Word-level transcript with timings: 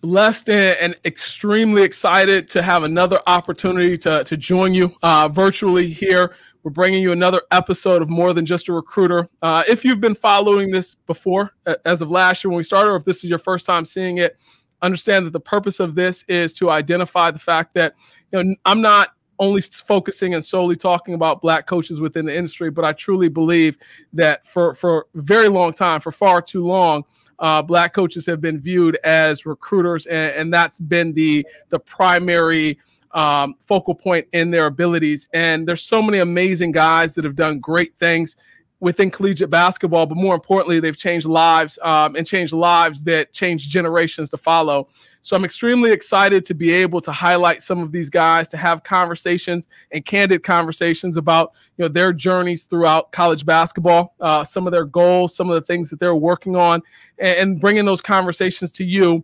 blessed 0.00 0.48
and, 0.50 0.94
extremely 1.04 1.82
excited 1.82 2.48
to 2.48 2.62
have 2.62 2.82
another 2.82 3.20
opportunity 3.26 3.98
to, 3.98 4.24
to 4.24 4.36
join 4.36 4.74
you 4.74 4.94
uh, 5.02 5.28
virtually 5.28 5.88
here. 5.88 6.34
We're 6.62 6.70
bringing 6.70 7.02
you 7.02 7.12
another 7.12 7.42
episode 7.50 8.02
of 8.02 8.10
More 8.10 8.32
Than 8.32 8.44
Just 8.44 8.68
a 8.68 8.72
Recruiter. 8.72 9.28
Uh, 9.40 9.62
if 9.68 9.84
you've 9.84 10.00
been 10.00 10.14
following 10.14 10.70
this 10.70 10.94
before, 10.94 11.52
as 11.84 12.02
of 12.02 12.10
last 12.10 12.44
year 12.44 12.50
when 12.50 12.58
we 12.58 12.64
started, 12.64 12.90
or 12.90 12.96
if 12.96 13.04
this 13.04 13.24
is 13.24 13.30
your 13.30 13.38
first 13.38 13.64
time 13.64 13.84
seeing 13.84 14.18
it, 14.18 14.36
understand 14.82 15.26
that 15.26 15.32
the 15.32 15.40
purpose 15.40 15.80
of 15.80 15.94
this 15.94 16.24
is 16.28 16.54
to 16.54 16.70
identify 16.70 17.30
the 17.30 17.38
fact 17.38 17.74
that 17.74 17.94
you 18.32 18.42
know 18.42 18.54
I'm 18.64 18.80
not 18.80 19.10
only 19.40 19.62
focusing 19.62 20.34
and 20.34 20.44
solely 20.44 20.76
talking 20.76 21.14
about 21.14 21.40
black 21.40 21.66
coaches 21.66 22.00
within 22.00 22.26
the 22.26 22.36
industry, 22.36 22.70
but 22.70 22.84
I 22.84 22.92
truly 22.92 23.28
believe 23.28 23.78
that 24.12 24.46
for 24.46 24.74
for 24.74 25.06
very 25.14 25.48
long 25.48 25.72
time, 25.72 26.00
for 26.00 26.12
far 26.12 26.40
too 26.42 26.64
long, 26.64 27.04
uh, 27.40 27.62
black 27.62 27.94
coaches 27.94 28.26
have 28.26 28.40
been 28.40 28.60
viewed 28.60 28.96
as 29.02 29.46
recruiters, 29.46 30.06
and, 30.06 30.34
and 30.36 30.54
that's 30.54 30.78
been 30.78 31.12
the 31.14 31.44
the 31.70 31.80
primary 31.80 32.78
um, 33.12 33.56
focal 33.66 33.94
point 33.94 34.28
in 34.32 34.50
their 34.50 34.66
abilities. 34.66 35.28
And 35.32 35.66
there's 35.66 35.82
so 35.82 36.00
many 36.00 36.18
amazing 36.18 36.72
guys 36.72 37.14
that 37.14 37.24
have 37.24 37.34
done 37.34 37.58
great 37.58 37.96
things 37.98 38.36
within 38.80 39.10
collegiate 39.10 39.50
basketball, 39.50 40.06
but 40.06 40.16
more 40.16 40.34
importantly, 40.34 40.80
they've 40.80 40.96
changed 40.96 41.26
lives 41.26 41.78
um, 41.82 42.16
and 42.16 42.26
changed 42.26 42.54
lives 42.54 43.04
that 43.04 43.32
change 43.32 43.68
generations 43.68 44.30
to 44.30 44.38
follow. 44.38 44.88
So 45.20 45.36
I'm 45.36 45.44
extremely 45.44 45.92
excited 45.92 46.46
to 46.46 46.54
be 46.54 46.70
able 46.72 47.02
to 47.02 47.12
highlight 47.12 47.60
some 47.60 47.80
of 47.80 47.92
these 47.92 48.08
guys, 48.08 48.48
to 48.48 48.56
have 48.56 48.82
conversations 48.82 49.68
and 49.92 50.04
candid 50.04 50.42
conversations 50.42 51.18
about 51.18 51.52
you 51.76 51.84
know 51.84 51.88
their 51.88 52.12
journeys 52.12 52.64
throughout 52.64 53.12
college 53.12 53.44
basketball, 53.44 54.14
uh, 54.20 54.44
some 54.44 54.66
of 54.66 54.72
their 54.72 54.86
goals, 54.86 55.36
some 55.36 55.50
of 55.50 55.54
the 55.54 55.60
things 55.60 55.90
that 55.90 56.00
they're 56.00 56.16
working 56.16 56.56
on, 56.56 56.82
and, 57.18 57.38
and 57.38 57.60
bringing 57.60 57.84
those 57.84 58.00
conversations 58.00 58.72
to 58.72 58.84
you 58.84 59.22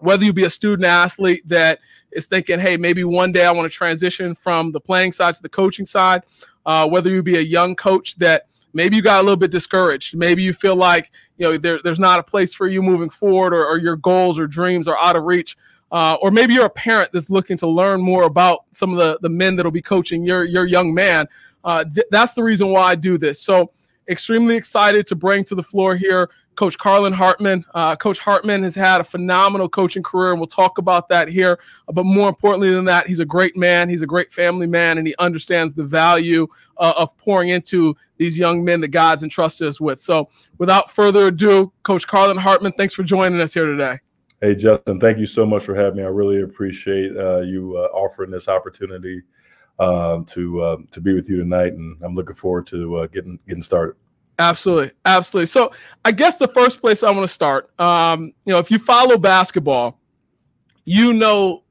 whether 0.00 0.24
you 0.24 0.32
be 0.32 0.44
a 0.44 0.50
student 0.50 0.86
athlete 0.86 1.42
that 1.48 1.80
is 2.12 2.26
thinking, 2.26 2.58
hey, 2.58 2.76
maybe 2.76 3.04
one 3.04 3.32
day 3.32 3.44
I 3.44 3.50
want 3.50 3.70
to 3.70 3.76
transition 3.76 4.34
from 4.34 4.72
the 4.72 4.80
playing 4.80 5.12
side 5.12 5.34
to 5.34 5.42
the 5.42 5.48
coaching 5.48 5.86
side, 5.86 6.22
uh, 6.66 6.88
whether 6.88 7.10
you 7.10 7.22
be 7.22 7.36
a 7.36 7.40
young 7.40 7.74
coach 7.74 8.16
that 8.16 8.46
maybe 8.78 8.94
you 8.94 9.02
got 9.02 9.18
a 9.18 9.22
little 9.24 9.36
bit 9.36 9.50
discouraged, 9.50 10.16
maybe 10.16 10.40
you 10.40 10.52
feel 10.52 10.76
like 10.76 11.10
you 11.36 11.46
know 11.46 11.58
there, 11.58 11.80
there's 11.82 11.98
not 11.98 12.20
a 12.20 12.22
place 12.22 12.54
for 12.54 12.68
you 12.68 12.80
moving 12.80 13.10
forward, 13.10 13.52
or, 13.52 13.66
or 13.66 13.76
your 13.76 13.96
goals 13.96 14.38
or 14.38 14.46
dreams 14.46 14.86
are 14.86 14.96
out 14.96 15.16
of 15.16 15.24
reach. 15.24 15.56
Uh, 15.90 16.16
or 16.20 16.30
maybe 16.30 16.54
you're 16.54 16.66
a 16.66 16.70
parent 16.70 17.10
that's 17.12 17.30
looking 17.30 17.56
to 17.56 17.66
learn 17.66 18.00
more 18.00 18.24
about 18.24 18.60
some 18.72 18.92
of 18.92 18.98
the, 18.98 19.18
the 19.22 19.28
men 19.28 19.56
that'll 19.56 19.72
be 19.72 19.82
coaching 19.82 20.22
your 20.22 20.44
your 20.44 20.64
young 20.64 20.94
man. 20.94 21.26
Uh, 21.64 21.82
th- 21.84 22.06
that's 22.10 22.34
the 22.34 22.42
reason 22.42 22.68
why 22.68 22.82
I 22.82 22.94
do 22.94 23.18
this. 23.18 23.40
So 23.40 23.72
extremely 24.08 24.54
excited 24.56 25.06
to 25.06 25.16
bring 25.16 25.44
to 25.44 25.54
the 25.54 25.62
floor 25.62 25.96
here 25.96 26.30
Coach 26.58 26.76
Carlin 26.76 27.12
Hartman. 27.12 27.64
Uh, 27.72 27.94
Coach 27.94 28.18
Hartman 28.18 28.64
has 28.64 28.74
had 28.74 29.00
a 29.00 29.04
phenomenal 29.04 29.68
coaching 29.68 30.02
career, 30.02 30.32
and 30.32 30.40
we'll 30.40 30.48
talk 30.48 30.78
about 30.78 31.08
that 31.08 31.28
here. 31.28 31.60
But 31.86 32.02
more 32.02 32.28
importantly 32.28 32.74
than 32.74 32.84
that, 32.86 33.06
he's 33.06 33.20
a 33.20 33.24
great 33.24 33.56
man. 33.56 33.88
He's 33.88 34.02
a 34.02 34.08
great 34.08 34.32
family 34.32 34.66
man, 34.66 34.98
and 34.98 35.06
he 35.06 35.14
understands 35.20 35.72
the 35.72 35.84
value 35.84 36.48
uh, 36.78 36.94
of 36.96 37.16
pouring 37.16 37.50
into 37.50 37.94
these 38.16 38.36
young 38.36 38.64
men 38.64 38.80
that 38.80 38.88
God's 38.88 39.22
entrusted 39.22 39.68
us 39.68 39.80
with. 39.80 40.00
So, 40.00 40.30
without 40.58 40.90
further 40.90 41.28
ado, 41.28 41.72
Coach 41.84 42.08
Carlin 42.08 42.36
Hartman, 42.36 42.72
thanks 42.72 42.92
for 42.92 43.04
joining 43.04 43.40
us 43.40 43.54
here 43.54 43.66
today. 43.66 44.00
Hey, 44.40 44.56
Justin, 44.56 44.98
thank 44.98 45.18
you 45.18 45.26
so 45.26 45.46
much 45.46 45.62
for 45.62 45.76
having 45.76 45.98
me. 45.98 46.02
I 46.02 46.08
really 46.08 46.42
appreciate 46.42 47.16
uh, 47.16 47.38
you 47.38 47.76
uh, 47.76 47.96
offering 47.96 48.32
this 48.32 48.48
opportunity 48.48 49.22
um, 49.78 50.24
to 50.24 50.60
uh, 50.60 50.76
to 50.90 51.00
be 51.00 51.14
with 51.14 51.30
you 51.30 51.36
tonight, 51.36 51.74
and 51.74 51.96
I'm 52.02 52.16
looking 52.16 52.34
forward 52.34 52.66
to 52.66 52.96
uh, 52.96 53.06
getting 53.06 53.38
getting 53.46 53.62
started. 53.62 53.94
Absolutely, 54.38 54.92
absolutely. 55.04 55.46
So 55.46 55.72
I 56.04 56.12
guess 56.12 56.36
the 56.36 56.46
first 56.48 56.80
place 56.80 57.02
I 57.02 57.10
want 57.10 57.24
to 57.24 57.32
start, 57.32 57.70
um, 57.80 58.26
you 58.44 58.52
know, 58.52 58.58
if 58.58 58.70
you 58.70 58.78
follow 58.78 59.18
basketball, 59.18 59.98
you 60.84 61.12
know 61.12 61.64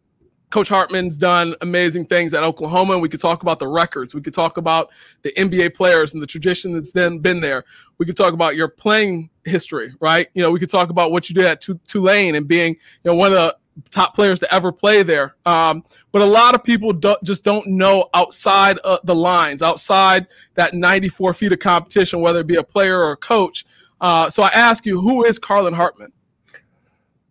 Coach 0.50 0.70
Hartman's 0.70 1.18
done 1.18 1.56
amazing 1.62 2.06
things 2.06 2.34
at 2.34 2.44
Oklahoma, 2.44 2.94
and 2.94 3.02
we 3.02 3.10
could 3.10 3.20
talk 3.20 3.42
about 3.42 3.60
the 3.60 3.68
records. 3.68 4.16
We 4.16 4.22
could 4.22 4.34
talk 4.34 4.58
about 4.58 4.92
the 5.24 5.32
NBA 5.38 5.76
players 5.76 6.14
and 6.14 6.24
the 6.24 6.28
tradition 6.28 6.74
that's 6.74 6.94
then 6.94 7.20
been 7.20 7.42
there. 7.42 7.66
We 7.98 8.06
could 8.06 8.16
talk 8.16 8.34
about 8.34 8.56
your 8.56 8.70
playing 8.70 9.30
history, 9.44 9.94
right? 10.00 10.28
You 10.36 10.44
know, 10.44 10.52
we 10.52 10.60
could 10.60 10.70
talk 10.70 10.90
about 10.90 11.12
what 11.12 11.28
you 11.30 11.36
did 11.36 11.46
at 11.46 11.66
Tulane 11.88 12.36
and 12.36 12.48
being, 12.48 12.74
you 12.74 13.12
know, 13.12 13.16
one 13.16 13.34
of 13.34 13.38
the 13.38 13.58
top 13.90 14.16
players 14.16 14.40
to 14.40 14.54
ever 14.54 14.72
play 14.72 15.04
there. 15.04 15.36
Um, 15.46 15.84
but 16.12 16.22
a 16.22 16.26
lot 16.26 16.56
of 16.56 16.64
people 16.64 16.94
do, 16.94 17.16
just 17.24 17.44
don't 17.44 17.66
know 17.68 18.10
outside 18.14 18.78
the 19.04 19.16
lines, 19.16 19.62
outside 19.62 20.28
that 20.56 20.74
94 20.74 21.34
feet 21.34 21.52
of 21.52 21.60
competition, 21.60 22.22
whether 22.22 22.40
it 22.40 22.48
be 22.48 22.56
a 22.56 22.64
player 22.64 23.00
or 23.00 23.12
a 23.12 23.18
coach. 23.18 23.66
Uh, 24.00 24.30
so 24.30 24.44
I 24.44 24.50
ask 24.54 24.86
you, 24.86 25.02
who 25.02 25.26
is 25.26 25.40
Carlin 25.40 25.74
Hartman? 25.74 26.12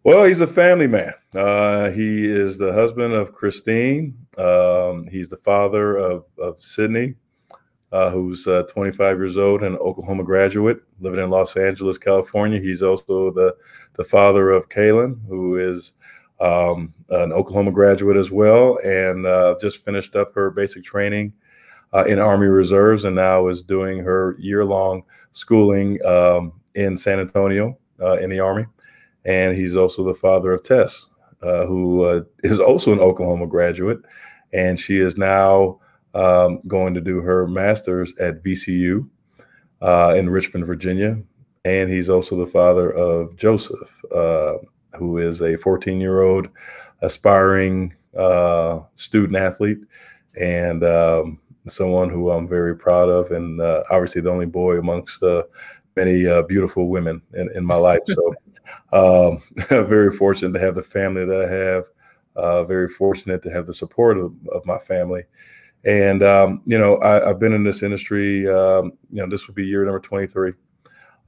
Well, 0.06 0.25
he's 0.25 0.41
a 0.41 0.47
family 0.47 0.87
man. 0.87 1.15
Uh, 1.35 1.91
he 1.91 2.31
is 2.31 2.59
the 2.59 2.73
husband 2.73 3.12
of 3.12 3.33
Christine. 3.33 4.17
Um, 4.39 5.09
he's 5.09 5.31
the 5.31 5.37
father 5.37 5.97
of, 5.97 6.25
of 6.39 6.62
Sydney, 6.62 7.15
uh, 7.91 8.11
who's 8.11 8.47
uh, 8.47 8.62
25 8.71 9.17
years 9.19 9.37
old 9.37 9.62
and 9.62 9.75
an 9.75 9.81
Oklahoma 9.81 10.23
graduate 10.23 10.81
living 11.01 11.19
in 11.19 11.29
Los 11.29 11.56
Angeles, 11.56 11.99
California. 11.99 12.61
He's 12.61 12.85
also 12.85 13.33
the, 13.33 13.56
the 13.95 14.05
father 14.05 14.51
of 14.51 14.69
Kaylin, 14.69 15.19
who 15.27 15.59
is 15.59 15.93
um, 16.41 16.93
an 17.11 17.33
Oklahoma 17.33 17.73
graduate 17.73 18.17
as 18.17 18.31
well, 18.31 18.79
and 18.85 19.27
uh, 19.27 19.57
just 19.61 19.85
finished 19.85 20.17
up 20.17 20.35
her 20.35 20.51
basic 20.51 20.85
training 20.85 21.33
uh, 21.95 22.05
in 22.05 22.19
Army 22.19 22.47
Reserves, 22.47 23.05
and 23.05 23.17
now 23.17 23.49
is 23.49 23.63
doing 23.63 24.01
her 24.01 24.37
year-long 24.39 25.03
schooling 25.33 26.05
um, 26.05 26.53
in 26.75 26.97
San 26.97 27.21
Antonio 27.21 27.79
uh, 28.01 28.19
in 28.19 28.31
the 28.31 28.41
Army. 28.41 28.67
And 29.25 29.57
he's 29.57 29.77
also 29.77 30.05
the 30.05 30.15
father 30.15 30.53
of 30.53 30.63
Tess, 30.63 31.07
uh, 31.43 31.67
who 31.67 32.05
uh, 32.05 32.21
is 32.43 32.61
also 32.61 32.93
an 32.93 33.01
Oklahoma 33.01 33.47
graduate, 33.47 33.99
and 34.53 34.79
she 34.79 35.01
is 35.01 35.17
now 35.17 35.81
um, 36.15 36.61
going 36.67 36.95
to 36.95 37.01
do 37.01 37.21
her 37.21 37.47
master's 37.47 38.13
at 38.19 38.43
VCU 38.43 39.09
uh, 39.83 40.15
in 40.17 40.31
Richmond, 40.31 40.67
Virginia. 40.67 41.19
And 41.65 41.91
he's 41.91 42.09
also 42.09 42.37
the 42.37 42.47
father 42.47 42.91
of 42.91 43.37
Joseph, 43.37 44.01
who 44.97 45.19
is 45.19 45.41
a 45.43 45.57
14 45.57 46.01
year 46.01 46.23
old 46.23 46.49
aspiring 47.03 47.95
uh, 48.19 48.81
student 48.95 49.37
athlete 49.37 49.79
and 50.39 50.84
um, 50.84 51.39
someone 51.69 52.11
who 52.11 52.31
I'm 52.31 52.47
very 52.47 52.77
proud 52.77 53.09
of, 53.09 53.31
and 53.31 53.61
uh, 53.61 53.83
obviously 53.91 54.21
the 54.21 54.31
only 54.31 54.47
boy 54.47 54.79
amongst 54.79 55.23
uh, 55.23 55.45
many 55.97 56.27
uh, 56.27 56.43
beautiful 56.43 56.89
women 56.89 57.23
in, 57.35 57.51
in, 57.55 57.65
my 57.65 57.75
life. 57.75 58.01
So, 58.05 58.35
um, 58.93 59.43
very 59.87 60.12
fortunate 60.12 60.53
to 60.53 60.65
have 60.65 60.75
the 60.75 60.83
family 60.83 61.25
that 61.25 61.45
I 61.45 61.51
have. 61.51 61.85
Uh, 62.37 62.65
very 62.65 62.89
fortunate 62.89 63.43
to 63.43 63.51
have 63.51 63.67
the 63.67 63.73
support 63.73 64.19
of, 64.19 64.35
of 64.53 64.67
my 64.67 64.79
family. 64.79 65.23
And 65.85 66.23
um, 66.23 66.62
you 66.67 66.79
know, 66.79 67.01
I, 67.01 67.29
have 67.29 67.39
been 67.39 67.55
in 67.55 67.65
this 67.65 67.83
industry. 67.83 68.47
Um, 68.49 68.93
you 69.11 69.23
know, 69.23 69.29
this 69.29 69.47
will 69.47 69.55
be 69.55 69.65
year 69.65 69.85
number 69.85 70.01
23. 70.01 70.53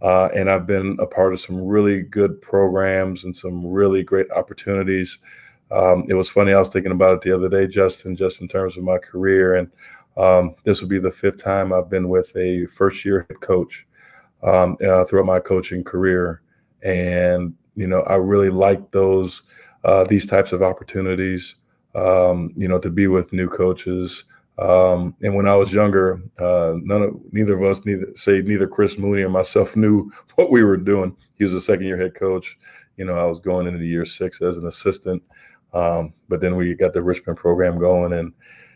Uh, 0.00 0.26
and 0.26 0.48
I've 0.48 0.66
been 0.66 0.96
a 1.00 1.06
part 1.06 1.32
of 1.32 1.40
some 1.40 1.60
really 1.60 2.02
good 2.02 2.40
programs 2.40 3.24
and 3.24 3.34
some 3.34 3.66
really 3.66 4.02
great 4.02 4.30
opportunities. 4.30 5.18
Um, 5.70 6.04
it 6.08 6.14
was 6.14 6.30
funny, 6.30 6.52
I 6.52 6.58
was 6.58 6.70
thinking 6.70 6.92
about 6.92 7.14
it 7.14 7.20
the 7.22 7.34
other 7.34 7.48
day, 7.48 7.66
Justin, 7.66 8.16
just 8.16 8.40
in 8.40 8.48
terms 8.48 8.76
of 8.76 8.84
my 8.84 8.98
career. 8.98 9.56
And 9.56 9.70
um, 10.16 10.54
this 10.64 10.80
will 10.80 10.88
be 10.88 10.98
the 10.98 11.10
fifth 11.10 11.42
time 11.42 11.72
I've 11.72 11.90
been 11.90 12.08
with 12.08 12.34
a 12.36 12.66
first 12.66 13.04
year 13.04 13.26
head 13.28 13.40
coach 13.40 13.86
um, 14.42 14.76
uh, 14.86 15.04
throughout 15.04 15.26
my 15.26 15.40
coaching 15.40 15.84
career. 15.84 16.42
And, 16.82 17.54
you 17.74 17.86
know, 17.86 18.02
I 18.02 18.14
really 18.14 18.50
like 18.50 18.92
those, 18.92 19.42
uh, 19.84 20.04
these 20.04 20.26
types 20.26 20.52
of 20.52 20.62
opportunities, 20.62 21.56
um, 21.94 22.52
you 22.56 22.68
know, 22.68 22.78
to 22.78 22.90
be 22.90 23.08
with 23.08 23.32
new 23.32 23.48
coaches. 23.48 24.24
Um, 24.58 25.14
and 25.22 25.34
when 25.34 25.46
I 25.46 25.54
was 25.54 25.72
younger, 25.72 26.20
uh, 26.38 26.74
none 26.82 27.02
of 27.02 27.14
neither 27.32 27.54
of 27.54 27.62
us, 27.62 27.84
neither 27.84 28.08
say 28.16 28.42
neither 28.42 28.66
Chris 28.66 28.98
Mooney 28.98 29.22
or 29.22 29.28
myself 29.28 29.76
knew 29.76 30.10
what 30.34 30.50
we 30.50 30.64
were 30.64 30.76
doing. 30.76 31.16
He 31.34 31.44
was 31.44 31.54
a 31.54 31.60
second 31.60 31.86
year 31.86 32.00
head 32.00 32.14
coach. 32.14 32.58
You 32.96 33.04
know, 33.04 33.14
I 33.14 33.24
was 33.24 33.38
going 33.38 33.68
into 33.68 33.84
year 33.84 34.04
six 34.04 34.42
as 34.42 34.58
an 34.58 34.66
assistant. 34.66 35.22
Um, 35.72 36.12
but 36.28 36.40
then 36.40 36.56
we 36.56 36.74
got 36.74 36.92
the 36.92 37.02
Richmond 37.02 37.38
program 37.38 37.78
going, 37.78 38.14
and 38.14 38.32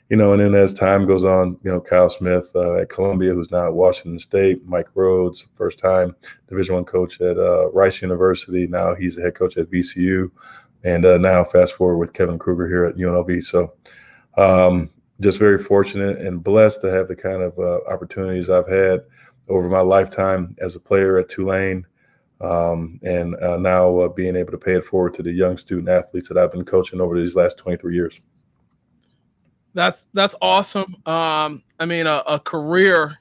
you 0.08 0.16
know, 0.16 0.32
and 0.32 0.42
then 0.42 0.54
as 0.54 0.74
time 0.74 1.06
goes 1.06 1.24
on, 1.24 1.56
you 1.64 1.70
know, 1.70 1.80
Kyle 1.80 2.10
Smith 2.10 2.50
uh, 2.54 2.74
at 2.74 2.90
Columbia, 2.90 3.32
who's 3.32 3.50
now 3.50 3.66
at 3.66 3.72
Washington 3.72 4.18
State, 4.18 4.64
Mike 4.66 4.88
Rhoades, 4.94 5.46
first 5.54 5.78
time 5.78 6.14
Division 6.48 6.74
One 6.74 6.84
coach 6.84 7.20
at 7.20 7.38
uh, 7.38 7.70
Rice 7.70 8.02
University. 8.02 8.66
Now 8.66 8.94
he's 8.94 9.16
the 9.16 9.22
head 9.22 9.34
coach 9.34 9.56
at 9.56 9.70
VCU, 9.70 10.30
and 10.84 11.04
uh, 11.06 11.18
now 11.18 11.42
fast 11.42 11.72
forward 11.72 11.96
with 11.96 12.12
Kevin 12.12 12.38
Kruger 12.38 12.68
here 12.68 12.84
at 12.84 12.96
UNLV. 12.96 13.42
So. 13.42 13.72
Um, 14.38 14.88
just 15.22 15.38
very 15.38 15.58
fortunate 15.58 16.18
and 16.18 16.42
blessed 16.42 16.80
to 16.82 16.88
have 16.88 17.08
the 17.08 17.16
kind 17.16 17.42
of 17.42 17.58
uh, 17.58 17.78
opportunities 17.88 18.50
I've 18.50 18.68
had 18.68 19.00
over 19.48 19.68
my 19.68 19.80
lifetime 19.80 20.56
as 20.60 20.76
a 20.76 20.80
player 20.80 21.18
at 21.18 21.28
Tulane, 21.28 21.86
um, 22.40 22.98
and 23.02 23.34
uh, 23.36 23.56
now 23.56 23.98
uh, 24.00 24.08
being 24.08 24.36
able 24.36 24.52
to 24.52 24.58
pay 24.58 24.74
it 24.74 24.84
forward 24.84 25.14
to 25.14 25.22
the 25.22 25.32
young 25.32 25.56
student 25.56 25.88
athletes 25.88 26.28
that 26.28 26.36
I've 26.36 26.52
been 26.52 26.64
coaching 26.64 27.00
over 27.00 27.18
these 27.18 27.36
last 27.36 27.58
23 27.58 27.94
years. 27.94 28.20
That's 29.74 30.08
that's 30.12 30.34
awesome. 30.42 30.96
Um, 31.06 31.62
I 31.80 31.86
mean, 31.86 32.06
a, 32.06 32.22
a 32.26 32.38
career 32.38 33.18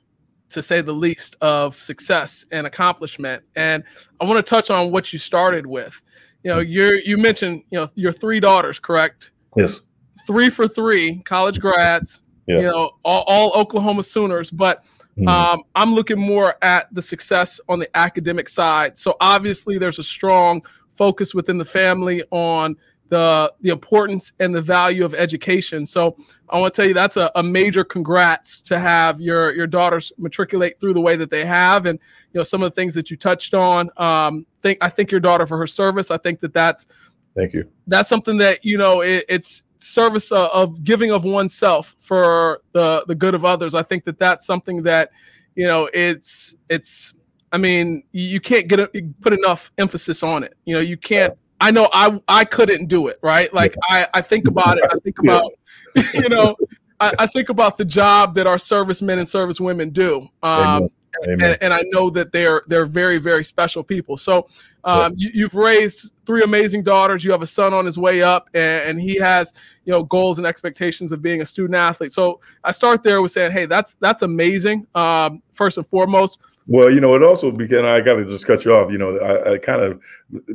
to 0.50 0.62
say 0.62 0.82
the 0.82 0.94
least 0.94 1.38
of 1.42 1.82
success 1.82 2.46
and 2.52 2.68
accomplishment. 2.68 3.44
And 3.56 3.84
I 4.20 4.26
want 4.26 4.46
to 4.46 4.50
touch 4.50 4.70
on 4.70 4.92
what 4.92 5.14
you 5.14 5.20
started 5.20 5.66
with. 5.66 6.02
you 6.44 6.52
know, 6.52 6.60
you're 6.60 6.96
you 6.96 7.18
mentioned 7.18 7.64
you 7.72 7.80
know 7.80 7.90
your 7.96 8.12
three 8.12 8.40
daughters, 8.40 8.80
correct? 8.80 9.32
Yes. 9.56 9.82
Three 10.28 10.50
for 10.50 10.68
three, 10.68 11.22
college 11.26 11.60
grads. 11.60 12.22
Yeah. 12.48 12.58
You 12.58 12.62
know, 12.64 12.92
all, 13.04 13.24
all 13.28 13.52
Oklahoma 13.60 14.04
Sooners, 14.04 14.50
but 14.50 14.84
mm-hmm. 15.18 15.28
um, 15.28 15.64
I'm 15.76 15.94
looking 15.94 16.20
more 16.20 16.56
at 16.62 16.94
the 16.94 17.02
success 17.02 17.62
on 17.70 17.80
the 17.80 17.90
academic 17.96 18.50
side. 18.50 18.98
So 18.98 19.16
obviously, 19.22 19.78
there's 19.78 20.00
a 20.00 20.04
strong 20.04 20.66
focus 20.98 21.34
within 21.34 21.58
the 21.58 21.66
family 21.66 22.24
on 22.32 22.76
the 23.12 23.54
the 23.60 23.70
importance 23.70 24.32
and 24.40 24.56
the 24.56 24.62
value 24.62 25.04
of 25.04 25.14
education. 25.14 25.86
So 25.86 26.16
I 26.50 26.60
want 26.60 26.74
to 26.74 26.82
tell 26.82 26.88
you 26.88 26.94
that's 26.94 27.18
a, 27.18 27.30
a, 27.36 27.44
major 27.44 27.84
congrats 27.84 28.62
to 28.62 28.80
have 28.80 29.20
your 29.20 29.54
your 29.54 29.68
daughters 29.68 30.14
matriculate 30.18 30.80
through 30.80 30.94
the 30.94 31.02
way 31.02 31.18
that 31.18 31.30
they 31.30 31.44
have, 31.44 31.86
and 31.86 32.00
you 32.34 32.40
know 32.40 32.44
some 32.44 32.64
of 32.64 32.72
the 32.72 32.76
things 32.76 32.96
that 32.96 33.12
you 33.12 33.18
touched 33.18 33.54
on. 33.54 33.90
Um, 33.98 34.48
think 34.62 34.78
I 34.82 34.88
think 34.88 35.12
your 35.12 35.20
daughter 35.20 35.46
for 35.46 35.58
her 35.58 35.68
service. 35.68 36.10
I 36.10 36.18
think 36.18 36.40
that 36.40 36.54
that's 36.54 36.88
thank 37.36 37.54
you. 37.54 37.68
That's 37.86 38.08
something 38.08 38.38
that 38.38 38.64
you 38.64 38.78
know 38.78 39.02
it, 39.02 39.26
it's 39.28 39.64
service 39.82 40.32
of, 40.32 40.50
of 40.52 40.84
giving 40.84 41.12
of 41.12 41.24
oneself 41.24 41.96
for 42.00 42.62
the 42.74 43.04
the 43.08 43.16
good 43.16 43.36
of 43.36 43.46
others. 43.46 43.74
I 43.74 43.84
think 43.84 44.06
that 44.06 44.20
that's 44.20 44.46
something 44.46 44.84
that 44.84 45.12
you 45.56 45.66
know 45.66 45.90
it's 45.94 46.56
it's. 46.70 47.14
I 47.54 47.58
mean, 47.58 48.04
you 48.14 48.40
can't 48.40 48.70
get 48.70 48.80
a, 48.80 48.90
put 49.20 49.34
enough 49.34 49.74
emphasis 49.78 50.24
on 50.24 50.46
it. 50.46 50.56
You 50.64 50.76
know, 50.76 50.80
you 50.80 50.96
can't 50.96 51.34
I 51.62 51.70
know 51.70 51.88
I 51.94 52.20
I 52.28 52.44
couldn't 52.44 52.88
do 52.88 53.08
it, 53.08 53.18
right? 53.22 53.54
Like 53.54 53.76
I, 53.84 54.08
I 54.16 54.22
think 54.22 54.48
about 54.48 54.78
it. 54.78 54.84
I 54.92 54.98
think 55.00 55.20
about, 55.20 55.52
you 56.16 56.28
know, 56.28 56.56
I, 57.00 57.14
I 57.20 57.28
think 57.28 57.50
about 57.50 57.78
the 57.78 57.86
job 57.86 58.34
that 58.36 58.48
our 58.48 58.58
servicemen 58.58 59.20
and 59.20 59.28
servicewomen 59.28 59.94
do. 59.94 60.28
Um, 60.42 60.90
and, 61.24 61.58
and, 61.62 61.74
I 61.74 61.84
know 61.88 62.10
that 62.12 62.32
they're 62.32 62.64
they're 62.68 62.86
very 62.86 63.18
very 63.18 63.44
special 63.44 63.84
people. 63.84 64.18
So 64.18 64.48
um, 64.84 65.14
yeah. 65.18 65.30
you, 65.34 65.46
have 65.46 65.54
raised 65.54 66.14
three 66.26 66.44
amazing 66.44 66.84
daughters. 66.84 67.24
You 67.24 67.32
have 67.32 67.42
a 67.42 67.48
son 67.48 67.74
on 67.74 67.86
his 67.86 67.98
way 67.98 68.24
up, 68.24 68.50
and, 68.54 68.90
and, 68.90 69.02
he 69.02 69.18
has 69.18 69.54
you 69.86 69.92
know 69.92 70.04
goals 70.04 70.38
and 70.38 70.48
expectations 70.48 71.12
of 71.12 71.22
being 71.22 71.42
a 71.42 71.46
student 71.46 71.76
athlete. 71.76 72.12
So 72.12 72.40
I 72.64 72.72
start 72.72 73.04
there 73.04 73.22
with 73.22 73.32
saying, 73.32 73.52
hey, 73.52 73.66
that's 73.66 73.96
that's 73.96 74.22
amazing. 74.22 74.88
Um, 74.96 75.42
first 75.54 75.78
and 75.78 75.86
foremost, 75.86 76.40
well, 76.68 76.92
you 76.92 77.02
know, 77.02 77.16
it 77.16 77.24
also 77.24 77.52
began. 77.52 77.86
I 77.86 78.02
got 78.02 78.16
to 78.16 78.26
just 78.26 78.46
cut 78.46 78.66
you 78.66 78.74
off. 78.74 78.92
You 78.92 78.98
know, 78.98 79.18
I, 79.18 79.54
I 79.54 79.58
kind 79.58 79.82
of 79.82 80.02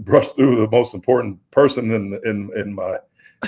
brushed 0.04 0.36
through 0.36 0.56
the 0.56 0.70
most 0.70 0.94
important 0.94 1.38
person 1.50 1.90
in 1.90 2.18
in 2.24 2.50
in 2.56 2.74
my 2.74 2.96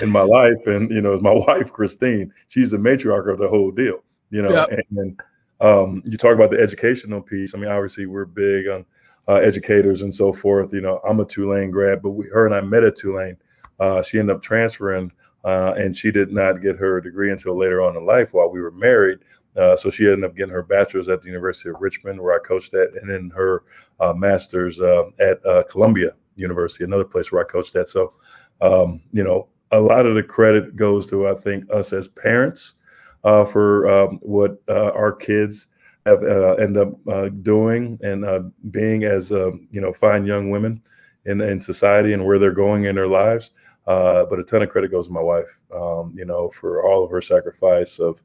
in 0.01 0.11
my 0.11 0.21
life, 0.21 0.65
and 0.65 0.89
you 0.91 1.01
know, 1.01 1.13
is 1.13 1.21
my 1.21 1.31
wife 1.47 1.71
Christine. 1.71 2.33
She's 2.47 2.71
the 2.71 2.77
matriarch 2.77 3.31
of 3.31 3.39
the 3.39 3.47
whole 3.47 3.71
deal. 3.71 4.03
You 4.29 4.43
know, 4.43 4.51
yep. 4.51 4.69
and, 4.69 4.83
and 4.99 5.19
um, 5.61 6.01
you 6.05 6.17
talk 6.17 6.35
about 6.35 6.51
the 6.51 6.59
educational 6.59 7.21
piece. 7.21 7.53
I 7.53 7.57
mean, 7.57 7.69
obviously, 7.69 8.05
we're 8.05 8.25
big 8.25 8.67
on 8.67 8.85
uh, 9.27 9.35
educators 9.35 10.01
and 10.01 10.13
so 10.13 10.31
forth. 10.31 10.73
You 10.73 10.81
know, 10.81 10.99
I'm 11.07 11.19
a 11.19 11.25
Tulane 11.25 11.71
grad, 11.71 12.01
but 12.01 12.11
we, 12.11 12.27
her 12.27 12.45
and 12.45 12.55
I 12.55 12.61
met 12.61 12.83
at 12.83 12.95
Tulane. 12.95 13.37
Uh, 13.79 14.01
she 14.01 14.19
ended 14.19 14.35
up 14.35 14.41
transferring, 14.41 15.11
uh, 15.45 15.73
and 15.77 15.95
she 15.95 16.11
did 16.11 16.31
not 16.31 16.61
get 16.61 16.77
her 16.77 16.99
degree 16.99 17.31
until 17.31 17.57
later 17.57 17.81
on 17.81 17.95
in 17.95 18.05
life 18.05 18.33
while 18.33 18.49
we 18.49 18.61
were 18.61 18.71
married. 18.71 19.19
Uh, 19.55 19.75
so 19.75 19.89
she 19.89 20.05
ended 20.05 20.23
up 20.23 20.35
getting 20.35 20.53
her 20.53 20.63
bachelor's 20.63 21.09
at 21.09 21.21
the 21.21 21.27
University 21.27 21.69
of 21.69 21.75
Richmond, 21.79 22.21
where 22.21 22.35
I 22.35 22.39
coached 22.39 22.73
at, 22.73 22.93
and 22.95 23.09
then 23.09 23.31
her 23.35 23.63
uh, 23.99 24.13
master's 24.13 24.79
uh, 24.79 25.05
at 25.19 25.41
Columbia 25.69 26.11
University, 26.35 26.83
another 26.83 27.05
place 27.05 27.31
where 27.31 27.43
I 27.43 27.47
coached 27.47 27.75
at. 27.75 27.89
So, 27.89 28.13
um, 28.61 29.01
you 29.11 29.23
know, 29.23 29.47
a 29.71 29.79
lot 29.79 30.05
of 30.05 30.15
the 30.15 30.23
credit 30.23 30.75
goes 30.75 31.05
to 31.07 31.27
I 31.27 31.35
think 31.35 31.71
us 31.71 31.93
as 31.93 32.07
parents 32.07 32.73
uh, 33.23 33.45
for 33.45 33.89
um, 33.89 34.19
what 34.21 34.61
uh, 34.67 34.91
our 34.91 35.11
kids 35.11 35.67
have 36.05 36.23
end 36.59 36.77
up 36.77 36.93
doing 37.43 37.99
and 38.01 38.51
being 38.71 39.03
as 39.03 39.31
um, 39.31 39.67
you 39.71 39.81
know 39.81 39.93
fine 39.93 40.25
young 40.25 40.49
women 40.49 40.81
in 41.25 41.41
in 41.41 41.61
society 41.61 42.13
and 42.13 42.25
where 42.25 42.39
they're 42.39 42.51
going 42.51 42.85
in 42.85 42.95
their 42.95 43.07
lives. 43.07 43.51
but 43.85 44.39
a 44.39 44.43
ton 44.43 44.61
of 44.61 44.69
credit 44.69 44.91
goes 44.91 45.07
to 45.07 45.13
my 45.13 45.21
wife, 45.21 45.59
um, 45.75 46.13
you 46.15 46.25
know, 46.25 46.49
for 46.49 46.83
all 46.85 47.03
of 47.03 47.11
her 47.11 47.21
sacrifice 47.21 47.99
of 47.99 48.21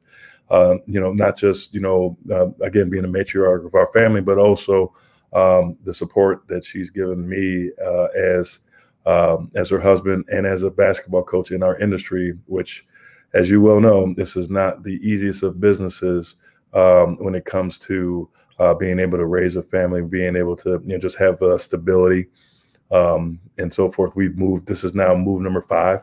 uh, 0.49 0.75
you 0.85 0.99
know, 0.99 1.11
not 1.11 1.37
just, 1.37 1.73
you 1.73 1.79
know, 1.79 2.17
uh, 2.31 2.47
again, 2.63 2.89
being 2.89 3.05
a 3.05 3.07
matriarch 3.07 3.65
of 3.65 3.73
our 3.73 3.87
family, 3.87 4.21
but 4.21 4.37
also 4.37 4.93
um, 5.33 5.77
the 5.83 5.93
support 5.93 6.47
that 6.47 6.63
she's 6.63 6.89
given 6.89 7.27
me 7.27 7.71
uh, 7.83 8.07
as 8.15 8.59
um, 9.05 9.51
as 9.55 9.69
her 9.69 9.79
husband 9.79 10.25
and 10.29 10.47
as 10.47 10.63
a 10.63 10.71
basketball 10.71 11.23
coach 11.23 11.51
in 11.51 11.61
our 11.61 11.77
industry, 11.77 12.33
which, 12.47 12.87
as 13.35 13.49
you 13.49 13.61
well 13.61 13.81
know, 13.81 14.13
this 14.15 14.35
is 14.35 14.49
not 14.49 14.83
the 14.83 14.97
easiest 15.07 15.43
of 15.43 15.59
businesses 15.59 16.37
um, 16.73 17.17
when 17.17 17.35
it 17.35 17.45
comes 17.45 17.77
to 17.79 18.29
uh, 18.59 18.73
being 18.73 18.97
able 18.97 19.17
to 19.17 19.25
raise 19.25 19.57
a 19.57 19.61
family, 19.61 20.01
being 20.01 20.37
able 20.37 20.55
to 20.55 20.81
you 20.85 20.93
know 20.93 20.97
just 20.97 21.17
have 21.17 21.41
uh, 21.41 21.57
stability 21.57 22.27
um, 22.91 23.39
and 23.57 23.73
so 23.73 23.91
forth. 23.91 24.15
We've 24.15 24.37
moved. 24.37 24.67
This 24.67 24.85
is 24.85 24.95
now 24.95 25.13
move 25.13 25.41
number 25.41 25.61
five 25.61 25.99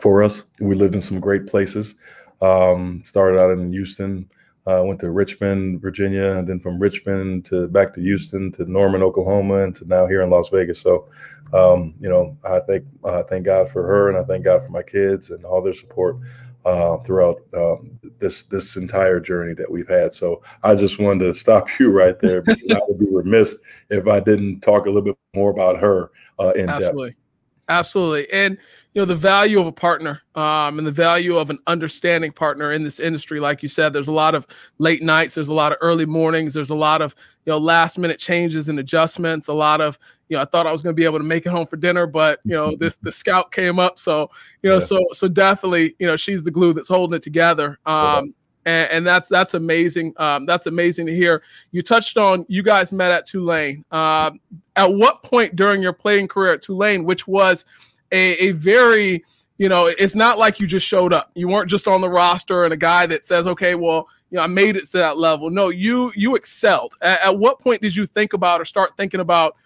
for 0.00 0.22
us. 0.22 0.44
We 0.60 0.74
lived 0.74 0.94
in 0.94 1.00
some 1.00 1.20
great 1.20 1.46
places. 1.46 1.94
Um, 2.42 3.02
started 3.06 3.40
out 3.40 3.50
in 3.50 3.72
Houston, 3.72 4.28
uh, 4.66 4.82
went 4.84 5.00
to 5.00 5.10
Richmond, 5.10 5.80
Virginia, 5.80 6.32
and 6.32 6.48
then 6.48 6.58
from 6.58 6.78
Richmond 6.78 7.44
to 7.46 7.68
back 7.68 7.94
to 7.94 8.00
Houston 8.00 8.50
to 8.52 8.70
Norman, 8.70 9.02
Oklahoma, 9.02 9.64
and 9.64 9.74
to 9.76 9.86
now 9.86 10.06
here 10.06 10.22
in 10.22 10.30
Las 10.30 10.48
Vegas. 10.48 10.80
So, 10.80 11.08
um, 11.52 11.94
you 12.00 12.08
know, 12.08 12.36
I 12.44 12.60
thank 12.60 12.84
uh, 13.04 13.22
thank 13.24 13.44
God 13.44 13.70
for 13.70 13.86
her, 13.86 14.08
and 14.08 14.18
I 14.18 14.24
thank 14.24 14.44
God 14.44 14.64
for 14.64 14.70
my 14.70 14.82
kids 14.82 15.30
and 15.30 15.44
all 15.44 15.62
their 15.62 15.72
support 15.72 16.16
uh, 16.64 16.96
throughout 16.98 17.42
um, 17.54 17.98
this 18.18 18.42
this 18.44 18.76
entire 18.76 19.20
journey 19.20 19.54
that 19.54 19.70
we've 19.70 19.88
had. 19.88 20.12
So, 20.12 20.42
I 20.64 20.74
just 20.74 20.98
wanted 20.98 21.24
to 21.26 21.34
stop 21.34 21.68
you 21.78 21.90
right 21.90 22.18
there 22.18 22.42
because 22.42 22.72
I 22.72 22.80
would 22.88 22.98
be 22.98 23.06
remiss 23.08 23.56
if 23.90 24.08
I 24.08 24.18
didn't 24.18 24.60
talk 24.60 24.86
a 24.86 24.88
little 24.88 25.02
bit 25.02 25.16
more 25.34 25.50
about 25.52 25.78
her 25.78 26.10
uh, 26.40 26.52
in 26.56 26.68
Absolutely. 26.68 27.10
depth. 27.10 27.20
Absolutely. 27.68 28.30
And 28.32 28.58
you 28.96 29.02
know 29.02 29.06
the 29.06 29.14
value 29.14 29.60
of 29.60 29.66
a 29.66 29.72
partner 29.72 30.22
um, 30.36 30.78
and 30.78 30.86
the 30.86 30.90
value 30.90 31.36
of 31.36 31.50
an 31.50 31.58
understanding 31.66 32.32
partner 32.32 32.72
in 32.72 32.82
this 32.82 32.98
industry 32.98 33.40
like 33.40 33.62
you 33.62 33.68
said 33.68 33.92
there's 33.92 34.08
a 34.08 34.12
lot 34.12 34.34
of 34.34 34.46
late 34.78 35.02
nights 35.02 35.34
there's 35.34 35.48
a 35.48 35.54
lot 35.54 35.70
of 35.70 35.76
early 35.82 36.06
mornings 36.06 36.54
there's 36.54 36.70
a 36.70 36.74
lot 36.74 37.02
of 37.02 37.14
you 37.44 37.52
know 37.52 37.58
last 37.58 37.98
minute 37.98 38.18
changes 38.18 38.70
and 38.70 38.78
adjustments 38.78 39.48
a 39.48 39.52
lot 39.52 39.82
of 39.82 39.98
you 40.30 40.36
know 40.36 40.40
i 40.40 40.46
thought 40.46 40.66
i 40.66 40.72
was 40.72 40.80
going 40.80 40.94
to 40.94 40.98
be 40.98 41.04
able 41.04 41.18
to 41.18 41.24
make 41.24 41.44
it 41.44 41.50
home 41.50 41.66
for 41.66 41.76
dinner 41.76 42.06
but 42.06 42.40
you 42.44 42.52
know 42.52 42.74
this 42.74 42.96
the 43.02 43.12
scout 43.12 43.52
came 43.52 43.78
up 43.78 43.98
so 43.98 44.30
you 44.62 44.70
know 44.70 44.76
yeah. 44.76 44.80
so 44.80 45.04
so 45.12 45.28
definitely 45.28 45.94
you 45.98 46.06
know 46.06 46.16
she's 46.16 46.42
the 46.42 46.50
glue 46.50 46.72
that's 46.72 46.88
holding 46.88 47.16
it 47.16 47.22
together 47.22 47.78
um, 47.84 48.34
and, 48.66 48.90
and, 48.90 49.06
that's 49.06 49.28
that's 49.30 49.54
amazing. 49.54 50.12
Um, 50.18 50.44
that's 50.44 50.66
amazing 50.66 51.06
to 51.06 51.14
hear. 51.14 51.42
You 51.70 51.82
touched 51.82 52.18
on 52.18 52.44
you 52.48 52.62
guys 52.62 52.92
met 52.92 53.10
at 53.10 53.24
Tulane. 53.24 53.84
Um, 53.90 54.40
at 54.74 54.92
what 54.92 55.22
point 55.22 55.56
during 55.56 55.80
your 55.80 55.92
playing 55.92 56.28
career 56.28 56.52
at 56.52 56.62
Tulane, 56.62 57.04
which 57.04 57.26
was 57.26 57.64
a, 58.12 58.48
a 58.48 58.52
very 58.52 59.24
you 59.58 59.70
know, 59.70 59.86
it's 59.86 60.14
not 60.14 60.38
like 60.38 60.60
you 60.60 60.66
just 60.66 60.86
showed 60.86 61.12
up. 61.14 61.30
You 61.34 61.48
weren't 61.48 61.70
just 61.70 61.88
on 61.88 62.02
the 62.02 62.10
roster 62.10 62.64
and 62.64 62.74
a 62.74 62.76
guy 62.76 63.06
that 63.06 63.24
says, 63.24 63.46
"Okay, 63.46 63.74
well, 63.74 64.08
you 64.30 64.36
know, 64.36 64.42
I 64.42 64.46
made 64.46 64.76
it 64.76 64.84
to 64.90 64.98
that 64.98 65.16
level." 65.16 65.48
No, 65.48 65.70
you 65.70 66.12
you 66.14 66.36
excelled. 66.36 66.94
At, 67.00 67.24
at, 67.24 67.38
what 67.38 67.60
point 67.60 67.80
did 67.80 67.96
you 67.96 68.06
think 68.06 68.34
about 68.34 68.60
or 68.60 68.66
start 68.66 68.96
thinking 68.96 69.20
about 69.20 69.56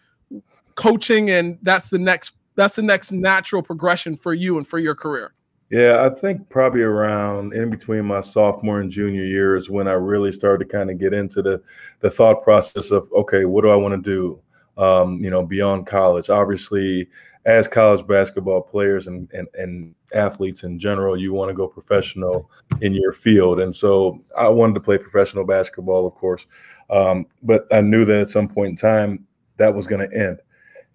coaching, 0.76 1.30
and 1.30 1.58
that's 1.62 1.88
the 1.88 1.98
next 1.98 2.34
that's 2.54 2.76
the 2.76 2.82
next 2.82 3.10
natural 3.10 3.62
progression 3.62 4.16
for 4.16 4.32
you 4.32 4.58
and 4.58 4.66
for 4.66 4.78
your 4.78 4.94
career? 4.94 5.32
Yeah, 5.70 6.04
I 6.04 6.12
think 6.12 6.48
probably 6.48 6.82
around 6.82 7.54
in 7.54 7.70
between 7.70 8.04
my 8.04 8.20
sophomore 8.20 8.80
and 8.80 8.90
junior 8.90 9.22
years 9.22 9.70
when 9.70 9.86
I 9.86 9.92
really 9.92 10.32
started 10.32 10.68
to 10.68 10.72
kind 10.76 10.90
of 10.90 10.98
get 10.98 11.14
into 11.14 11.42
the 11.42 11.62
the 12.00 12.10
thought 12.10 12.42
process 12.42 12.90
of 12.90 13.10
okay, 13.12 13.44
what 13.44 13.62
do 13.62 13.70
I 13.70 13.76
want 13.76 13.94
to 13.94 14.10
do? 14.10 14.40
Um, 14.82 15.20
you 15.20 15.30
know, 15.30 15.44
beyond 15.46 15.86
college. 15.86 16.28
Obviously, 16.28 17.08
as 17.44 17.68
college 17.68 18.06
basketball 18.06 18.60
players 18.60 19.06
and, 19.06 19.30
and, 19.32 19.46
and 19.54 19.94
athletes 20.14 20.64
in 20.64 20.78
general, 20.78 21.16
you 21.16 21.32
want 21.32 21.48
to 21.50 21.54
go 21.54 21.68
professional 21.68 22.50
in 22.80 22.92
your 22.92 23.12
field. 23.12 23.60
And 23.60 23.74
so 23.74 24.22
I 24.36 24.48
wanted 24.48 24.74
to 24.74 24.80
play 24.80 24.98
professional 24.98 25.44
basketball, 25.44 26.06
of 26.06 26.14
course. 26.14 26.46
Um, 26.90 27.26
but 27.42 27.66
I 27.72 27.80
knew 27.80 28.04
that 28.04 28.20
at 28.20 28.30
some 28.30 28.48
point 28.48 28.70
in 28.70 28.76
time 28.76 29.26
that 29.56 29.74
was 29.74 29.86
going 29.86 30.08
to 30.08 30.16
end. 30.16 30.40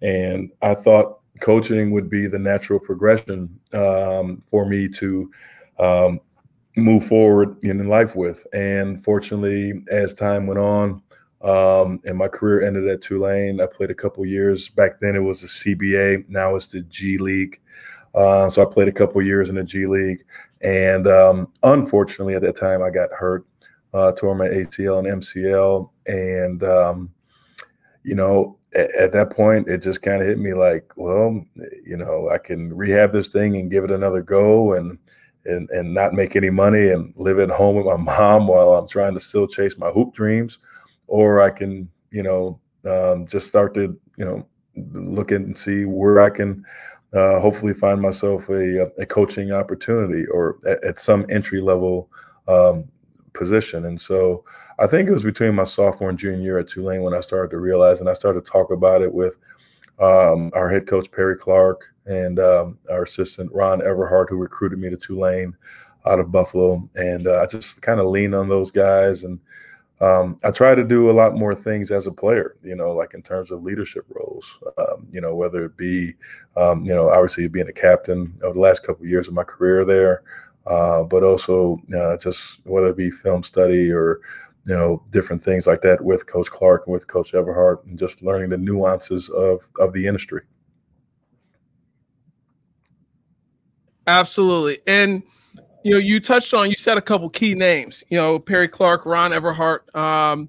And 0.02 0.50
I 0.62 0.74
thought 0.74 1.20
coaching 1.40 1.90
would 1.90 2.08
be 2.08 2.26
the 2.26 2.38
natural 2.38 2.78
progression 2.78 3.58
um, 3.72 4.40
for 4.40 4.66
me 4.66 4.88
to 4.88 5.30
um, 5.78 6.20
move 6.76 7.06
forward 7.06 7.62
in 7.64 7.86
life 7.88 8.14
with. 8.14 8.46
And 8.52 9.02
fortunately, 9.02 9.82
as 9.90 10.14
time 10.14 10.46
went 10.46 10.60
on, 10.60 11.02
um, 11.42 12.00
and 12.04 12.16
my 12.16 12.28
career 12.28 12.62
ended 12.62 12.88
at 12.88 13.02
Tulane. 13.02 13.60
I 13.60 13.66
played 13.66 13.90
a 13.90 13.94
couple 13.94 14.24
years. 14.24 14.68
Back 14.68 14.98
then, 15.00 15.14
it 15.14 15.20
was 15.20 15.42
the 15.42 15.46
CBA. 15.46 16.28
Now 16.28 16.56
it's 16.56 16.66
the 16.66 16.80
G 16.82 17.18
League. 17.18 17.60
Uh, 18.14 18.48
so 18.48 18.62
I 18.62 18.64
played 18.64 18.88
a 18.88 18.92
couple 18.92 19.20
years 19.22 19.50
in 19.50 19.56
the 19.56 19.62
G 19.62 19.86
League, 19.86 20.24
and 20.62 21.06
um, 21.06 21.52
unfortunately, 21.62 22.34
at 22.34 22.40
that 22.42 22.56
time, 22.56 22.82
I 22.82 22.88
got 22.88 23.10
hurt, 23.12 23.46
uh, 23.92 24.12
tore 24.12 24.34
my 24.34 24.48
ACL 24.48 24.98
and 24.98 25.22
MCL, 25.22 25.90
and 26.06 26.64
um, 26.64 27.10
you 28.04 28.14
know, 28.14 28.56
at, 28.76 28.94
at 28.94 29.12
that 29.12 29.30
point, 29.30 29.68
it 29.68 29.78
just 29.78 30.02
kind 30.02 30.20
of 30.20 30.28
hit 30.28 30.38
me 30.38 30.54
like, 30.54 30.92
well, 30.96 31.42
you 31.84 31.96
know, 31.96 32.30
I 32.32 32.38
can 32.38 32.74
rehab 32.74 33.12
this 33.12 33.28
thing 33.28 33.56
and 33.56 33.70
give 33.70 33.84
it 33.84 33.90
another 33.90 34.22
go 34.22 34.74
and 34.74 34.98
and 35.44 35.70
and 35.70 35.94
not 35.94 36.12
make 36.12 36.36
any 36.36 36.50
money 36.50 36.90
and 36.90 37.12
live 37.16 37.38
at 37.38 37.50
home 37.50 37.76
with 37.76 37.86
my 37.86 37.96
mom 38.18 38.46
while 38.46 38.74
I'm 38.74 38.88
trying 38.88 39.14
to 39.14 39.20
still 39.20 39.46
chase 39.46 39.78
my 39.78 39.88
hoop 39.88 40.14
dreams, 40.14 40.58
or 41.06 41.42
I 41.42 41.50
can, 41.50 41.88
you 42.10 42.22
know, 42.22 42.60
um, 42.88 43.26
just 43.26 43.48
start 43.48 43.74
to, 43.74 43.98
you 44.16 44.24
know, 44.24 44.46
look 44.92 45.30
and 45.30 45.56
see 45.56 45.84
where 45.84 46.20
I 46.20 46.30
can 46.30 46.64
uh, 47.14 47.40
hopefully 47.40 47.72
find 47.72 48.00
myself 48.00 48.48
a, 48.50 48.90
a 48.98 49.06
coaching 49.06 49.52
opportunity 49.52 50.26
or 50.26 50.58
at, 50.66 50.82
at 50.84 50.98
some 50.98 51.24
entry 51.28 51.60
level 51.60 52.10
um, 52.48 52.84
position. 53.36 53.86
And 53.86 54.00
so 54.00 54.44
I 54.78 54.86
think 54.86 55.08
it 55.08 55.12
was 55.12 55.22
between 55.22 55.54
my 55.54 55.64
sophomore 55.64 56.10
and 56.10 56.18
junior 56.18 56.42
year 56.42 56.58
at 56.58 56.68
Tulane 56.68 57.02
when 57.02 57.14
I 57.14 57.20
started 57.20 57.50
to 57.50 57.58
realize, 57.58 58.00
and 58.00 58.08
I 58.08 58.14
started 58.14 58.44
to 58.44 58.50
talk 58.50 58.70
about 58.70 59.02
it 59.02 59.12
with 59.12 59.36
um, 60.00 60.50
our 60.54 60.68
head 60.68 60.86
coach 60.86 61.10
Perry 61.10 61.36
Clark 61.36 61.86
and 62.06 62.38
um, 62.38 62.78
our 62.90 63.02
assistant 63.02 63.50
Ron 63.52 63.80
Everhart, 63.80 64.28
who 64.28 64.36
recruited 64.36 64.78
me 64.78 64.90
to 64.90 64.96
Tulane 64.96 65.56
out 66.06 66.20
of 66.20 66.30
Buffalo. 66.30 66.88
And 66.94 67.26
uh, 67.26 67.42
I 67.42 67.46
just 67.46 67.82
kind 67.82 68.00
of 68.00 68.06
leaned 68.06 68.34
on 68.34 68.48
those 68.48 68.70
guys 68.70 69.24
and 69.24 69.40
um, 70.00 70.38
I 70.44 70.50
try 70.50 70.74
to 70.74 70.84
do 70.84 71.10
a 71.10 71.12
lot 71.12 71.36
more 71.36 71.54
things 71.54 71.90
as 71.90 72.06
a 72.06 72.12
player, 72.12 72.56
you 72.62 72.76
know, 72.76 72.92
like 72.92 73.14
in 73.14 73.22
terms 73.22 73.50
of 73.50 73.62
leadership 73.62 74.04
roles, 74.10 74.58
um, 74.76 75.06
you 75.10 75.22
know, 75.22 75.34
whether 75.34 75.64
it 75.64 75.76
be, 75.76 76.14
um, 76.56 76.84
you 76.84 76.94
know, 76.94 77.08
obviously 77.08 77.48
being 77.48 77.68
a 77.68 77.72
captain 77.72 78.38
over 78.42 78.54
the 78.54 78.60
last 78.60 78.80
couple 78.80 79.04
of 79.04 79.10
years 79.10 79.26
of 79.26 79.34
my 79.34 79.44
career 79.44 79.86
there, 79.86 80.22
uh, 80.66 81.02
but 81.04 81.22
also 81.22 81.80
uh, 81.96 82.16
just 82.16 82.58
whether 82.64 82.88
it 82.88 82.96
be 82.96 83.10
film 83.10 83.42
study 83.42 83.90
or, 83.90 84.20
you 84.66 84.74
know, 84.74 85.02
different 85.10 85.42
things 85.42 85.66
like 85.66 85.80
that 85.82 86.02
with 86.02 86.26
Coach 86.26 86.50
Clark 86.50 86.86
and 86.86 86.92
with 86.92 87.06
Coach 87.06 87.32
Everhart 87.32 87.86
and 87.86 87.98
just 87.98 88.22
learning 88.22 88.50
the 88.50 88.56
nuances 88.56 89.28
of, 89.28 89.62
of 89.78 89.92
the 89.92 90.06
industry. 90.06 90.42
Absolutely. 94.08 94.78
And, 94.86 95.22
you 95.84 95.92
know, 95.92 95.98
you 95.98 96.20
touched 96.20 96.52
on, 96.54 96.68
you 96.68 96.76
said 96.76 96.98
a 96.98 97.02
couple 97.02 97.28
key 97.28 97.54
names, 97.54 98.04
you 98.08 98.16
know, 98.16 98.38
Perry 98.38 98.68
Clark, 98.68 99.06
Ron 99.06 99.32
Everhart. 99.32 99.94
Um, 99.94 100.48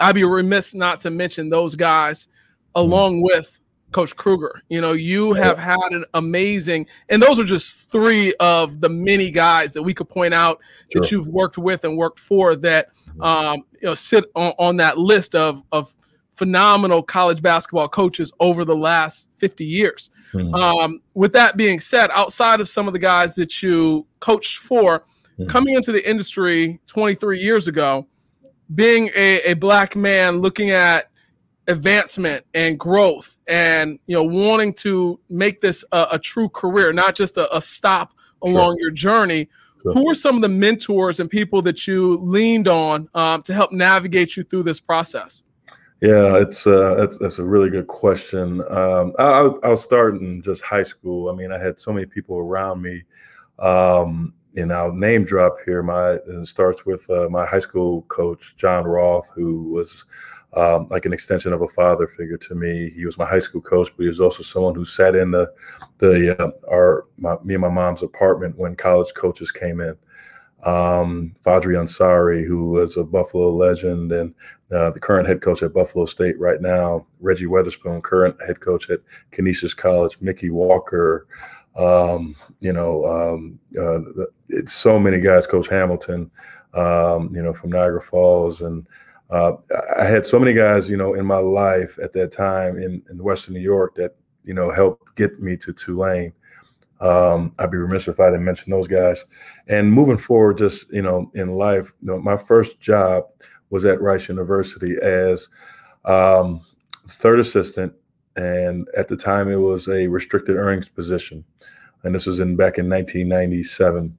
I'd 0.00 0.14
be 0.14 0.24
remiss 0.24 0.74
not 0.74 1.00
to 1.00 1.10
mention 1.10 1.48
those 1.48 1.74
guys 1.74 2.28
along 2.74 3.22
with 3.22 3.60
Coach 3.92 4.16
Kruger. 4.16 4.62
You 4.68 4.80
know, 4.80 4.92
you 4.92 5.32
have 5.34 5.58
had 5.58 5.92
an 5.92 6.04
amazing, 6.14 6.86
and 7.08 7.22
those 7.22 7.38
are 7.38 7.44
just 7.44 7.90
three 7.90 8.34
of 8.40 8.80
the 8.80 8.88
many 8.88 9.30
guys 9.30 9.72
that 9.72 9.82
we 9.82 9.94
could 9.94 10.08
point 10.08 10.34
out 10.34 10.60
sure. 10.92 11.02
that 11.02 11.10
you've 11.10 11.28
worked 11.28 11.58
with 11.58 11.84
and 11.84 11.96
worked 11.96 12.20
for 12.20 12.56
that, 12.56 12.88
um, 13.20 13.64
you 13.80 13.88
know, 13.88 13.94
sit 13.94 14.24
on, 14.34 14.52
on 14.58 14.76
that 14.76 14.98
list 14.98 15.34
of, 15.34 15.62
of 15.72 15.94
phenomenal 16.34 17.02
college 17.02 17.40
basketball 17.40 17.88
coaches 17.88 18.30
over 18.40 18.64
the 18.64 18.76
last 18.76 19.30
50 19.38 19.64
years. 19.64 20.10
Mm-hmm. 20.32 20.54
Um, 20.54 21.00
with 21.14 21.32
that 21.32 21.56
being 21.56 21.80
said, 21.80 22.10
outside 22.12 22.60
of 22.60 22.68
some 22.68 22.86
of 22.86 22.92
the 22.92 22.98
guys 22.98 23.34
that 23.36 23.62
you 23.62 24.06
coached 24.20 24.58
for, 24.58 25.00
mm-hmm. 25.38 25.46
coming 25.46 25.74
into 25.74 25.92
the 25.92 26.08
industry 26.08 26.80
23 26.86 27.38
years 27.38 27.68
ago, 27.68 28.06
being 28.74 29.08
a, 29.16 29.40
a 29.50 29.54
black 29.54 29.96
man 29.96 30.38
looking 30.38 30.70
at 30.70 31.10
advancement 31.68 32.44
and 32.54 32.78
growth 32.78 33.36
and 33.48 33.98
you 34.06 34.16
know 34.16 34.22
wanting 34.22 34.72
to 34.72 35.18
make 35.28 35.60
this 35.60 35.84
a, 35.92 36.06
a 36.12 36.18
true 36.18 36.48
career 36.48 36.92
not 36.92 37.14
just 37.14 37.36
a, 37.36 37.56
a 37.56 37.60
stop 37.60 38.14
along 38.42 38.74
sure. 38.74 38.80
your 38.80 38.90
journey 38.90 39.48
sure. 39.82 39.92
who 39.92 40.08
are 40.08 40.14
some 40.14 40.36
of 40.36 40.42
the 40.42 40.48
mentors 40.48 41.18
and 41.18 41.28
people 41.28 41.62
that 41.62 41.86
you 41.86 42.18
leaned 42.18 42.68
on 42.68 43.08
um, 43.14 43.42
to 43.42 43.52
help 43.52 43.72
navigate 43.72 44.36
you 44.36 44.44
through 44.44 44.62
this 44.62 44.80
process 44.80 45.42
yeah, 46.02 46.36
it's 46.36 46.66
uh, 46.66 46.94
that's 46.94 47.16
that's 47.16 47.38
a 47.38 47.44
really 47.44 47.70
good 47.70 47.86
question. 47.86 48.62
Um, 48.68 49.14
I'll, 49.18 49.58
I'll 49.64 49.78
start 49.78 50.16
in 50.16 50.42
just 50.42 50.62
high 50.62 50.82
school. 50.82 51.30
I 51.30 51.34
mean, 51.34 51.50
I 51.50 51.58
had 51.58 51.78
so 51.78 51.90
many 51.90 52.04
people 52.04 52.36
around 52.36 52.82
me. 52.82 53.02
Um, 53.58 54.34
and 54.56 54.72
I'll 54.72 54.92
name 54.92 55.24
drop 55.24 55.56
here. 55.64 55.82
My 55.82 56.12
it 56.12 56.46
starts 56.46 56.86
with 56.86 57.08
uh, 57.10 57.28
my 57.28 57.46
high 57.46 57.58
school 57.58 58.02
coach 58.02 58.54
John 58.56 58.84
Roth, 58.84 59.30
who 59.34 59.64
was 59.64 60.04
um, 60.54 60.88
like 60.90 61.04
an 61.04 61.12
extension 61.12 61.52
of 61.52 61.62
a 61.62 61.68
father 61.68 62.06
figure 62.06 62.38
to 62.38 62.54
me. 62.54 62.90
He 62.90 63.04
was 63.04 63.18
my 63.18 63.26
high 63.26 63.38
school 63.38 63.60
coach, 63.60 63.90
but 63.96 64.02
he 64.02 64.08
was 64.08 64.20
also 64.20 64.42
someone 64.42 64.74
who 64.74 64.84
sat 64.84 65.14
in 65.14 65.30
the 65.30 65.52
the 65.98 66.36
uh, 66.42 66.50
our 66.70 67.06
my, 67.18 67.36
me 67.44 67.54
and 67.54 67.62
my 67.62 67.68
mom's 67.68 68.02
apartment 68.02 68.56
when 68.58 68.76
college 68.76 69.12
coaches 69.14 69.52
came 69.52 69.80
in 69.80 69.96
um, 70.64 71.34
Fajri 71.44 71.76
Ansari, 71.76 72.46
who 72.46 72.70
was 72.70 72.96
a 72.96 73.04
Buffalo 73.04 73.54
legend 73.54 74.12
and 74.12 74.34
uh, 74.72 74.90
the 74.90 75.00
current 75.00 75.28
head 75.28 75.40
coach 75.40 75.62
at 75.62 75.72
Buffalo 75.72 76.06
State 76.06 76.38
right 76.40 76.60
now, 76.60 77.06
Reggie 77.20 77.46
Witherspoon, 77.46 78.02
current 78.02 78.36
head 78.44 78.60
coach 78.60 78.90
at 78.90 79.00
Canisius 79.30 79.74
College, 79.74 80.18
Mickey 80.20 80.50
Walker, 80.50 81.28
um, 81.76 82.34
you 82.60 82.72
know, 82.72 83.04
um, 83.04 83.58
uh, 83.78 84.24
it's 84.48 84.72
so 84.72 84.98
many 84.98 85.20
guys, 85.20 85.46
Coach 85.46 85.68
Hamilton, 85.68 86.30
um, 86.74 87.30
you 87.34 87.42
know, 87.42 87.52
from 87.52 87.70
Niagara 87.70 88.02
Falls. 88.02 88.62
And 88.62 88.86
uh, 89.30 89.52
I 89.98 90.04
had 90.04 90.24
so 90.24 90.38
many 90.38 90.52
guys, 90.52 90.88
you 90.88 90.96
know, 90.96 91.14
in 91.14 91.26
my 91.26 91.38
life 91.38 91.98
at 92.02 92.12
that 92.12 92.32
time 92.32 92.78
in, 92.78 93.02
in 93.10 93.22
Western 93.22 93.54
New 93.54 93.60
York 93.60 93.94
that, 93.96 94.14
you 94.44 94.54
know, 94.54 94.70
helped 94.70 95.16
get 95.16 95.40
me 95.40 95.56
to 95.56 95.72
Tulane. 95.72 96.32
Um, 97.00 97.52
I'd 97.58 97.70
be 97.70 97.76
remiss 97.76 98.08
if 98.08 98.20
I 98.20 98.26
didn't 98.26 98.44
mention 98.44 98.70
those 98.70 98.88
guys. 98.88 99.24
And 99.66 99.92
moving 99.92 100.16
forward, 100.16 100.58
just 100.58 100.90
you 100.92 101.02
know, 101.02 101.30
in 101.34 101.52
life, 101.52 101.92
you 102.00 102.08
know, 102.08 102.18
my 102.18 102.36
first 102.36 102.80
job 102.80 103.24
was 103.70 103.84
at 103.84 104.00
Rice 104.00 104.28
University 104.28 104.96
as 105.02 105.48
um, 106.04 106.60
third 107.08 107.40
assistant, 107.40 107.92
and 108.36 108.88
at 108.96 109.08
the 109.08 109.16
time 109.16 109.50
it 109.50 109.56
was 109.56 109.88
a 109.88 110.06
restricted 110.06 110.56
earnings 110.56 110.88
position, 110.88 111.44
and 112.04 112.14
this 112.14 112.26
was 112.26 112.40
in 112.40 112.56
back 112.56 112.78
in 112.78 112.88
1997. 112.88 114.16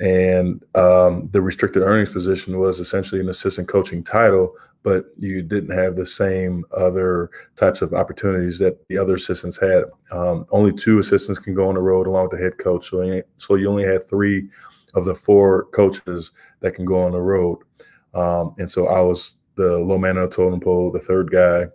And 0.00 0.62
um, 0.74 1.28
the 1.32 1.40
restricted 1.40 1.82
earnings 1.82 2.10
position 2.10 2.58
was 2.58 2.80
essentially 2.80 3.20
an 3.20 3.28
assistant 3.28 3.68
coaching 3.68 4.02
title, 4.02 4.54
but 4.82 5.06
you 5.16 5.40
didn't 5.42 5.76
have 5.76 5.94
the 5.94 6.04
same 6.04 6.64
other 6.76 7.30
types 7.56 7.80
of 7.80 7.94
opportunities 7.94 8.58
that 8.58 8.86
the 8.88 8.98
other 8.98 9.14
assistants 9.14 9.56
had. 9.56 9.84
Um, 10.10 10.46
only 10.50 10.72
two 10.72 10.98
assistants 10.98 11.38
can 11.38 11.54
go 11.54 11.68
on 11.68 11.74
the 11.74 11.80
road 11.80 12.06
along 12.06 12.24
with 12.24 12.32
the 12.32 12.44
head 12.44 12.58
coach, 12.58 12.90
so 12.90 13.02
you, 13.02 13.22
so 13.38 13.54
you 13.54 13.68
only 13.70 13.84
had 13.84 14.04
three 14.04 14.48
of 14.94 15.04
the 15.04 15.14
four 15.14 15.66
coaches 15.66 16.32
that 16.60 16.74
can 16.74 16.84
go 16.84 17.02
on 17.02 17.12
the 17.12 17.20
road. 17.20 17.58
Um, 18.14 18.54
and 18.58 18.70
so 18.70 18.88
I 18.88 19.00
was 19.00 19.36
the 19.54 19.78
low 19.78 19.98
man 19.98 20.18
on 20.18 20.28
the 20.28 20.34
totem 20.34 20.60
pole, 20.60 20.90
the 20.90 20.98
third 20.98 21.30
guy. 21.30 21.66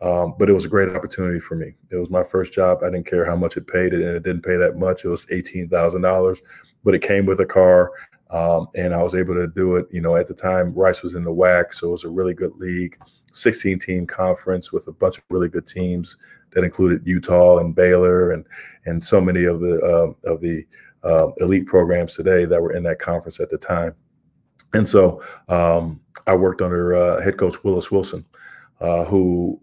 Um, 0.00 0.34
but 0.38 0.48
it 0.48 0.52
was 0.52 0.64
a 0.64 0.68
great 0.68 0.94
opportunity 0.94 1.40
for 1.40 1.56
me. 1.56 1.74
It 1.90 1.96
was 1.96 2.08
my 2.08 2.22
first 2.22 2.52
job. 2.52 2.84
I 2.84 2.90
didn't 2.90 3.06
care 3.06 3.24
how 3.24 3.34
much 3.34 3.56
it 3.56 3.66
paid, 3.66 3.92
and 3.92 4.02
it 4.02 4.22
didn't 4.22 4.42
pay 4.42 4.56
that 4.56 4.76
much. 4.76 5.04
It 5.04 5.08
was 5.08 5.26
eighteen 5.30 5.68
thousand 5.68 6.02
dollars, 6.02 6.40
but 6.84 6.94
it 6.94 7.02
came 7.02 7.26
with 7.26 7.40
a 7.40 7.46
car. 7.46 7.92
Um, 8.30 8.68
and 8.74 8.94
I 8.94 9.02
was 9.02 9.14
able 9.14 9.34
to 9.34 9.46
do 9.46 9.76
it. 9.76 9.86
You 9.90 10.02
know, 10.02 10.16
at 10.16 10.26
the 10.26 10.34
time, 10.34 10.74
Rice 10.74 11.02
was 11.02 11.14
in 11.14 11.24
the 11.24 11.32
WAC, 11.32 11.72
so 11.72 11.88
it 11.88 11.92
was 11.92 12.04
a 12.04 12.10
really 12.10 12.34
good 12.34 12.52
league, 12.56 12.98
16 13.32 13.78
team 13.78 14.06
conference 14.06 14.70
with 14.70 14.86
a 14.86 14.92
bunch 14.92 15.16
of 15.16 15.24
really 15.30 15.48
good 15.48 15.66
teams 15.66 16.16
that 16.50 16.64
included 16.64 17.06
Utah 17.06 17.58
and 17.58 17.74
Baylor 17.74 18.32
and 18.32 18.44
and 18.84 19.02
so 19.02 19.20
many 19.20 19.44
of 19.44 19.60
the 19.60 19.80
uh, 19.80 20.30
of 20.30 20.40
the 20.40 20.66
uh, 21.04 21.28
elite 21.40 21.66
programs 21.66 22.14
today 22.14 22.44
that 22.44 22.60
were 22.60 22.72
in 22.72 22.82
that 22.84 22.98
conference 22.98 23.40
at 23.40 23.50
the 23.50 23.58
time. 23.58 23.94
And 24.74 24.88
so 24.88 25.22
um, 25.48 26.00
I 26.26 26.34
worked 26.34 26.60
under 26.60 26.94
uh, 26.94 27.22
head 27.22 27.38
coach 27.38 27.62
Willis 27.64 27.90
Wilson, 27.90 28.24
uh, 28.80 29.04
who 29.04 29.60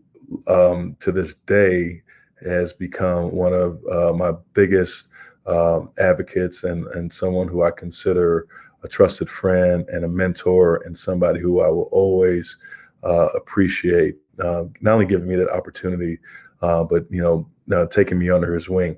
um, 0.48 0.96
to 1.02 1.12
this 1.12 1.36
day 1.46 2.02
has 2.44 2.74
become 2.74 3.32
one 3.32 3.54
of 3.54 3.80
uh, 3.92 4.14
my 4.14 4.34
biggest 4.54 5.08
um, 5.48 5.90
advocates 5.98 6.64
and 6.64 6.88
and 6.88 7.12
someone 7.12 7.48
who 7.48 7.64
I 7.64 7.72
consider 7.72 8.48
a 8.84 8.88
trusted 8.88 9.30
friend 9.30 9.86
and 9.90 10.06
a 10.06 10.08
mentor 10.08 10.82
and 10.86 10.98
somebody 10.98 11.40
who 11.40 11.62
I 11.62 11.70
will 11.70 11.90
always 11.92 12.58
uh, 13.04 13.28
appreciate 13.36 14.16
uh, 14.40 14.66
not 14.82 14.94
only 14.94 15.06
giving 15.06 15.28
me 15.28 15.36
that 15.36 15.50
opportunity, 15.50 16.20
uh, 16.62 16.84
but 16.84 17.06
you 17.10 17.22
know 17.22 17.50
uh, 17.76 17.86
taking 17.88 18.20
me 18.20 18.30
under 18.30 18.54
his 18.54 18.70
wing. 18.70 18.98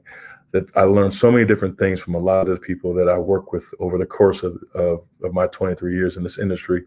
That 0.51 0.75
I 0.77 0.83
learned 0.83 1.13
so 1.13 1.31
many 1.31 1.45
different 1.45 1.77
things 1.77 1.99
from 1.99 2.15
a 2.15 2.19
lot 2.19 2.47
of 2.47 2.55
the 2.55 2.61
people 2.61 2.93
that 2.93 3.09
I 3.09 3.17
work 3.17 3.51
with 3.51 3.65
over 3.79 3.97
the 3.97 4.05
course 4.05 4.43
of, 4.43 4.57
of, 4.73 5.05
of 5.21 5.33
my 5.33 5.45
23 5.47 5.93
years 5.93 6.15
in 6.15 6.23
this 6.23 6.37
industry. 6.37 6.85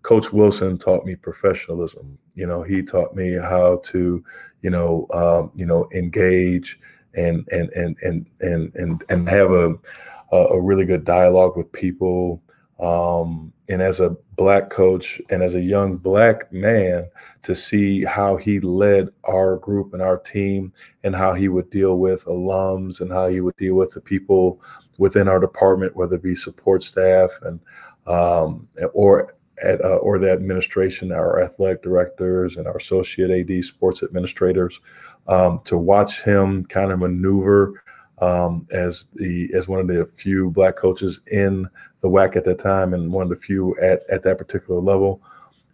Coach 0.00 0.32
Wilson 0.32 0.78
taught 0.78 1.04
me 1.04 1.14
professionalism. 1.14 2.18
You 2.34 2.46
know, 2.46 2.62
he 2.62 2.82
taught 2.82 3.14
me 3.14 3.34
how 3.34 3.82
to, 3.84 4.24
you 4.62 4.70
know, 4.70 5.06
um, 5.12 5.50
you 5.54 5.66
know, 5.66 5.86
engage 5.92 6.78
and 7.16 7.46
and 7.50 7.70
and 7.70 7.96
and 8.02 8.26
and 8.40 8.74
and, 8.74 9.04
and 9.08 9.28
have 9.28 9.50
a 9.50 9.74
a 10.32 10.60
really 10.60 10.84
good 10.84 11.04
dialogue 11.04 11.56
with 11.56 11.70
people. 11.72 12.42
Um, 12.80 13.52
and 13.68 13.80
as 13.80 14.00
a 14.00 14.16
black 14.36 14.68
coach 14.68 15.22
and 15.30 15.42
as 15.42 15.54
a 15.54 15.60
young 15.60 15.96
black 15.96 16.52
man, 16.52 17.06
to 17.44 17.54
see 17.54 18.04
how 18.04 18.36
he 18.36 18.58
led 18.60 19.08
our 19.24 19.56
group 19.56 19.92
and 19.92 20.02
our 20.02 20.18
team, 20.18 20.72
and 21.04 21.14
how 21.14 21.34
he 21.34 21.48
would 21.48 21.70
deal 21.70 21.98
with 21.98 22.24
alums 22.24 23.00
and 23.00 23.12
how 23.12 23.28
he 23.28 23.40
would 23.40 23.56
deal 23.56 23.76
with 23.76 23.92
the 23.92 24.00
people 24.00 24.60
within 24.98 25.28
our 25.28 25.38
department, 25.38 25.96
whether 25.96 26.16
it 26.16 26.22
be 26.22 26.34
support 26.34 26.82
staff 26.82 27.30
and 27.42 27.60
um, 28.06 28.68
or 28.92 29.34
at, 29.62 29.84
uh, 29.84 29.96
or 29.96 30.18
the 30.18 30.30
administration, 30.30 31.12
our 31.12 31.42
athletic 31.42 31.82
directors 31.82 32.56
and 32.56 32.66
our 32.66 32.76
associate 32.76 33.30
AD 33.30 33.64
sports 33.64 34.02
administrators, 34.02 34.80
um, 35.28 35.60
to 35.64 35.78
watch 35.78 36.22
him 36.22 36.64
kind 36.66 36.92
of 36.92 37.00
maneuver 37.00 37.82
um, 38.18 38.66
as 38.70 39.06
the 39.14 39.50
as 39.54 39.66
one 39.66 39.80
of 39.80 39.88
the 39.88 40.06
few 40.16 40.50
black 40.50 40.76
coaches 40.76 41.20
in 41.28 41.68
the 42.00 42.08
WAC 42.08 42.36
at 42.36 42.44
that 42.44 42.58
time, 42.58 42.94
and 42.94 43.12
one 43.12 43.24
of 43.24 43.28
the 43.28 43.36
few 43.36 43.76
at 43.80 44.02
at 44.10 44.22
that 44.22 44.38
particular 44.38 44.80
level, 44.80 45.20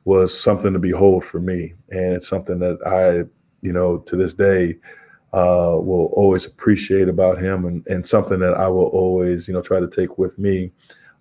was 0.05 0.39
something 0.39 0.73
to 0.73 0.79
behold 0.79 1.25
for 1.25 1.41
me, 1.41 1.75
and 1.91 2.15
it's 2.15 2.29
something 2.29 2.59
that 2.59 2.79
I 2.87 3.29
you 3.63 3.73
know, 3.73 3.99
to 3.99 4.17
this 4.17 4.35
day, 4.35 4.77
uh, 5.33 5.79
will 5.79 6.11
always 6.15 6.47
appreciate 6.47 7.09
about 7.09 7.39
him 7.39 7.65
and, 7.65 7.87
and 7.87 8.05
something 8.05 8.41
that 8.41 8.55
I 8.55 8.69
will 8.69 8.87
always, 8.87 9.47
you 9.47 9.55
know, 9.55 9.63
try 9.63 9.79
to 9.79 9.89
take 9.89 10.19
with 10.19 10.39
me, 10.39 10.73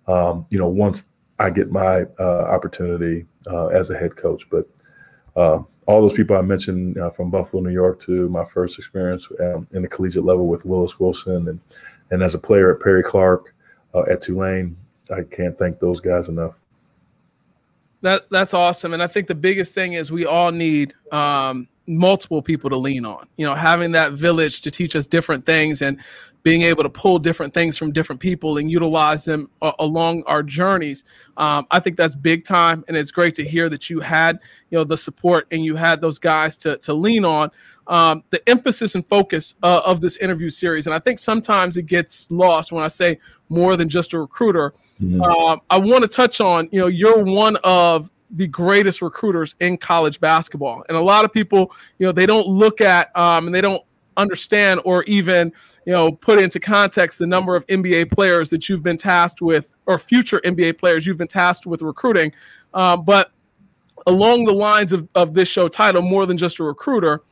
um, 0.08 0.46
you 0.50 0.58
know, 0.58 0.68
once 0.68 1.04
I 1.40 1.48
get 1.48 1.72
my 1.72 2.04
uh, 2.18 2.42
opportunity 2.42 3.26
uh, 3.46 3.68
as 3.68 3.88
a 3.88 3.98
head 3.98 4.14
coach. 4.16 4.48
But 4.50 4.68
uh, 5.36 5.62
all 5.86 6.02
those 6.02 6.12
people 6.12 6.36
I 6.36 6.42
mentioned 6.42 6.98
uh, 6.98 7.08
from 7.08 7.30
Buffalo, 7.30 7.62
New 7.62 7.70
York 7.72 8.00
to 8.02 8.28
my 8.28 8.44
first 8.44 8.78
experience 8.78 9.26
um, 9.40 9.66
in 9.72 9.82
the 9.82 9.88
collegiate 9.88 10.24
level 10.24 10.46
with 10.46 10.66
Willis 10.66 11.00
Wilson 11.00 11.48
and, 11.48 11.60
and 12.10 12.22
as 12.22 12.34
a 12.34 12.38
player 12.38 12.74
at 12.74 12.82
Perry 12.82 13.02
Clark 13.02 13.54
uh, 13.94 14.02
at 14.02 14.20
Tulane, 14.20 14.76
I 15.10 15.22
can't 15.22 15.58
thank 15.58 15.80
those 15.80 15.98
guys 15.98 16.28
enough. 16.28 16.62
That 18.02 18.30
that's 18.30 18.54
awesome, 18.54 18.94
and 18.94 19.02
I 19.02 19.06
think 19.06 19.28
the 19.28 19.34
biggest 19.34 19.74
thing 19.74 19.92
is 19.92 20.10
we 20.10 20.24
all 20.24 20.52
need 20.52 20.94
um, 21.12 21.68
multiple 21.86 22.40
people 22.40 22.70
to 22.70 22.76
lean 22.76 23.04
on. 23.04 23.26
You 23.36 23.44
know, 23.44 23.54
having 23.54 23.92
that 23.92 24.12
village 24.12 24.62
to 24.62 24.70
teach 24.70 24.96
us 24.96 25.06
different 25.06 25.44
things 25.44 25.82
and 25.82 26.00
being 26.42 26.62
able 26.62 26.82
to 26.82 26.88
pull 26.88 27.18
different 27.18 27.52
things 27.52 27.76
from 27.76 27.92
different 27.92 28.20
people 28.20 28.56
and 28.56 28.70
utilize 28.70 29.26
them 29.26 29.50
along 29.78 30.22
our 30.26 30.42
journeys. 30.42 31.04
Um, 31.36 31.66
I 31.70 31.80
think 31.80 31.96
that's 31.96 32.14
big 32.14 32.44
time, 32.44 32.84
and 32.88 32.96
it's 32.96 33.10
great 33.10 33.34
to 33.34 33.44
hear 33.44 33.68
that 33.68 33.90
you 33.90 34.00
had 34.00 34.38
you 34.70 34.78
know 34.78 34.84
the 34.84 34.96
support 34.96 35.46
and 35.50 35.62
you 35.64 35.76
had 35.76 36.00
those 36.00 36.18
guys 36.18 36.56
to 36.58 36.78
to 36.78 36.94
lean 36.94 37.24
on. 37.24 37.50
Um, 37.90 38.24
the 38.30 38.48
emphasis 38.48 38.94
and 38.94 39.04
focus 39.04 39.56
uh, 39.62 39.82
of 39.84 40.00
this 40.00 40.16
interview 40.16 40.48
series, 40.48 40.86
and 40.86 40.94
I 40.94 40.98
think 41.00 41.18
sometimes 41.18 41.76
it 41.76 41.86
gets 41.86 42.30
lost 42.30 42.72
when 42.72 42.82
I 42.82 42.88
say 42.88 43.18
more 43.48 43.76
than 43.76 43.88
just 43.88 44.14
a 44.14 44.20
recruiter. 44.20 44.72
Mm-hmm. 45.02 45.20
Uh, 45.20 45.56
I 45.68 45.78
want 45.78 46.02
to 46.02 46.08
touch 46.08 46.40
on 46.40 46.68
you 46.72 46.80
know 46.80 46.86
you're 46.86 47.24
one 47.24 47.56
of 47.64 48.10
the 48.30 48.46
greatest 48.46 49.02
recruiters 49.02 49.56
in 49.60 49.76
college 49.76 50.20
basketball. 50.20 50.84
And 50.88 50.96
a 50.96 51.00
lot 51.00 51.24
of 51.24 51.32
people, 51.32 51.72
you 51.98 52.06
know, 52.06 52.12
they 52.12 52.26
don't 52.26 52.46
look 52.46 52.80
at 52.80 53.14
um, 53.16 53.46
and 53.46 53.54
they 53.54 53.60
don't 53.60 53.82
understand 54.16 54.80
or 54.84 55.02
even, 55.04 55.52
you 55.84 55.92
know, 55.92 56.12
put 56.12 56.38
into 56.38 56.60
context 56.60 57.18
the 57.18 57.26
number 57.26 57.56
of 57.56 57.66
NBA 57.66 58.12
players 58.12 58.50
that 58.50 58.68
you've 58.68 58.82
been 58.82 58.96
tasked 58.96 59.42
with 59.42 59.70
or 59.86 59.98
future 59.98 60.40
NBA 60.44 60.78
players 60.78 61.06
you've 61.06 61.16
been 61.16 61.28
tasked 61.28 61.66
with 61.66 61.82
recruiting. 61.82 62.32
Um, 62.72 63.04
but 63.04 63.32
along 64.06 64.44
the 64.44 64.52
lines 64.52 64.92
of, 64.92 65.08
of 65.14 65.34
this 65.34 65.48
show 65.48 65.68
title, 65.68 66.02
more 66.02 66.26
than 66.26 66.36
just 66.36 66.60
a 66.60 66.64
recruiter, 66.64 67.22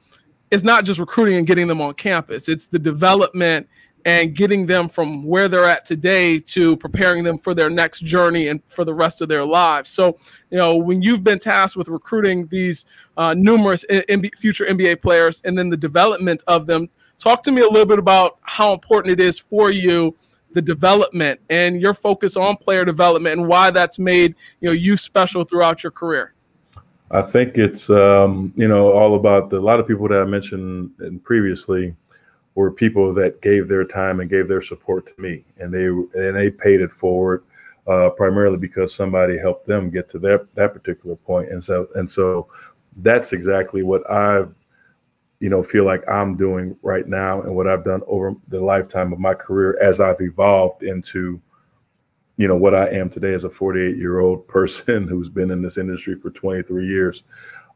it's 0.50 0.64
not 0.64 0.84
just 0.84 0.98
recruiting 0.98 1.36
and 1.36 1.46
getting 1.46 1.66
them 1.66 1.80
on 1.80 1.94
campus. 1.94 2.48
It's 2.48 2.66
the 2.66 2.78
development 2.78 3.68
and 4.04 4.34
getting 4.34 4.66
them 4.66 4.88
from 4.88 5.24
where 5.24 5.48
they're 5.48 5.66
at 5.66 5.84
today 5.84 6.38
to 6.38 6.76
preparing 6.76 7.24
them 7.24 7.38
for 7.38 7.52
their 7.52 7.68
next 7.68 8.00
journey 8.00 8.48
and 8.48 8.62
for 8.66 8.84
the 8.84 8.94
rest 8.94 9.20
of 9.20 9.28
their 9.28 9.44
lives. 9.44 9.90
So, 9.90 10.16
you 10.50 10.58
know, 10.58 10.76
when 10.76 11.02
you've 11.02 11.24
been 11.24 11.38
tasked 11.38 11.76
with 11.76 11.88
recruiting 11.88 12.46
these 12.46 12.86
uh, 13.16 13.34
numerous 13.34 13.84
future 14.36 14.64
NBA 14.64 15.02
players 15.02 15.42
and 15.44 15.58
then 15.58 15.68
the 15.68 15.76
development 15.76 16.42
of 16.46 16.66
them, 16.66 16.88
talk 17.18 17.42
to 17.42 17.52
me 17.52 17.60
a 17.60 17.68
little 17.68 17.86
bit 17.86 17.98
about 17.98 18.38
how 18.42 18.72
important 18.72 19.12
it 19.12 19.22
is 19.22 19.38
for 19.38 19.70
you 19.70 20.16
the 20.52 20.62
development 20.62 21.38
and 21.50 21.80
your 21.80 21.92
focus 21.92 22.36
on 22.36 22.56
player 22.56 22.84
development 22.84 23.38
and 23.38 23.46
why 23.46 23.70
that's 23.70 23.98
made 23.98 24.34
you 24.60 24.68
know 24.68 24.72
you 24.72 24.96
special 24.96 25.44
throughout 25.44 25.82
your 25.82 25.90
career. 25.90 26.32
I 27.10 27.22
think 27.22 27.56
it's 27.56 27.88
um, 27.88 28.52
you 28.56 28.68
know 28.68 28.92
all 28.92 29.14
about 29.14 29.50
the, 29.50 29.58
a 29.58 29.60
lot 29.60 29.80
of 29.80 29.86
people 29.88 30.08
that 30.08 30.20
I 30.20 30.24
mentioned 30.24 31.22
previously 31.24 31.94
were 32.54 32.70
people 32.70 33.14
that 33.14 33.40
gave 33.40 33.68
their 33.68 33.84
time 33.84 34.20
and 34.20 34.28
gave 34.28 34.48
their 34.48 34.60
support 34.60 35.06
to 35.06 35.20
me, 35.20 35.44
and 35.58 35.72
they 35.72 35.86
and 35.86 36.36
they 36.36 36.50
paid 36.50 36.80
it 36.80 36.92
forward 36.92 37.44
uh, 37.86 38.10
primarily 38.10 38.58
because 38.58 38.94
somebody 38.94 39.38
helped 39.38 39.66
them 39.66 39.90
get 39.90 40.08
to 40.10 40.18
that 40.18 40.46
that 40.54 40.74
particular 40.74 41.16
point, 41.16 41.50
and 41.50 41.62
so 41.64 41.88
and 41.94 42.10
so 42.10 42.48
that's 42.98 43.32
exactly 43.32 43.82
what 43.82 44.08
I've 44.10 44.54
you 45.40 45.48
know 45.48 45.62
feel 45.62 45.86
like 45.86 46.06
I'm 46.10 46.36
doing 46.36 46.76
right 46.82 47.06
now, 47.06 47.40
and 47.40 47.54
what 47.56 47.68
I've 47.68 47.84
done 47.84 48.02
over 48.06 48.34
the 48.48 48.60
lifetime 48.60 49.14
of 49.14 49.18
my 49.18 49.32
career 49.32 49.78
as 49.82 50.00
I've 50.00 50.20
evolved 50.20 50.82
into 50.82 51.40
you 52.38 52.46
know 52.46 52.56
what 52.56 52.74
I 52.74 52.88
am 52.90 53.10
today 53.10 53.34
as 53.34 53.44
a 53.44 53.50
48 53.50 53.96
year 53.96 54.20
old 54.20 54.46
person 54.48 55.06
who's 55.08 55.28
been 55.28 55.50
in 55.50 55.60
this 55.60 55.76
industry 55.76 56.14
for 56.14 56.30
23 56.30 56.86
years. 56.86 57.24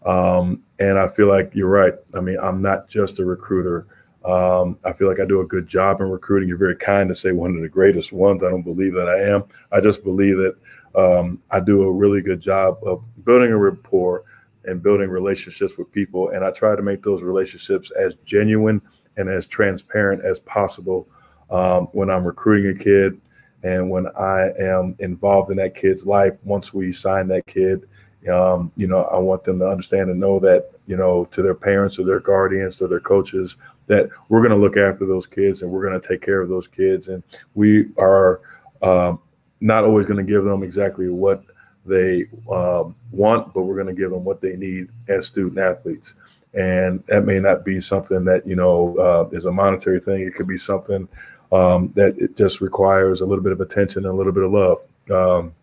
Um, 0.06 0.62
and 0.78 0.98
I 0.98 1.08
feel 1.08 1.28
like 1.28 1.50
you're 1.54 1.68
right. 1.68 1.94
I 2.14 2.20
mean, 2.20 2.38
I'm 2.40 2.62
not 2.62 2.88
just 2.88 3.18
a 3.18 3.24
recruiter. 3.24 3.86
Um, 4.24 4.78
I 4.84 4.92
feel 4.92 5.08
like 5.08 5.20
I 5.20 5.24
do 5.24 5.40
a 5.40 5.46
good 5.46 5.66
job 5.66 6.00
in 6.00 6.08
recruiting. 6.08 6.48
You're 6.48 6.58
very 6.58 6.76
kind 6.76 7.08
to 7.08 7.14
say 7.14 7.32
one 7.32 7.56
of 7.56 7.62
the 7.62 7.68
greatest 7.68 8.12
ones. 8.12 8.42
I 8.42 8.50
don't 8.50 8.62
believe 8.62 8.94
that 8.94 9.08
I 9.08 9.20
am. 9.34 9.44
I 9.72 9.80
just 9.80 10.04
believe 10.04 10.36
that 10.36 10.56
um, 10.94 11.40
I 11.50 11.58
do 11.58 11.82
a 11.82 11.92
really 11.92 12.20
good 12.20 12.40
job 12.40 12.78
of 12.84 13.02
building 13.24 13.50
a 13.50 13.58
rapport 13.58 14.24
and 14.64 14.80
building 14.80 15.08
relationships 15.10 15.76
with 15.76 15.90
people. 15.90 16.28
And 16.30 16.44
I 16.44 16.52
try 16.52 16.76
to 16.76 16.82
make 16.82 17.02
those 17.02 17.22
relationships 17.22 17.90
as 17.98 18.14
genuine 18.24 18.80
and 19.16 19.28
as 19.28 19.46
transparent 19.48 20.24
as 20.24 20.38
possible 20.38 21.08
um, 21.50 21.86
when 21.92 22.10
I'm 22.10 22.24
recruiting 22.24 22.76
a 22.76 22.84
kid 22.84 23.20
and 23.62 23.90
when 23.90 24.06
I 24.16 24.50
am 24.58 24.96
involved 24.98 25.50
in 25.50 25.56
that 25.58 25.74
kid's 25.74 26.04
life. 26.06 26.36
Once 26.44 26.74
we 26.74 26.92
sign 26.92 27.28
that 27.28 27.46
kid, 27.46 27.88
um, 28.30 28.72
you 28.76 28.86
know, 28.86 29.04
I 29.04 29.18
want 29.18 29.44
them 29.44 29.58
to 29.60 29.66
understand 29.66 30.10
and 30.10 30.20
know 30.20 30.38
that, 30.40 30.70
you 30.86 30.96
know, 30.96 31.24
to 31.26 31.42
their 31.42 31.54
parents 31.54 31.98
or 31.98 32.04
their 32.04 32.20
guardians, 32.20 32.76
to 32.76 32.88
their 32.88 33.00
coaches, 33.00 33.56
that 33.86 34.08
we're 34.28 34.40
going 34.40 34.50
to 34.50 34.56
look 34.56 34.76
after 34.76 35.06
those 35.06 35.26
kids 35.26 35.62
and 35.62 35.70
we're 35.70 35.86
going 35.86 36.00
to 36.00 36.08
take 36.08 36.22
care 36.22 36.40
of 36.40 36.48
those 36.48 36.68
kids. 36.68 37.08
And 37.08 37.22
we 37.54 37.88
are 37.98 38.40
um, 38.82 39.20
not 39.60 39.84
always 39.84 40.06
going 40.06 40.24
to 40.24 40.30
give 40.30 40.44
them 40.44 40.62
exactly 40.62 41.08
what 41.08 41.44
they 41.84 42.26
um, 42.50 42.94
want, 43.10 43.52
but 43.52 43.62
we're 43.62 43.74
going 43.74 43.94
to 43.94 44.00
give 44.00 44.10
them 44.10 44.24
what 44.24 44.40
they 44.40 44.56
need 44.56 44.88
as 45.08 45.26
student 45.26 45.58
athletes. 45.58 46.14
And 46.54 47.02
that 47.06 47.24
may 47.24 47.40
not 47.40 47.64
be 47.64 47.80
something 47.80 48.24
that, 48.26 48.46
you 48.46 48.56
know, 48.56 48.96
uh, 48.98 49.36
is 49.36 49.46
a 49.46 49.52
monetary 49.52 49.98
thing. 49.98 50.20
It 50.20 50.34
could 50.34 50.46
be 50.46 50.58
something 50.58 51.08
um, 51.52 51.92
that 51.94 52.18
it 52.18 52.36
just 52.36 52.60
requires 52.60 53.20
a 53.20 53.26
little 53.26 53.44
bit 53.44 53.52
of 53.52 53.60
attention 53.60 54.04
and 54.04 54.12
a 54.12 54.16
little 54.16 54.32
bit 54.32 54.44
of 54.44 54.52
love. 54.52 54.78
Um, 55.10 55.54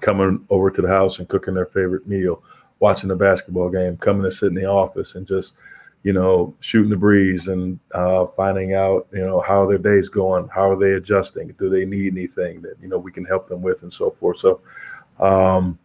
coming 0.00 0.44
over 0.50 0.70
to 0.70 0.82
the 0.82 0.88
house 0.88 1.18
and 1.18 1.28
cooking 1.28 1.54
their 1.54 1.66
favorite 1.66 2.06
meal, 2.06 2.42
watching 2.78 3.08
the 3.08 3.16
basketball 3.16 3.68
game, 3.68 3.96
coming 3.96 4.22
to 4.22 4.30
sit 4.30 4.46
in 4.46 4.54
the 4.54 4.66
office 4.66 5.14
and 5.14 5.26
just– 5.26 5.52
you 6.04 6.12
know, 6.12 6.54
shooting 6.60 6.90
the 6.90 6.96
breeze 6.96 7.48
and 7.48 7.78
uh, 7.92 8.26
finding 8.26 8.74
out, 8.74 9.06
you 9.12 9.24
know, 9.24 9.40
how 9.40 9.66
their 9.66 9.78
day's 9.78 10.08
going, 10.08 10.48
how 10.48 10.70
are 10.70 10.78
they 10.78 10.92
adjusting, 10.92 11.48
do 11.58 11.68
they 11.68 11.84
need 11.84 12.12
anything 12.12 12.62
that 12.62 12.76
you 12.80 12.88
know 12.88 12.98
we 12.98 13.12
can 13.12 13.24
help 13.24 13.48
them 13.48 13.62
with, 13.62 13.82
and 13.82 13.92
so 13.92 14.10
forth. 14.10 14.38
So, 14.38 14.60
um, 15.18 15.78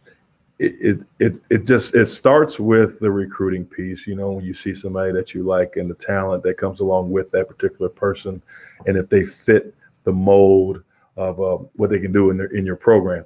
it, 0.59 0.99
it 1.19 1.41
it 1.49 1.65
just 1.65 1.95
it 1.95 2.05
starts 2.05 2.59
with 2.59 2.99
the 2.99 3.11
recruiting 3.11 3.65
piece. 3.65 4.05
You 4.05 4.15
know, 4.15 4.31
when 4.33 4.45
you 4.45 4.53
see 4.53 4.73
somebody 4.73 5.11
that 5.11 5.33
you 5.33 5.43
like 5.43 5.75
and 5.75 5.89
the 5.89 5.95
talent 5.95 6.43
that 6.43 6.57
comes 6.57 6.79
along 6.79 7.11
with 7.11 7.31
that 7.31 7.47
particular 7.47 7.89
person, 7.89 8.41
and 8.85 8.97
if 8.97 9.09
they 9.09 9.25
fit 9.25 9.75
the 10.03 10.13
mold 10.13 10.83
of 11.17 11.39
uh, 11.39 11.57
what 11.75 11.89
they 11.89 11.99
can 11.99 12.11
do 12.11 12.29
in 12.29 12.37
their 12.37 12.47
in 12.47 12.65
your 12.65 12.75
program. 12.75 13.25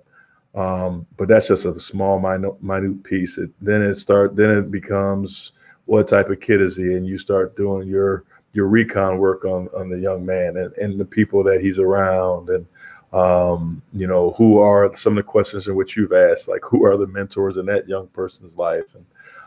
Um, 0.56 1.06
but 1.18 1.28
that's 1.28 1.50
just 1.50 1.66
a 1.66 1.80
small 1.80 2.20
minute 2.20 2.62
minute 2.63 3.04
piece. 3.04 3.38
It, 3.38 3.52
then 3.62 3.82
it 3.82 3.96
start 3.96 4.36
then 4.36 4.50
it 4.50 4.72
becomes 4.72 5.52
what 5.86 6.08
type 6.08 6.30
of 6.30 6.40
kid 6.40 6.62
is 6.62 6.76
he, 6.76 6.94
and 6.94 7.06
you 7.06 7.18
start 7.18 7.56
doing 7.56 7.88
your 7.88 8.24
your 8.54 8.68
recon 8.68 9.18
work 9.20 9.46
on 9.46 9.70
on 9.76 9.90
the 9.90 10.00
young 10.00 10.26
man 10.26 10.58
and, 10.58 10.74
and 10.74 11.00
the 11.00 11.06
people 11.06 11.44
that 11.44 11.62
he's 11.62 11.80
around 11.80 12.50
and 12.50 12.66
um, 13.13 13.82
you 13.93 14.08
know 14.08 14.32
who 14.32 14.60
are 14.60 14.93
some 14.96 15.13
of 15.13 15.26
the 15.26 15.32
questions 15.32 15.67
in 15.67 15.76
which 15.76 15.96
you've 15.96 16.13
asked 16.13 16.48
like 16.48 16.62
who 16.63 16.86
are 16.86 16.98
the 16.98 17.08
mentors 17.08 17.58
in 17.58 17.65
that 17.67 17.88
young 17.88 18.08
person's 18.08 18.58
life 18.58 18.96
and 18.96 19.06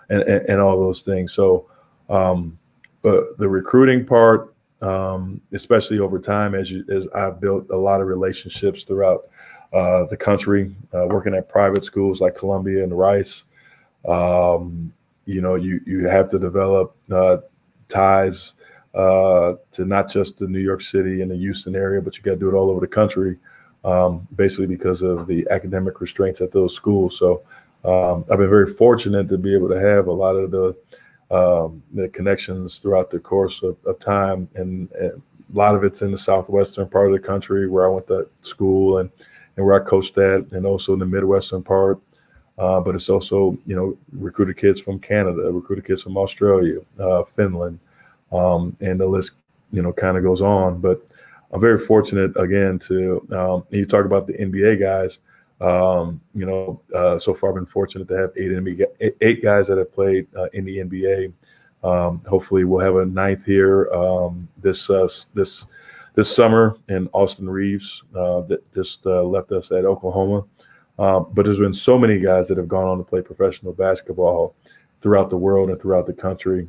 and, 0.09 0.23
and, 0.29 0.49
and 0.49 0.61
all 0.61 0.79
those 0.79 1.03
things. 1.03 1.33
So 1.33 1.69
um, 2.09 2.59
but 3.03 3.39
the 3.39 3.49
recruiting 3.49 4.05
part 4.05 4.55
um, 4.83 5.41
especially 5.53 5.99
over 5.99 6.19
time 6.19 6.55
as 6.55 6.71
you 6.71 6.85
as 6.91 7.07
I've 7.09 7.41
built 7.41 7.69
a 7.71 7.77
lot 7.77 8.01
of 8.01 8.07
relationships 8.07 8.83
throughout 8.83 9.29
uh, 9.73 10.05
the 10.07 10.17
country 10.17 10.75
uh, 10.95 11.07
working 11.07 11.35
at 11.35 11.49
private 11.49 11.85
schools 11.85 12.21
like 12.21 12.35
Columbia 12.37 12.83
and 12.83 12.97
Rice 12.97 13.45
um, 14.09 14.93
you 15.27 15.43
know 15.43 15.55
you 15.55 15.81
you 15.87 16.09
have 16.09 16.29
to 16.31 16.39
develop 16.39 16.97
uh, 17.11 17.39
ties 17.89 18.55
uh, 18.95 19.55
to 19.73 19.85
not 19.85 20.11
just 20.11 20.39
the 20.39 20.47
New 20.47 20.59
York 20.59 20.81
City 20.81 21.23
and 21.23 21.31
the 21.31 21.37
Houston 21.37 21.77
area, 21.77 22.01
but 22.01 22.17
you 22.17 22.23
got 22.23 22.33
to 22.33 22.37
do 22.39 22.49
it 22.49 22.55
all 22.55 22.71
over 22.71 22.81
the 22.81 22.89
country, 22.89 23.37
um, 23.85 24.27
basically 24.37 24.67
because 24.67 25.03
of 25.03 25.27
the 25.27 25.47
academic 25.51 26.01
restraints 26.01 26.41
at 26.41 26.53
those 26.53 26.75
schools. 26.75 27.19
So 27.19 27.43
um, 27.85 28.25
I've 28.31 28.39
been 28.39 28.51
very 28.51 28.73
fortunate 28.73 29.29
to 29.29 29.39
be 29.39 29.55
able 29.55 29.69
to 29.69 29.81
have 29.81 30.07
a 30.07 30.13
lot 30.13 30.37
of 30.37 30.51
the 30.51 30.77
um, 31.31 31.83
the 31.95 32.09
connections 32.09 32.79
throughout 32.79 33.09
the 33.09 33.21
course 33.21 33.63
of, 33.63 33.77
of 33.87 34.01
time, 34.01 34.49
and, 34.57 34.91
and, 34.93 35.23
a 35.53 35.57
lot 35.57 35.75
of 35.75 35.83
it's 35.83 36.03
in 36.03 36.13
the 36.13 36.19
southwestern 36.19 36.89
part 36.89 37.07
of 37.07 37.13
the 37.13 37.27
country 37.27 37.69
where 37.69 37.85
I 37.85 37.89
went 37.89 38.07
to 38.07 38.29
school 38.43 38.99
and 38.99 39.11
and 39.57 39.67
where 39.67 39.81
I 39.81 39.85
coached 39.85 40.17
at, 40.19 40.53
and 40.53 40.65
also 40.65 40.93
in 40.93 41.01
the 41.01 41.07
midwestern 41.07 41.63
part 41.63 42.01
uh, 42.61 42.79
but 42.79 42.95
it's 42.95 43.09
also, 43.09 43.57
you 43.65 43.75
know, 43.75 43.97
recruited 44.13 44.59
kids 44.59 44.83
from 44.83 44.99
Canada, 44.99 45.51
recruited 45.51 45.87
kids 45.87 46.03
from 46.03 46.19
Australia, 46.19 46.81
uh, 46.99 47.23
Finland, 47.23 47.79
um, 48.33 48.77
and 48.83 49.01
the 49.01 49.07
list, 49.07 49.33
you 49.73 49.81
know, 49.81 49.95
kind 49.95 50.19
of 50.19 50.23
goes 50.23 50.43
on. 50.43 50.79
But 50.79 51.01
I'm 51.53 51.61
very 51.61 51.79
fortunate 51.79 52.37
again 52.37 52.79
to. 52.81 53.27
Um, 53.33 53.65
you 53.71 53.85
talk 53.85 54.05
about 54.05 54.27
the 54.27 54.35
NBA 54.35 54.81
guys. 54.81 55.19
Um, 55.61 56.21
you 56.35 56.47
know, 56.47 56.81
uh, 56.95 57.19
so 57.19 57.35
far 57.35 57.51
I've 57.51 57.57
been 57.57 57.67
fortunate 57.67 58.09
to 58.09 58.15
have 58.15 58.31
eight 58.37 58.51
NBA, 58.51 59.15
eight 59.21 59.43
guys 59.43 59.67
that 59.67 59.79
have 59.79 59.93
played 59.93 60.27
uh, 60.37 60.47
in 60.53 60.65
the 60.65 60.79
NBA. 60.79 61.33
Um, 61.83 62.23
hopefully, 62.27 62.65
we'll 62.65 62.85
have 62.85 62.97
a 62.97 63.05
ninth 63.05 63.45
here 63.45 63.91
um, 63.93 64.49
this 64.59 64.89
uh, 64.89 65.09
this 65.35 65.67
this 66.15 66.35
summer. 66.35 66.77
And 66.89 67.09
Austin 67.13 67.49
Reaves 67.49 68.05
uh, 68.15 68.43
that 68.43 68.73
just 68.73 69.05
uh, 69.07 69.23
left 69.23 69.53
us 69.53 69.73
at 69.73 69.85
Oklahoma. 69.85 70.45
Um, 70.99 71.29
but 71.33 71.47
there's 71.47 71.59
been 71.59 71.75
so 71.75 71.99
many 71.99 72.19
guys 72.19 72.47
that 72.49 72.59
have 72.59 72.69
gone 72.69 72.87
on 72.87 72.99
to 72.99 73.05
play 73.05 73.23
professional 73.23 73.73
basketball 73.73 74.55
throughout 74.99 75.31
the 75.31 75.37
world 75.37 75.71
and 75.71 75.81
throughout 75.81 76.07
the 76.07 76.13
country 76.13 76.69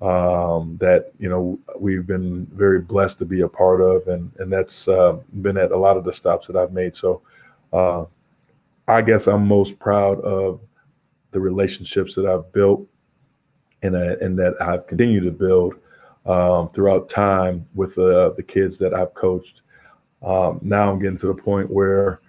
um, 0.00 0.76
that 0.80 1.12
you 1.18 1.28
know 1.28 1.58
we've 1.78 2.06
been 2.06 2.46
very 2.46 2.80
blessed 2.80 3.18
to 3.18 3.24
be 3.24 3.40
a 3.40 3.48
part 3.48 3.80
of, 3.80 4.06
and 4.08 4.30
and 4.38 4.52
that's 4.52 4.88
uh, 4.88 5.18
been 5.42 5.56
at 5.56 5.72
a 5.72 5.76
lot 5.76 5.96
of 5.96 6.04
the 6.04 6.12
stops 6.12 6.46
that 6.46 6.56
I've 6.56 6.72
made. 6.72 6.96
So 6.96 7.22
uh, 7.72 8.04
I 8.88 9.02
guess 9.02 9.26
I'm 9.26 9.46
most 9.46 9.78
proud 9.78 10.20
of 10.20 10.60
the 11.32 11.40
relationships 11.40 12.14
that 12.14 12.26
I've 12.26 12.50
built 12.52 12.86
and, 13.82 13.96
uh, 13.96 14.16
and 14.20 14.38
that 14.38 14.54
I've 14.60 14.86
continued 14.86 15.24
to 15.24 15.30
build 15.30 15.74
um, 16.24 16.70
throughout 16.70 17.08
time 17.08 17.66
with 17.74 17.98
uh, 17.98 18.30
the 18.30 18.42
kids 18.42 18.78
that 18.78 18.94
I've 18.94 19.14
coached. 19.14 19.62
Um, 20.22 20.60
now 20.62 20.90
I'm 20.90 20.98
getting 20.98 21.18
to 21.18 21.26
the 21.28 21.34
point 21.34 21.70
where 21.70 22.20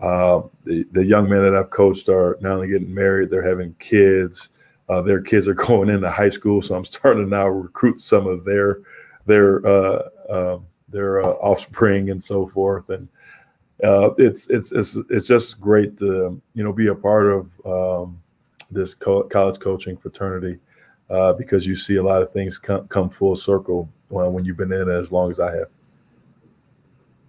uh, 0.00 0.42
the, 0.64 0.84
the 0.92 1.04
young 1.04 1.28
men 1.28 1.42
that 1.42 1.54
I've 1.54 1.70
coached 1.70 2.08
are 2.08 2.36
not 2.40 2.52
only 2.52 2.68
getting 2.68 2.92
married, 2.92 3.30
they're 3.30 3.46
having 3.46 3.74
kids. 3.78 4.48
Uh, 4.92 5.00
their 5.00 5.20
kids 5.22 5.48
are 5.48 5.54
going 5.68 5.88
into 5.88 6.10
high 6.10 6.28
school, 6.28 6.60
so 6.60 6.74
I'm 6.74 6.84
starting 6.84 7.24
to 7.24 7.30
now 7.30 7.48
recruit 7.48 8.00
some 8.00 8.26
of 8.26 8.44
their 8.44 8.80
their 9.26 9.64
uh, 9.66 10.08
um, 10.28 10.66
their 10.88 11.22
uh, 11.22 11.30
offspring 11.40 12.10
and 12.10 12.22
so 12.22 12.48
forth. 12.48 12.90
And 12.90 13.08
uh, 13.82 14.10
it's 14.18 14.46
it's 14.48 14.72
it's 14.72 14.96
it's 15.08 15.26
just 15.26 15.60
great 15.60 15.98
to 15.98 16.40
you 16.54 16.64
know 16.64 16.72
be 16.72 16.88
a 16.88 16.94
part 16.94 17.26
of 17.26 17.66
um, 17.66 18.20
this 18.70 18.94
co- 18.94 19.24
college 19.24 19.58
coaching 19.58 19.96
fraternity 19.96 20.58
uh, 21.10 21.32
because 21.32 21.66
you 21.66 21.76
see 21.76 21.96
a 21.96 22.02
lot 22.02 22.22
of 22.22 22.32
things 22.32 22.58
come, 22.58 22.86
come 22.88 23.08
full 23.08 23.36
circle 23.36 23.88
when, 24.08 24.32
when 24.32 24.44
you've 24.44 24.56
been 24.56 24.72
in 24.72 24.88
it 24.88 24.94
as 24.94 25.10
long 25.10 25.30
as 25.30 25.40
I 25.40 25.54
have. 25.54 25.68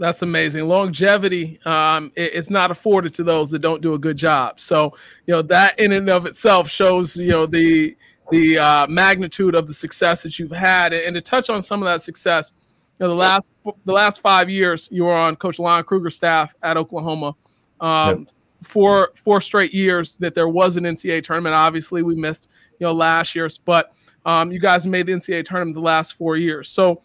That's 0.03 0.21
amazing. 0.21 0.67
Longevity 0.67 1.61
um, 1.63 2.11
it, 2.17 2.33
it's 2.33 2.49
not 2.49 2.71
afforded 2.71 3.13
to 3.13 3.23
those 3.23 3.49
that 3.51 3.59
don't 3.59 3.81
do 3.81 3.93
a 3.93 3.97
good 3.97 4.17
job. 4.17 4.59
So 4.59 4.97
you 5.25 5.33
know 5.33 5.41
that 5.43 5.79
in 5.79 5.93
and 5.93 6.09
of 6.09 6.25
itself 6.25 6.69
shows 6.69 7.15
you 7.15 7.29
know 7.29 7.45
the 7.45 7.95
the 8.29 8.57
uh, 8.57 8.87
magnitude 8.87 9.55
of 9.55 9.65
the 9.65 9.73
success 9.73 10.21
that 10.23 10.37
you've 10.37 10.51
had, 10.51 10.91
and 10.91 11.13
to 11.13 11.21
touch 11.21 11.49
on 11.49 11.61
some 11.61 11.81
of 11.81 11.85
that 11.85 12.01
success 12.01 12.51
you 12.99 13.05
know, 13.05 13.11
the 13.11 13.15
last 13.15 13.55
the 13.63 13.93
last 13.93 14.19
five 14.19 14.49
years 14.49 14.89
you 14.91 15.05
were 15.05 15.15
on 15.15 15.37
Coach 15.37 15.57
Lon 15.57 15.81
Kruger's 15.85 16.17
staff 16.17 16.53
at 16.61 16.75
Oklahoma. 16.75 17.33
Um, 17.79 18.19
yep. 18.19 18.27
Four 18.61 19.11
four 19.15 19.39
straight 19.39 19.73
years 19.73 20.17
that 20.17 20.35
there 20.35 20.49
was 20.49 20.75
an 20.75 20.83
NCAA 20.83 21.23
tournament. 21.23 21.55
Obviously, 21.55 22.03
we 22.03 22.15
missed 22.15 22.49
you 22.77 22.87
know 22.87 22.91
last 22.91 23.35
year's, 23.35 23.57
but 23.57 23.93
um, 24.25 24.51
you 24.51 24.59
guys 24.59 24.85
made 24.85 25.05
the 25.05 25.13
NCAA 25.13 25.45
tournament 25.45 25.75
the 25.75 25.81
last 25.81 26.15
four 26.15 26.35
years. 26.35 26.67
So 26.67 27.01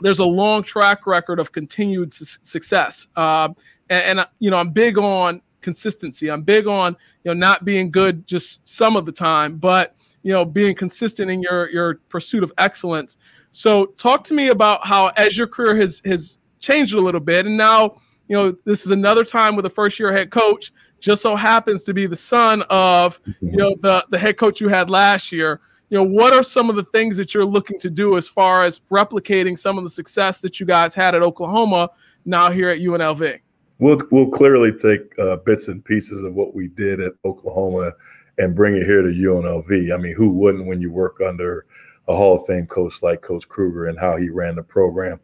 there's 0.00 0.18
a 0.18 0.24
long 0.24 0.62
track 0.62 1.06
record 1.06 1.40
of 1.40 1.52
continued 1.52 2.12
su- 2.12 2.38
success. 2.42 3.08
Um, 3.16 3.56
and, 3.88 4.18
and 4.18 4.28
you 4.38 4.50
know, 4.50 4.58
I'm 4.58 4.70
big 4.70 4.98
on 4.98 5.40
consistency. 5.66 6.30
I'm 6.30 6.42
big 6.42 6.68
on 6.68 6.96
you 7.24 7.34
know 7.34 7.38
not 7.38 7.64
being 7.64 7.90
good 7.90 8.26
just 8.26 8.66
some 8.66 8.96
of 8.96 9.04
the 9.04 9.12
time, 9.12 9.56
but 9.56 9.94
you 10.22 10.32
know 10.32 10.44
being 10.44 10.76
consistent 10.76 11.30
in 11.30 11.42
your 11.42 11.68
your 11.70 11.96
pursuit 12.08 12.44
of 12.44 12.52
excellence. 12.56 13.18
So 13.50 13.86
talk 13.86 14.22
to 14.24 14.34
me 14.34 14.48
about 14.48 14.86
how 14.86 15.08
as 15.16 15.36
your 15.36 15.48
career 15.48 15.74
has 15.76 16.00
has 16.04 16.38
changed 16.60 16.94
a 16.94 17.00
little 17.00 17.20
bit, 17.20 17.46
and 17.46 17.56
now 17.56 17.96
you 18.28 18.36
know 18.36 18.54
this 18.64 18.86
is 18.86 18.92
another 18.92 19.24
time 19.24 19.56
with 19.56 19.66
a 19.66 19.70
first 19.70 19.98
year 19.98 20.12
head 20.12 20.30
coach. 20.30 20.72
Just 21.00 21.20
so 21.20 21.36
happens 21.36 21.82
to 21.84 21.92
be 21.92 22.06
the 22.06 22.16
son 22.16 22.62
of 22.70 23.20
you 23.40 23.56
know 23.56 23.74
the 23.80 24.06
the 24.10 24.18
head 24.18 24.36
coach 24.36 24.60
you 24.60 24.68
had 24.68 24.88
last 24.88 25.32
year. 25.32 25.60
You 25.88 25.98
know 25.98 26.04
what 26.04 26.32
are 26.32 26.42
some 26.42 26.68
of 26.68 26.76
the 26.76 26.84
things 26.84 27.16
that 27.16 27.32
you're 27.32 27.44
looking 27.44 27.78
to 27.78 27.90
do 27.90 28.16
as 28.16 28.26
far 28.26 28.64
as 28.64 28.80
replicating 28.90 29.58
some 29.58 29.78
of 29.78 29.84
the 29.84 29.90
success 29.90 30.40
that 30.40 30.58
you 30.58 30.66
guys 30.66 30.94
had 30.94 31.14
at 31.14 31.22
Oklahoma 31.22 31.90
now 32.24 32.50
here 32.50 32.68
at 32.68 32.78
UNLV? 32.78 33.40
We'll 33.78 33.98
we'll 34.10 34.30
clearly 34.30 34.72
take 34.72 35.16
uh, 35.18 35.36
bits 35.36 35.68
and 35.68 35.84
pieces 35.84 36.22
of 36.22 36.34
what 36.34 36.54
we 36.54 36.68
did 36.68 37.00
at 37.00 37.12
Oklahoma 37.24 37.92
and 38.38 38.54
bring 38.54 38.76
it 38.76 38.84
here 38.84 39.02
to 39.02 39.08
UNLV. 39.08 39.94
I 39.94 39.96
mean, 39.96 40.14
who 40.14 40.30
wouldn't 40.30 40.66
when 40.66 40.80
you 40.80 40.90
work 40.90 41.20
under 41.20 41.66
a 42.08 42.16
Hall 42.16 42.36
of 42.36 42.46
Fame 42.46 42.66
coach 42.66 43.02
like 43.02 43.22
Coach 43.22 43.48
Kruger 43.48 43.86
and 43.86 43.98
how 43.98 44.16
he 44.16 44.28
ran 44.28 44.56
the 44.56 44.62
program. 44.62 45.20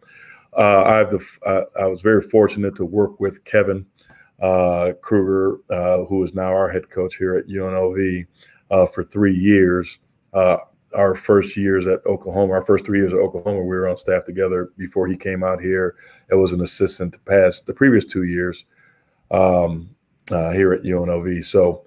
Uh, 0.56 0.82
I 0.82 0.96
have 0.96 1.10
the 1.10 1.24
I, 1.46 1.82
I, 1.82 1.86
was 1.86 2.02
very 2.02 2.20
fortunate 2.20 2.74
to 2.76 2.84
work 2.84 3.20
with 3.20 3.42
Kevin 3.44 3.86
uh, 4.42 4.92
Kruger, 5.00 5.58
uh, 5.70 6.04
who 6.04 6.22
is 6.24 6.34
now 6.34 6.48
our 6.48 6.68
head 6.68 6.90
coach 6.90 7.16
here 7.16 7.36
at 7.36 7.46
UNLV, 7.46 8.26
uh, 8.70 8.86
for 8.86 9.02
three 9.02 9.34
years. 9.34 9.98
Uh, 10.32 10.58
our 10.94 11.14
first 11.14 11.56
years 11.56 11.86
at 11.86 12.04
Oklahoma, 12.06 12.52
our 12.52 12.62
first 12.62 12.84
three 12.84 12.98
years 12.98 13.12
at 13.12 13.18
Oklahoma, 13.18 13.60
we 13.60 13.76
were 13.76 13.88
on 13.88 13.96
staff 13.96 14.24
together 14.24 14.70
before 14.76 15.06
he 15.06 15.16
came 15.16 15.42
out 15.42 15.60
here. 15.60 15.96
It 16.30 16.34
was 16.34 16.52
an 16.52 16.60
assistant 16.60 17.14
to 17.14 17.18
pass 17.20 17.60
the 17.60 17.72
previous 17.72 18.04
two 18.04 18.24
years 18.24 18.66
um, 19.30 19.88
uh, 20.30 20.50
here 20.52 20.72
at 20.72 20.82
UNLV. 20.82 21.44
So 21.44 21.84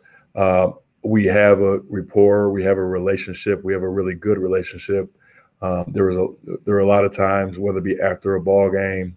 we 1.06 1.26
have 1.26 1.62
a 1.62 1.80
rapport, 1.88 2.50
we 2.50 2.64
have 2.64 2.78
a 2.78 2.84
relationship, 2.84 3.64
we 3.64 3.74
have 3.74 3.84
a 3.84 3.90
really 3.90 4.16
good 4.16 4.40
relationship. 4.40 5.16
Um, 5.62 5.86
there 5.88 6.06
was 6.06 6.18
a 6.18 6.58
there 6.66 6.76
were 6.76 6.80
a 6.80 6.88
lot 6.88 7.06
of 7.06 7.16
times, 7.16 7.58
whether 7.58 7.78
it 7.78 7.84
be 7.84 8.00
after 8.02 8.36
a 8.36 8.42
ball 8.42 8.70
game 8.72 9.16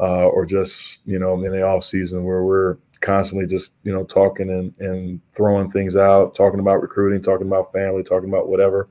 uh, 0.00 0.26
or 0.26 0.46
just 0.46 0.98
you 1.04 1.18
know 1.18 1.34
in 1.34 1.52
the 1.52 1.62
off 1.62 1.84
season, 1.84 2.24
where 2.24 2.44
we're 2.44 2.78
constantly 3.00 3.46
just 3.46 3.72
you 3.82 3.92
know 3.92 4.04
talking 4.04 4.50
and, 4.50 4.74
and 4.78 5.20
throwing 5.32 5.70
things 5.70 5.96
out, 5.96 6.34
talking 6.34 6.60
about 6.60 6.82
recruiting, 6.82 7.22
talking 7.22 7.46
about 7.46 7.72
family, 7.72 8.02
talking 8.02 8.28
about 8.28 8.48
whatever. 8.48 8.88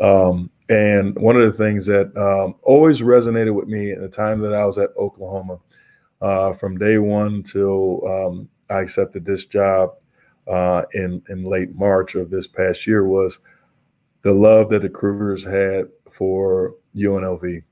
Um, 0.00 0.50
and 0.68 1.16
one 1.16 1.36
of 1.36 1.42
the 1.42 1.56
things 1.56 1.86
that 1.86 2.16
um, 2.16 2.56
always 2.62 3.00
resonated 3.00 3.54
with 3.54 3.68
me 3.68 3.92
in 3.92 4.02
the 4.02 4.08
time 4.08 4.40
that 4.40 4.54
I 4.54 4.64
was 4.64 4.78
at 4.78 4.90
Oklahoma, 4.96 5.58
uh, 6.20 6.52
from 6.54 6.78
day 6.78 6.98
one 6.98 7.42
till 7.42 8.06
um, 8.06 8.48
I 8.70 8.80
accepted 8.80 9.24
this 9.24 9.44
job 9.44 9.90
uh, 10.48 10.82
in 10.92 11.22
in 11.28 11.44
late 11.44 11.74
March 11.74 12.14
of 12.14 12.30
this 12.30 12.46
past 12.46 12.86
year 12.86 13.06
was 13.06 13.38
the 14.22 14.32
love 14.32 14.70
that 14.70 14.82
the 14.82 14.88
Krugers 14.88 15.44
had 15.44 15.88
for 16.10 16.74
UNLV, 16.96 17.62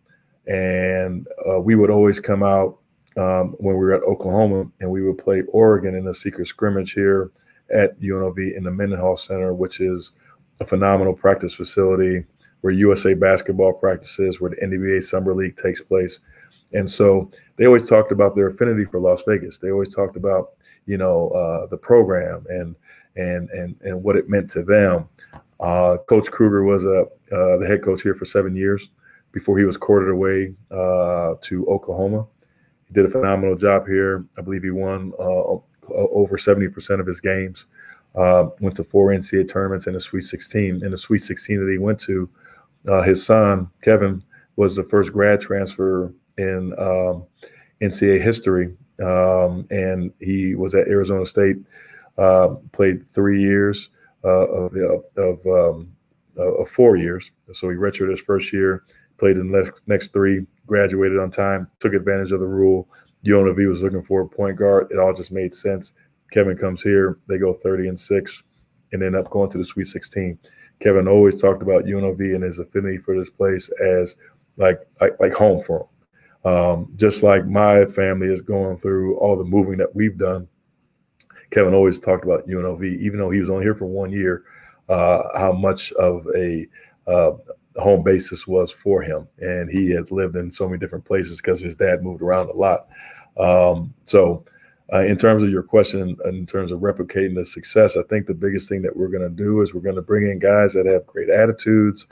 and 0.47 1.27
uh, 1.49 1.61
we 1.61 1.75
would 1.75 1.91
always 1.91 2.21
come 2.21 2.43
out 2.43 2.79
um, 3.17 3.55
when 3.59 3.77
we 3.77 3.85
were 3.85 3.95
at 3.95 4.03
Oklahoma, 4.03 4.67
and 4.81 4.91
we 4.91 5.03
would 5.03 5.19
play 5.19 5.43
Oregon 5.49 5.95
in 5.95 6.09
a 6.09 6.15
secret 6.15 6.49
scrimmage 6.49 6.93
here 6.93 7.31
at 7.73 7.99
UNLV 8.01 8.57
in 8.57 8.65
the 8.65 8.71
Mendenhall 8.71 9.17
Center, 9.17 9.55
which 9.55 9.81
is 9.81 10.13
a 10.61 10.65
phenomenal 10.65 11.15
practice 11.15 11.55
facility 11.55 12.25
where 12.61 12.73
USA 12.73 13.15
basketball 13.15 13.73
practices, 13.75 14.41
where 14.41 14.51
the 14.51 14.67
NBA 14.67 15.03
Summer 15.03 15.35
League 15.35 15.57
takes 15.57 15.83
place. 15.83 16.21
And 16.73 16.91
so 16.91 17.31
they 17.57 17.67
always 17.67 17.87
talked 17.87 18.11
about 18.11 18.35
their 18.35 18.49
affinity 18.49 18.85
for 18.85 19.01
Las 19.01 19.23
Vegas. 19.27 19.59
They 19.59 19.71
always 19.71 19.95
talked 19.95 20.17
about 20.17 20.53
you 20.87 20.99
know 20.99 21.29
uh, 21.29 21.67
the 21.67 21.77
program 21.77 22.45
and 22.49 22.75
and 23.17 23.49
and 23.51 23.77
and 23.83 24.03
what 24.03 24.17
it 24.17 24.29
meant 24.29 24.51
to 24.51 24.63
them. 24.63 25.09
Uh, 25.61 25.99
coach 26.09 26.31
Kruger 26.31 26.65
was 26.65 26.85
a 26.85 27.03
uh, 27.03 27.59
the 27.59 27.67
head 27.67 27.83
coach 27.83 28.03
here 28.03 28.15
for 28.15 28.25
seven 28.25 28.57
years 28.57 28.91
before 29.33 29.59
he 29.59 29.65
was 29.65 29.77
courted 29.77 30.11
away 30.11 30.55
uh, 30.71 31.35
to 31.43 31.67
Oklahoma. 31.69 32.27
Did 32.95 33.07
a 33.07 33.11
phenomenal 33.11 33.57
job 33.57 33.87
here. 33.87 34.25
I 34.39 34.41
believe 34.41 34.63
he 34.63 34.71
won 34.71 35.13
uh, 35.19 35.59
over 35.91 36.39
seventy 36.39 36.69
percent 36.69 37.01
of 37.01 37.07
his 37.07 37.21
games. 37.21 37.67
Uh, 38.15 38.47
went 38.61 38.77
to 38.77 38.85
four 38.85 39.09
NCAA 39.09 39.49
tournaments 39.49 39.89
and 39.89 39.97
a 39.97 40.01
Sweet 40.01 40.23
16. 40.23 40.85
In 40.85 40.91
the 40.93 40.97
Sweet 40.97 41.19
16 41.19 41.67
that 41.67 41.73
he 41.73 41.79
went 41.79 41.99
to, 42.03 42.31
his 43.05 43.27
son 43.27 43.69
Kevin 43.83 44.23
was 44.55 44.77
the 44.77 44.85
first 44.85 45.13
grad 45.13 45.41
transfer 45.41 46.15
in 46.39 46.73
um, 46.79 47.25
NCAA 47.83 48.23
history 48.23 48.73
um, 49.01 49.67
and 49.71 50.13
he 50.21 50.55
was 50.55 50.75
at 50.75 50.89
Arizona 50.89 51.27
State. 51.27 51.57
Uh, 52.17 52.55
played 52.73 53.09
three 53.09 53.41
years 53.41 53.91
uh, 54.25 54.47
of 54.47 54.77
of, 55.17 55.47
um, 55.47 55.93
of 56.37 56.69
four 56.69 56.97
years. 56.97 57.33
So 57.53 57.69
he 57.71 57.77
redshirted 57.77 58.11
his 58.11 58.21
first 58.21 58.53
year, 58.53 58.85
played 59.19 59.37
in 59.37 59.51
the 59.51 59.73
next, 59.87 60.13
three, 60.13 60.47
graduated 60.67 61.19
on 61.19 61.31
time, 61.31 61.69
took 61.81 61.95
advantage 61.95 62.33
of 62.33 62.41
the 62.41 62.47
rule. 62.47 62.89
UNLV 63.25 63.69
was 63.69 63.83
looking 63.83 64.03
for 64.03 64.23
a 64.23 64.29
point 64.29 64.57
guard. 64.57 64.89
It 64.91 64.99
all 64.99 65.15
just 65.15 65.33
made 65.33 65.55
sense. 65.55 65.93
Kevin 66.31 66.57
comes 66.57 66.83
here, 66.83 67.19
they 67.29 67.39
go 67.39 67.53
30 67.53 67.89
and 67.89 67.99
six, 67.99 68.43
and 68.93 69.03
end 69.03 69.17
up 69.17 69.31
going 69.31 69.51
to 69.51 69.59
the 69.59 69.65
Sweet 69.65 69.87
16. 69.87 70.39
Kevin 70.81 71.09
always 71.09 71.41
talked 71.41 71.63
about 71.63 71.85
UNLV 71.85 72.35
and 72.35 72.43
his 72.43 72.59
affinity 72.59 72.99
for 72.99 73.19
this 73.19 73.31
place 73.31 73.71
as 73.81 74.17
like 74.57 74.81
like, 75.01 75.19
like 75.21 75.33
home 75.33 75.63
for 75.63 75.81
him. 75.81 76.53
Um, 76.53 76.93
just 76.97 77.23
like 77.23 77.47
my 77.47 77.87
family 77.87 78.27
is 78.27 78.43
going 78.43 78.77
through 78.77 79.17
all 79.19 79.37
the 79.37 79.45
moving 79.45 79.79
that 79.79 79.95
we've 79.95 80.19
done. 80.19 80.47
Kevin 81.51 81.73
always 81.73 81.99
talked 81.99 82.25
about 82.25 82.47
UNLV, 82.47 82.99
even 82.99 83.19
though 83.19 83.31
he 83.31 83.41
was 83.41 83.49
only 83.49 83.65
here 83.65 83.75
for 83.75 83.87
one 83.87 84.11
year, 84.11 84.43
uh, 84.89 85.23
how 85.39 85.53
much 85.53 85.93
of 85.93 86.27
a 86.37 86.67
uh, 87.07 87.33
home 87.77 88.03
basis 88.03 88.47
was 88.47 88.73
for 88.73 89.03
him. 89.03 89.27
And 89.39 89.71
he 89.71 89.91
has 89.91 90.11
lived 90.11 90.37
in 90.37 90.51
so 90.51 90.67
many 90.69 90.79
different 90.79 91.05
places 91.05 91.39
because 91.39 91.61
his 91.61 91.77
dad 91.77 92.03
moved 92.03 92.23
around 92.23 92.51
a 92.51 92.53
lot. 92.53 92.89
Um, 93.39 93.95
so, 94.05 94.45
uh, 94.93 95.01
in 95.01 95.17
terms 95.17 95.43
of 95.43 95.51
your 95.51 95.63
question, 95.63 96.17
in 96.27 96.47
terms 96.47 96.71
of 96.71 96.81
replicating 96.81 97.35
the 97.35 97.47
success, 97.47 97.97
I 97.97 98.03
think 98.03 98.27
the 98.27 98.35
biggest 98.35 98.69
thing 98.69 98.83
that 98.83 98.95
we're 98.95 99.09
going 99.09 99.23
to 99.23 99.31
do 99.31 99.63
is 99.63 99.73
we're 99.73 99.81
going 99.81 99.95
to 99.97 100.03
bring 100.03 100.31
in 100.31 100.39
guys 100.39 100.75
that 100.75 100.87
have 100.87 101.07
great 101.07 101.31
attitudes, 101.31 102.07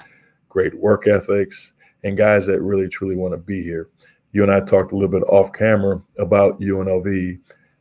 great 0.48 0.75
work 0.75 1.07
ethics, 1.07 1.72
and 2.03 2.16
guys 2.16 2.46
that 2.46 2.61
really 2.62 2.88
truly 2.88 3.14
want 3.14 3.35
to 3.35 3.38
be 3.38 3.62
here. 3.62 3.88
You 4.33 4.42
and 4.42 4.53
I 4.53 4.61
talked 4.61 4.92
a 4.92 4.96
little 4.96 5.11
bit 5.11 5.22
off 5.29 5.53
camera 5.53 6.03
about 6.18 6.61
UNLV 6.61 7.38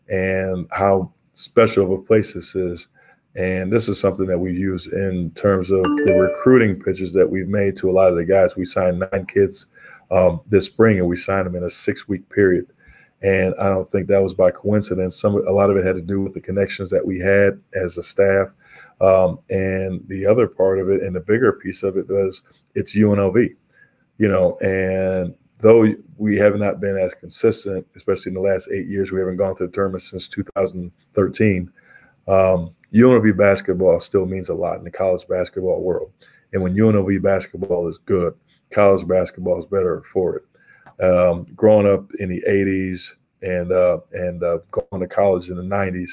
and 0.10 0.67
how 0.72 1.12
special 1.32 1.86
of 1.86 1.91
a 1.91 2.02
place 2.02 2.34
this 2.34 2.54
is. 2.54 2.89
And 3.36 3.72
this 3.72 3.88
is 3.88 4.00
something 4.00 4.28
that 4.28 4.39
we 4.39 4.52
use 4.52 4.88
in 4.88 5.32
terms 5.32 5.72
of 5.72 5.84
the 5.84 6.13
recruiting 6.20 6.82
pitches 6.82 7.13
that 7.13 7.30
we've 7.30 7.48
made 7.48 7.78
to 7.78 7.89
a 7.89 7.94
lot 7.94 8.10
of 8.10 8.17
the 8.17 8.26
guys. 8.26 8.58
We 8.58 8.65
signed 8.65 9.04
nine 9.12 9.26
kids 9.26 9.67
um, 10.12 10.41
this 10.48 10.65
spring, 10.65 11.00
and 11.00 11.08
we 11.08 11.15
signed 11.15 11.46
them 11.46 11.56
in 11.56 11.63
a 11.63 11.70
six-week 11.70 12.30
period. 12.30 12.67
And 13.22 13.54
I 13.60 13.70
don't 13.70 13.89
think 13.89 14.08
that 14.08 14.22
was 14.22 14.34
by 14.34 14.52
coincidence. 14.52 15.15
Some 15.15 15.36
a 15.36 15.52
lot 15.52 15.70
of 15.70 15.78
it 15.78 15.86
had 15.86 15.96
to 15.96 16.02
do 16.02 16.20
with 16.20 16.34
the 16.34 16.41
connections 16.41 16.89
that 16.89 17.06
we 17.06 17.20
had 17.20 17.62
as 17.74 17.98
a 17.98 18.04
staff, 18.04 18.50
um, 19.00 19.39
and 19.50 20.04
the 20.08 20.26
other 20.26 20.48
part 20.48 20.80
of 20.80 20.89
it, 20.89 21.02
and 21.02 21.15
the 21.15 21.20
bigger 21.22 21.54
piece 21.54 21.84
of 21.84 21.98
it 21.98 22.10
was 22.10 22.41
it's 22.76 22.96
UNLV, 22.96 23.56
you 24.17 24.28
know. 24.28 24.58
And 24.58 25.36
though 25.60 25.86
we 26.17 26.36
have 26.38 26.56
not 26.58 26.82
been 26.82 26.98
as 26.98 27.13
consistent, 27.13 27.86
especially 27.96 28.32
in 28.32 28.34
the 28.34 28.41
last 28.41 28.70
eight 28.74 28.88
years, 28.88 29.12
we 29.12 29.20
haven't 29.20 29.38
gone 29.38 29.56
to 29.58 29.67
the 29.67 29.72
tournament 29.72 30.04
since 30.04 30.28
2013. 30.28 31.72
Um, 32.27 32.75
UNLV 32.93 33.38
basketball 33.38 33.99
still 33.99 34.25
means 34.25 34.49
a 34.49 34.53
lot 34.53 34.77
in 34.77 34.84
the 34.84 34.91
college 34.91 35.27
basketball 35.27 35.81
world. 35.81 36.12
And 36.53 36.62
when 36.62 36.75
UNLV 36.75 37.21
basketball 37.21 37.88
is 37.88 37.97
good, 37.99 38.34
college 38.71 39.07
basketball 39.07 39.60
is 39.60 39.65
better 39.65 40.03
for 40.12 40.38
it. 40.38 40.43
Um, 41.03 41.47
growing 41.55 41.88
up 41.88 42.12
in 42.19 42.29
the 42.29 42.43
80s 42.47 43.12
and 43.41 43.71
uh, 43.71 43.99
and 44.12 44.43
uh, 44.43 44.60
going 44.71 45.01
to 45.01 45.07
college 45.07 45.49
in 45.49 45.55
the 45.55 45.63
90s, 45.63 46.12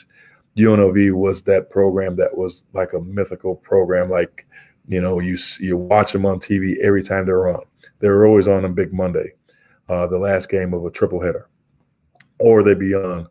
UNLV 0.56 1.12
was 1.12 1.42
that 1.42 1.70
program 1.70 2.16
that 2.16 2.36
was 2.36 2.64
like 2.72 2.92
a 2.92 3.00
mythical 3.00 3.56
program. 3.56 4.08
Like, 4.08 4.46
you 4.86 5.00
know, 5.00 5.20
you 5.20 5.36
you 5.60 5.76
watch 5.76 6.12
them 6.12 6.24
on 6.24 6.40
TV 6.40 6.78
every 6.78 7.02
time 7.02 7.26
they're 7.26 7.48
on. 7.48 7.62
They're 7.98 8.26
always 8.26 8.48
on 8.48 8.64
on 8.64 8.74
Big 8.74 8.92
Monday, 8.92 9.32
uh, 9.88 10.06
the 10.06 10.18
last 10.18 10.48
game 10.48 10.72
of 10.72 10.84
a 10.84 10.90
triple 10.90 11.20
header, 11.20 11.48
or 12.38 12.62
they'd 12.62 12.78
be 12.78 12.94
on 12.94 13.26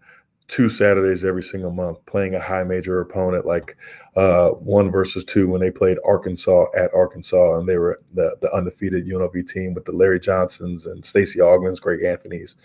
two 0.47 0.69
Saturdays 0.69 1.25
every 1.25 1.43
single 1.43 1.71
month, 1.71 2.05
playing 2.05 2.35
a 2.35 2.39
high 2.39 2.63
major 2.63 3.01
opponent 3.01 3.45
like 3.45 3.75
uh, 4.15 4.49
one 4.49 4.89
versus 4.89 5.23
two 5.25 5.49
when 5.49 5.59
they 5.59 5.71
played 5.71 5.97
Arkansas 6.05 6.67
at 6.75 6.93
Arkansas, 6.93 7.59
and 7.59 7.67
they 7.67 7.77
were 7.77 7.99
the, 8.13 8.35
the 8.41 8.51
undefeated 8.53 9.05
UNLV 9.07 9.49
team 9.51 9.73
with 9.73 9.85
the 9.85 9.91
Larry 9.91 10.19
Johnsons 10.19 10.85
and 10.85 11.05
Stacey 11.05 11.39
Augmons, 11.39 11.81
Greg 11.81 12.03
Anthony's, 12.03 12.55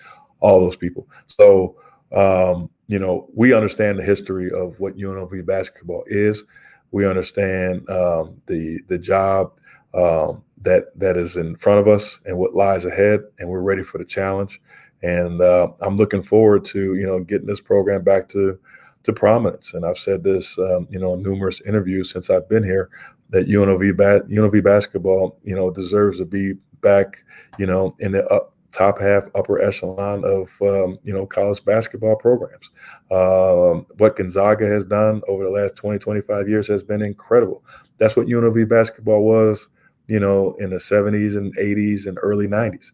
all 0.41 0.61
those 0.61 0.77
people. 0.77 1.09
So, 1.27 1.77
um, 2.13 2.71
you 2.87 2.99
know, 2.99 3.29
we 3.35 3.53
understand 3.53 3.99
the 3.99 4.05
history 4.05 4.51
of 4.51 4.79
what 4.79 4.97
UNLV 4.97 5.45
basketball 5.45 6.05
is. 6.07 6.45
We 6.93 7.07
understand 7.07 7.89
um, 7.91 8.41
the 8.47 8.81
the 8.89 8.99
job 8.99 9.59
um, 9.95 10.45
that 10.61 10.97
that 10.99 11.17
is 11.17 11.37
in 11.37 11.57
front 11.57 11.81
of 11.81 11.89
us 11.89 12.21
and 12.27 12.39
what 12.39 12.55
lies 12.55 12.85
ahead, 12.85 13.21
and 13.39 13.49
we're 13.49 13.61
ready 13.61 13.83
for 13.83 13.99
the 13.99 14.05
challenge 14.05 14.61
and 15.03 15.41
uh, 15.41 15.69
I'm 15.81 15.97
looking 15.97 16.23
forward 16.23 16.65
to 16.67 16.95
you 16.95 17.07
know 17.07 17.21
getting 17.21 17.47
this 17.47 17.61
program 17.61 18.03
back 18.03 18.29
to 18.31 18.59
to 19.03 19.13
prominence. 19.13 19.75
And 19.75 19.85
I've 19.85 19.99
said 19.99 20.23
this 20.23 20.57
um, 20.59 20.87
you 20.91 20.99
know 20.99 21.15
in 21.15 21.23
numerous 21.23 21.61
interviews 21.63 22.11
since 22.11 22.31
I've 22.31 22.49
been 22.49 22.63
here 22.65 22.91
that 23.31 23.49
UNLV 23.49 23.97
UNLV 24.29 24.65
basketball 24.65 25.39
you 25.43 25.55
know 25.55 25.71
deserves 25.71 26.19
to 26.19 26.25
be 26.25 26.55
back 26.81 27.25
you 27.59 27.67
know 27.67 27.95
in 27.99 28.13
the 28.13 28.27
up, 28.29 28.55
top 28.73 28.99
half 28.99 29.25
upper 29.35 29.61
echelon 29.61 30.25
of 30.25 30.51
um, 30.63 30.99
you 31.05 31.13
know 31.13 31.27
college 31.27 31.65
basketball 31.65 32.17
programs. 32.17 32.71
Um, 33.11 33.87
what 33.99 34.17
Gonzaga 34.17 34.67
has 34.67 34.85
done 34.85 35.21
over 35.29 35.45
the 35.45 35.51
last 35.51 35.77
20 35.77 35.99
25 35.99 36.49
years 36.49 36.69
has 36.69 36.83
been 36.83 37.03
incredible. 37.03 37.65
That's 37.99 38.17
what 38.17 38.27
UNLV 38.27 38.69
basketball 38.69 39.25
was 39.25 39.69
you 40.09 40.21
know 40.21 40.55
in 40.59 40.71
the 40.71 40.77
70s 40.77 41.37
and 41.37 41.57
80s 41.57 42.07
and 42.07 42.19
early 42.23 42.47
90s. 42.47 42.93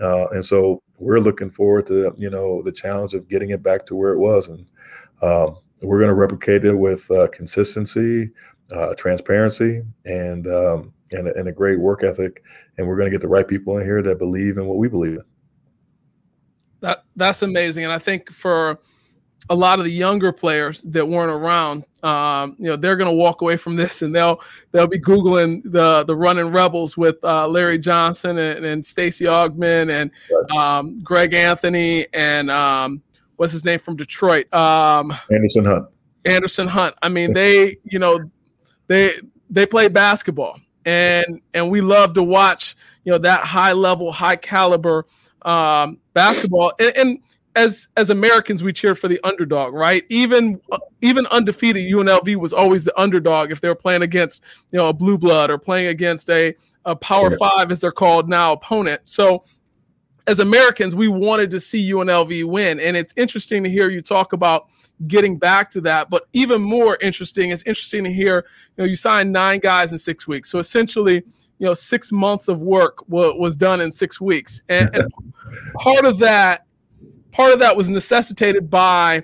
Uh, 0.00 0.26
and 0.28 0.44
so 0.44 0.82
we're 0.98 1.20
looking 1.20 1.50
forward 1.50 1.86
to 1.86 2.14
you 2.16 2.30
know 2.30 2.62
the 2.62 2.72
challenge 2.72 3.14
of 3.14 3.28
getting 3.28 3.50
it 3.50 3.62
back 3.62 3.86
to 3.86 3.94
where 3.94 4.12
it 4.12 4.18
was, 4.18 4.48
and 4.48 4.66
um, 5.22 5.58
we're 5.82 5.98
going 5.98 6.08
to 6.08 6.14
replicate 6.14 6.64
it 6.64 6.74
with 6.74 7.10
uh, 7.10 7.28
consistency, 7.28 8.30
uh, 8.74 8.94
transparency, 8.94 9.82
and, 10.04 10.46
um, 10.46 10.92
and 11.12 11.28
and 11.28 11.48
a 11.48 11.52
great 11.52 11.78
work 11.78 12.02
ethic. 12.02 12.42
And 12.78 12.86
we're 12.86 12.96
going 12.96 13.06
to 13.06 13.10
get 13.10 13.20
the 13.20 13.28
right 13.28 13.46
people 13.46 13.78
in 13.78 13.84
here 13.84 14.02
that 14.02 14.18
believe 14.18 14.58
in 14.58 14.66
what 14.66 14.78
we 14.78 14.88
believe 14.88 15.12
in. 15.12 15.24
That 16.80 17.04
that's 17.16 17.42
amazing, 17.42 17.84
and 17.84 17.92
I 17.92 17.98
think 17.98 18.30
for 18.30 18.78
a 19.48 19.54
lot 19.54 19.78
of 19.78 19.84
the 19.84 19.90
younger 19.90 20.32
players 20.32 20.82
that 20.82 21.06
weren't 21.06 21.30
around, 21.32 21.84
um, 22.02 22.56
you 22.58 22.66
know, 22.66 22.76
they're 22.76 22.96
going 22.96 23.10
to 23.10 23.16
walk 23.16 23.42
away 23.42 23.56
from 23.56 23.76
this 23.76 24.02
and 24.02 24.14
they'll 24.14 24.40
they'll 24.72 24.86
be 24.86 24.98
googling 24.98 25.62
the 25.64 26.04
the 26.04 26.16
running 26.16 26.48
rebels 26.50 26.96
with 26.96 27.22
uh, 27.24 27.46
Larry 27.46 27.78
Johnson 27.78 28.38
and, 28.38 28.64
and 28.64 28.84
Stacey 28.84 29.26
Augmon 29.26 29.90
and 29.90 30.10
um, 30.56 30.98
Greg 31.00 31.34
Anthony 31.34 32.06
and 32.12 32.50
um, 32.50 33.02
what's 33.36 33.52
his 33.52 33.64
name 33.64 33.80
from 33.80 33.96
Detroit, 33.96 34.52
um, 34.52 35.12
Anderson 35.30 35.64
Hunt. 35.64 35.86
Anderson 36.24 36.66
Hunt. 36.66 36.94
I 37.02 37.08
mean, 37.08 37.32
they 37.32 37.76
you 37.84 37.98
know 37.98 38.18
they 38.86 39.12
they 39.48 39.66
play 39.66 39.88
basketball 39.88 40.58
and 40.84 41.40
and 41.54 41.70
we 41.70 41.80
love 41.80 42.14
to 42.14 42.22
watch 42.22 42.76
you 43.04 43.12
know 43.12 43.18
that 43.18 43.40
high 43.40 43.72
level, 43.72 44.12
high 44.12 44.36
caliber 44.36 45.06
um, 45.42 45.98
basketball 46.12 46.72
and, 46.78 46.96
and 46.96 47.18
as 47.56 47.88
as 47.96 48.10
Americans, 48.10 48.62
we 48.62 48.72
cheer 48.72 48.94
for 48.94 49.08
the 49.08 49.20
underdog, 49.24 49.74
right? 49.74 50.04
Even 50.08 50.60
even 51.00 51.26
undefeated 51.26 51.82
UNLV 51.92 52.36
was 52.36 52.52
always 52.52 52.84
the 52.84 52.98
underdog 53.00 53.50
if 53.50 53.60
they 53.60 53.68
were 53.68 53.74
playing 53.74 54.02
against 54.02 54.42
you 54.72 54.78
know 54.78 54.88
a 54.88 54.92
blue 54.92 55.18
blood 55.18 55.50
or 55.50 55.58
playing 55.58 55.88
against 55.88 56.30
a 56.30 56.54
a 56.84 56.94
Power 56.94 57.36
Five 57.36 57.70
as 57.70 57.80
they're 57.80 57.92
called 57.92 58.28
now 58.28 58.52
opponent. 58.52 59.00
So 59.04 59.44
as 60.26 60.38
Americans, 60.38 60.94
we 60.94 61.08
wanted 61.08 61.50
to 61.50 61.60
see 61.60 61.90
UNLV 61.90 62.44
win, 62.44 62.78
and 62.78 62.96
it's 62.96 63.12
interesting 63.16 63.64
to 63.64 63.70
hear 63.70 63.88
you 63.88 64.00
talk 64.00 64.32
about 64.32 64.68
getting 65.08 65.36
back 65.36 65.70
to 65.70 65.80
that. 65.80 66.08
But 66.08 66.24
even 66.32 66.62
more 66.62 66.98
interesting, 67.00 67.50
it's 67.50 67.64
interesting 67.64 68.04
to 68.04 68.12
hear 68.12 68.46
you 68.76 68.82
know 68.82 68.84
you 68.84 68.96
signed 68.96 69.32
nine 69.32 69.58
guys 69.58 69.90
in 69.90 69.98
six 69.98 70.28
weeks, 70.28 70.50
so 70.50 70.60
essentially 70.60 71.16
you 71.58 71.66
know 71.66 71.74
six 71.74 72.12
months 72.12 72.46
of 72.46 72.60
work 72.60 73.08
was, 73.08 73.34
was 73.38 73.56
done 73.56 73.80
in 73.80 73.90
six 73.90 74.20
weeks, 74.20 74.62
and, 74.68 74.94
and 74.94 75.12
part 75.74 76.04
of 76.04 76.18
that 76.18 76.64
part 77.32 77.52
of 77.52 77.60
that 77.60 77.76
was 77.76 77.90
necessitated 77.90 78.70
by 78.70 79.22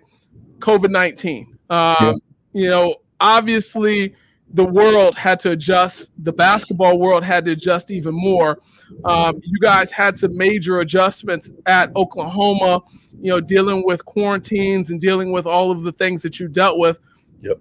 COVID 0.58 0.90
19. 0.90 1.58
Um, 1.68 1.96
yeah. 2.00 2.12
You 2.52 2.68
know, 2.68 2.96
obviously, 3.20 4.14
the 4.54 4.64
world 4.64 5.16
had 5.16 5.38
to 5.40 5.50
adjust, 5.50 6.10
the 6.18 6.32
basketball 6.32 6.98
world 6.98 7.24
had 7.24 7.44
to 7.44 7.52
adjust 7.52 7.90
even 7.90 8.14
more. 8.14 8.60
Um, 9.04 9.40
you 9.42 9.58
guys 9.60 9.90
had 9.90 10.16
some 10.16 10.36
major 10.36 10.80
adjustments 10.80 11.50
at 11.66 11.94
Oklahoma, 11.96 12.80
you 13.20 13.30
know, 13.30 13.40
dealing 13.40 13.84
with 13.84 14.04
quarantines 14.04 14.90
and 14.90 15.00
dealing 15.00 15.32
with 15.32 15.46
all 15.46 15.70
of 15.70 15.82
the 15.82 15.92
things 15.92 16.22
that 16.22 16.40
you 16.40 16.48
dealt 16.48 16.78
with. 16.78 17.00
Yep 17.40 17.58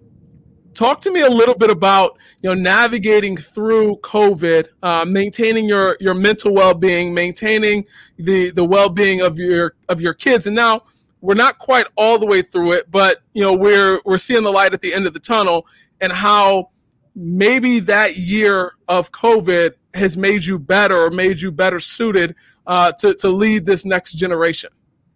talk 0.75 1.01
to 1.01 1.11
me 1.11 1.21
a 1.21 1.29
little 1.29 1.55
bit 1.55 1.69
about 1.69 2.17
you 2.41 2.49
know 2.49 2.53
navigating 2.53 3.35
through 3.37 3.95
covid 3.97 4.67
uh, 4.83 5.05
maintaining 5.07 5.67
your 5.67 5.97
your 5.99 6.13
mental 6.13 6.53
well-being 6.53 7.13
maintaining 7.13 7.85
the 8.17 8.51
the 8.51 8.63
well-being 8.63 9.21
of 9.21 9.39
your 9.39 9.75
of 9.89 10.01
your 10.01 10.13
kids 10.13 10.47
and 10.47 10.55
now 10.55 10.81
we're 11.21 11.33
not 11.33 11.57
quite 11.57 11.87
all 11.95 12.19
the 12.19 12.25
way 12.25 12.41
through 12.41 12.73
it 12.73 12.89
but 12.91 13.23
you 13.33 13.41
know 13.41 13.55
we're 13.55 13.99
we're 14.05 14.17
seeing 14.17 14.43
the 14.43 14.51
light 14.51 14.73
at 14.73 14.81
the 14.81 14.93
end 14.93 15.07
of 15.07 15.13
the 15.13 15.19
tunnel 15.19 15.65
and 16.01 16.11
how 16.11 16.69
maybe 17.15 17.79
that 17.79 18.17
year 18.17 18.73
of 18.87 19.11
covid 19.11 19.73
has 19.93 20.17
made 20.17 20.43
you 20.43 20.59
better 20.59 20.97
or 20.97 21.09
made 21.09 21.39
you 21.39 21.51
better 21.51 21.79
suited 21.79 22.35
uh, 22.67 22.91
to, 22.91 23.13
to 23.13 23.29
lead 23.29 23.65
this 23.65 23.85
next 23.85 24.13
generation 24.13 24.69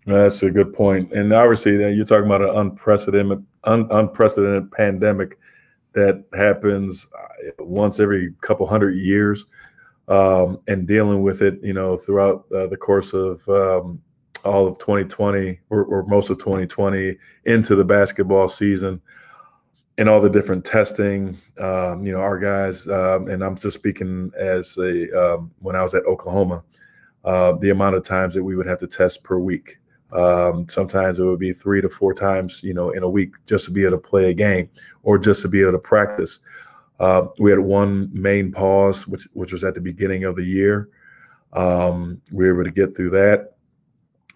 that's 0.06 0.42
a 0.44 0.50
good 0.50 0.74
point. 0.74 1.12
And 1.14 1.32
obviously, 1.34 1.74
you're 1.74 2.06
talking 2.06 2.26
about 2.26 2.42
an 2.42 2.56
unprecedented, 2.56 3.46
un, 3.64 3.88
unprecedented 3.92 4.72
pandemic 4.72 5.38
that 5.94 6.24
happens 6.34 7.08
uh, 7.18 7.52
once 7.60 8.00
every 8.00 8.34
couple 8.42 8.68
hundred 8.68 8.96
years, 8.96 9.46
um, 10.08 10.60
and 10.68 10.88
dealing 10.88 11.22
with 11.22 11.42
it, 11.42 11.60
you 11.62 11.74
know, 11.74 11.98
throughout 11.98 12.46
uh, 12.56 12.68
the 12.68 12.78
course 12.78 13.14
of 13.14 13.48
um, 13.50 14.02
all 14.46 14.68
of 14.68 14.78
2020 14.78 15.60
or, 15.70 15.84
or, 15.86 16.04
most 16.06 16.30
of 16.30 16.38
2020 16.38 17.18
into 17.46 17.76
the 17.76 17.84
basketball 17.84 18.48
season, 18.48 19.02
and 19.98 20.08
all 20.08 20.22
the 20.22 20.30
different 20.30 20.64
testing. 20.64 21.38
Um, 21.60 22.06
you 22.06 22.14
know, 22.14 22.20
our 22.20 22.40
guys, 22.40 22.88
um, 22.88 23.28
and 23.28 23.44
I'm 23.44 23.58
just 23.58 23.78
speaking 23.78 24.32
as 24.38 24.78
a 24.78 25.34
um, 25.36 25.52
when 25.60 25.76
I 25.76 25.84
was 25.84 25.94
at 25.94 26.06
Oklahoma, 26.06 26.64
uh, 27.26 27.54
the 27.54 27.72
amount 27.72 27.96
of 27.96 28.04
times 28.04 28.34
that 28.36 28.44
we 28.44 28.56
would 28.56 28.68
have 28.68 28.80
to 28.80 28.88
test 28.88 29.24
per 29.24 29.38
week. 29.38 29.79
Um, 30.12 30.68
sometimes 30.68 31.20
it 31.20 31.24
would 31.24 31.40
be 31.40 31.54
three 31.54 31.82
to 31.82 31.90
four 31.90 32.14
times, 32.14 32.62
you 32.64 32.74
know, 32.74 32.90
in 32.92 33.04
a 33.04 33.10
week 33.10 33.34
just 33.46 33.66
to 33.66 33.72
be 33.72 33.84
able 33.84 33.98
to 33.98 34.10
play 34.10 34.30
a 34.30 34.34
game 34.34 34.70
or 35.04 35.18
just 35.18 35.42
to 35.44 35.48
be 35.48 35.62
able 35.62 35.74
to 35.74 35.80
practice. 35.80 36.40
Uh, 37.00 37.28
we 37.40 37.50
had 37.50 37.60
one 37.60 38.10
main 38.12 38.52
pause, 38.52 39.08
which 39.08 39.28
which 39.34 39.54
was 39.54 39.64
at 39.64 39.74
the 39.74 39.82
beginning 39.82 40.24
of 40.24 40.36
the 40.36 40.44
year. 40.44 40.90
Um, 41.54 42.22
we 42.32 42.46
were 42.46 42.62
able 42.62 42.70
to 42.70 42.72
get 42.72 42.96
through 42.96 43.12
that. 43.12 43.56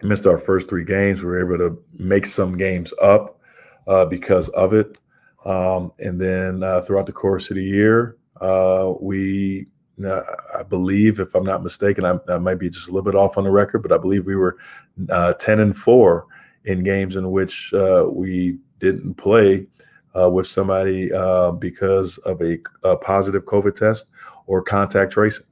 Missed 0.02 0.26
our 0.26 0.38
first 0.38 0.68
three 0.68 0.84
games. 0.84 1.20
We 1.20 1.26
were 1.26 1.40
able 1.40 1.58
to 1.58 1.82
make 1.98 2.26
some 2.26 2.56
games 2.56 2.92
up 3.02 3.38
uh, 3.86 4.04
because 4.06 4.48
of 4.50 4.72
it. 4.72 4.96
Um, 5.44 5.92
and 5.98 6.20
then 6.20 6.62
uh, 6.62 6.80
throughout 6.80 7.06
the 7.06 7.12
course 7.12 7.50
of 7.50 7.56
the 7.56 7.64
year, 7.64 8.16
I 10.02 10.62
believe, 10.68 11.20
if 11.20 11.34
I'm 11.34 11.44
not 11.44 11.62
mistaken, 11.62 12.04
I, 12.04 12.18
I, 12.28 12.38
might 12.38 12.58
be 12.58 12.68
just 12.68 12.88
a 12.88 12.90
little 12.90 13.04
bit 13.04 13.14
off 13.14 13.38
on 13.38 13.44
the 13.44 13.50
record, 13.50 13.82
but 13.82 13.92
I 13.92 13.98
believe 13.98 14.26
we 14.26 14.36
were 14.36 14.56
uh, 15.08 15.34
10 15.34 15.60
and 15.60 15.76
four 15.76 16.26
in 16.64 16.82
games 16.82 17.16
in 17.16 17.30
which 17.30 17.72
uh, 17.74 18.06
we 18.10 18.58
didn't 18.80 19.14
play 19.14 19.66
uh, 20.18 20.30
with 20.30 20.46
somebody 20.46 21.12
uh, 21.12 21.52
because 21.52 22.18
of 22.18 22.40
a, 22.42 22.58
a, 22.82 22.96
positive 22.96 23.44
COVID 23.44 23.74
test 23.74 24.06
or 24.46 24.62
contact 24.62 25.12
tracing. 25.12 25.46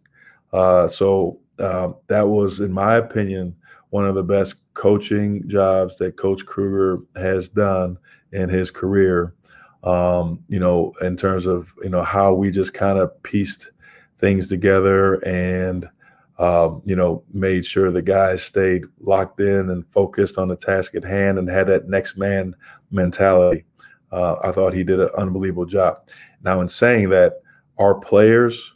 Uh, 0.53 0.89
so 0.89 1.39
um, 1.59 1.97
that 2.09 2.29
was, 2.29 2.61
in 2.61 2.73
my 2.73 2.97
opinion, 2.97 3.55
one 3.91 4.07
of 4.07 4.15
the 4.15 4.23
best 4.23 4.57
coaching 4.75 5.47
jobs 5.49 5.99
that 5.99 6.17
Coach 6.17 6.47
Kruger 6.47 7.03
has 7.17 7.49
done 7.49 7.99
in 8.33 8.49
his 8.49 8.71
career. 8.71 9.35
Um, 9.85 10.43
you 10.49 10.61
know, 10.61 10.93
in 11.03 11.17
terms 11.17 11.47
of 11.47 11.75
you 11.83 11.91
know 11.91 12.03
how 12.03 12.33
we 12.33 12.51
just 12.51 12.73
kind 12.73 12.99
of 12.99 13.21
pieced 13.25 13.71
things 14.23 14.49
together 14.49 15.17
and 15.27 15.87
um, 16.39 16.81
you 16.87 16.97
know 16.97 17.23
made 17.35 17.67
sure 17.67 17.91
the 17.91 18.01
guys 18.01 18.43
stayed 18.43 18.85
locked 19.01 19.41
in 19.41 19.69
and 19.69 19.87
focused 19.89 20.39
on 20.39 20.49
the 20.49 20.57
task 20.57 20.95
at 20.95 21.05
hand 21.05 21.39
and 21.39 21.51
had 21.51 21.67
that 21.67 21.89
next 21.89 22.17
man 22.17 22.57
mentality. 22.91 23.67
Uh, 24.11 24.37
I 24.43 24.53
thought 24.53 24.73
he 24.73 24.85
did 24.85 25.01
an 25.01 25.11
unbelievable 25.19 25.67
job. 25.67 25.99
Now, 26.43 26.61
in 26.61 26.69
saying 26.69 27.11
that, 27.11 27.43
our 27.79 27.95
players 27.95 28.73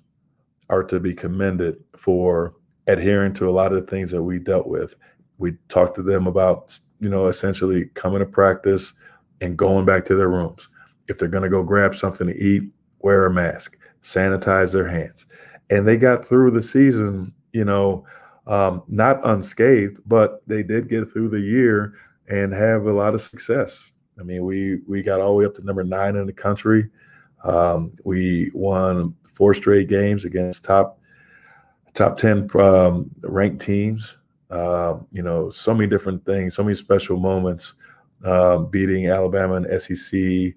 are 0.68 0.82
to 0.84 0.98
be 0.98 1.14
commended 1.14 1.76
for 1.96 2.54
adhering 2.86 3.34
to 3.34 3.48
a 3.48 3.52
lot 3.52 3.72
of 3.72 3.80
the 3.80 3.86
things 3.86 4.10
that 4.10 4.22
we 4.22 4.38
dealt 4.38 4.66
with. 4.66 4.96
We 5.38 5.52
talked 5.68 5.96
to 5.96 6.02
them 6.02 6.26
about, 6.26 6.78
you 7.00 7.08
know, 7.08 7.26
essentially 7.26 7.86
coming 7.94 8.20
to 8.20 8.26
practice 8.26 8.94
and 9.40 9.56
going 9.56 9.84
back 9.84 10.04
to 10.06 10.16
their 10.16 10.28
rooms. 10.28 10.68
If 11.08 11.18
they're 11.18 11.28
going 11.28 11.42
to 11.44 11.50
go 11.50 11.62
grab 11.62 11.94
something 11.94 12.26
to 12.26 12.36
eat, 12.36 12.72
wear 13.00 13.26
a 13.26 13.32
mask, 13.32 13.76
sanitize 14.06 14.72
their 14.72 14.86
hands. 14.86 15.26
And 15.68 15.86
they 15.86 15.96
got 15.96 16.24
through 16.24 16.52
the 16.52 16.62
season, 16.62 17.34
you 17.52 17.64
know, 17.64 18.06
um, 18.46 18.82
not 18.86 19.26
unscathed, 19.26 19.98
but 20.06 20.42
they 20.46 20.62
did 20.62 20.88
get 20.88 21.10
through 21.10 21.30
the 21.30 21.40
year 21.40 21.94
and 22.28 22.52
have 22.52 22.86
a 22.86 22.92
lot 22.92 23.14
of 23.14 23.20
success. 23.20 23.90
I 24.18 24.22
mean, 24.22 24.44
we 24.44 24.80
we 24.86 25.02
got 25.02 25.20
all 25.20 25.30
the 25.30 25.34
way 25.34 25.44
up 25.46 25.56
to 25.56 25.64
number 25.64 25.82
nine 25.82 26.16
in 26.16 26.26
the 26.26 26.32
country. 26.32 26.88
Um, 27.44 27.92
we 28.04 28.50
won 28.54 29.14
four 29.32 29.52
straight 29.52 29.88
games 29.88 30.24
against 30.24 30.64
top 30.64 31.00
top 31.94 32.16
10 32.16 32.48
um, 32.54 33.10
ranked 33.22 33.60
teams. 33.60 34.16
Uh, 34.50 34.98
you 35.10 35.22
know, 35.22 35.50
so 35.50 35.74
many 35.74 35.88
different 35.88 36.24
things, 36.24 36.54
so 36.54 36.62
many 36.62 36.76
special 36.76 37.18
moments. 37.18 37.74
Uh, 38.24 38.58
beating 38.58 39.08
Alabama 39.08 39.56
and 39.56 39.80
SEC 39.80 40.54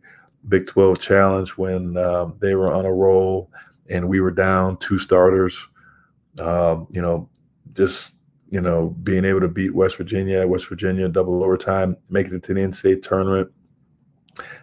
Big 0.48 0.68
12 0.68 1.00
Challenge 1.00 1.50
when 1.52 1.98
um, 1.98 2.36
they 2.40 2.56
were 2.56 2.72
on 2.72 2.86
a 2.86 2.94
roll 2.94 3.52
and 3.90 4.08
we 4.08 4.22
were 4.22 4.32
down 4.32 4.78
two 4.78 5.00
starters. 5.00 5.68
Um, 6.40 6.88
you 6.92 7.02
know, 7.02 7.30
just 7.74 8.14
you 8.52 8.62
know, 8.62 8.90
being 9.04 9.26
able 9.26 9.42
to 9.42 9.48
beat 9.48 9.76
West 9.76 9.98
Virginia, 9.98 10.48
West 10.48 10.68
Virginia 10.70 11.08
double 11.08 11.44
overtime, 11.44 11.96
making 12.10 12.34
it 12.34 12.44
to 12.44 12.54
the 12.54 12.62
NCAA 12.62 13.02
tournament 13.02 13.52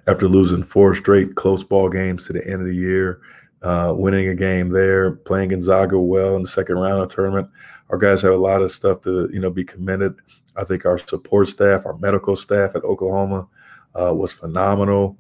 after 0.08 0.28
losing 0.28 0.62
four 0.62 0.94
straight 0.94 1.34
close 1.36 1.62
ball 1.62 1.88
games 1.88 2.26
to 2.26 2.32
the 2.32 2.44
end 2.46 2.62
of 2.62 2.66
the 2.66 2.74
year 2.74 3.20
uh, 3.62 3.92
winning 3.96 4.28
a 4.28 4.34
game 4.34 4.70
there, 4.70 5.12
playing 5.12 5.48
Gonzaga 5.48 5.98
well 5.98 6.36
in 6.36 6.42
the 6.42 6.48
second 6.48 6.76
round 6.76 7.02
of 7.02 7.08
the 7.08 7.14
tournament. 7.14 7.48
Our 7.90 7.98
guys 7.98 8.22
have 8.22 8.32
a 8.32 8.36
lot 8.36 8.62
of 8.62 8.70
stuff 8.70 9.00
to 9.02 9.28
you 9.32 9.40
know 9.40 9.50
be 9.50 9.64
commended. 9.64 10.14
I 10.56 10.64
think 10.64 10.86
our 10.86 10.98
support 10.98 11.48
staff, 11.48 11.86
our 11.86 11.96
medical 11.98 12.36
staff 12.36 12.74
at 12.74 12.84
Oklahoma, 12.84 13.48
uh, 14.00 14.14
was 14.14 14.32
phenomenal. 14.32 15.16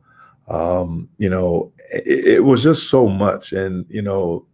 Um, 0.48 1.08
you 1.18 1.28
know, 1.28 1.72
it, 1.92 2.36
it, 2.36 2.44
was 2.44 2.62
just 2.62 2.88
so 2.88 3.08
much, 3.08 3.52
and 3.52 3.84
you 3.88 4.02
know, 4.02 4.46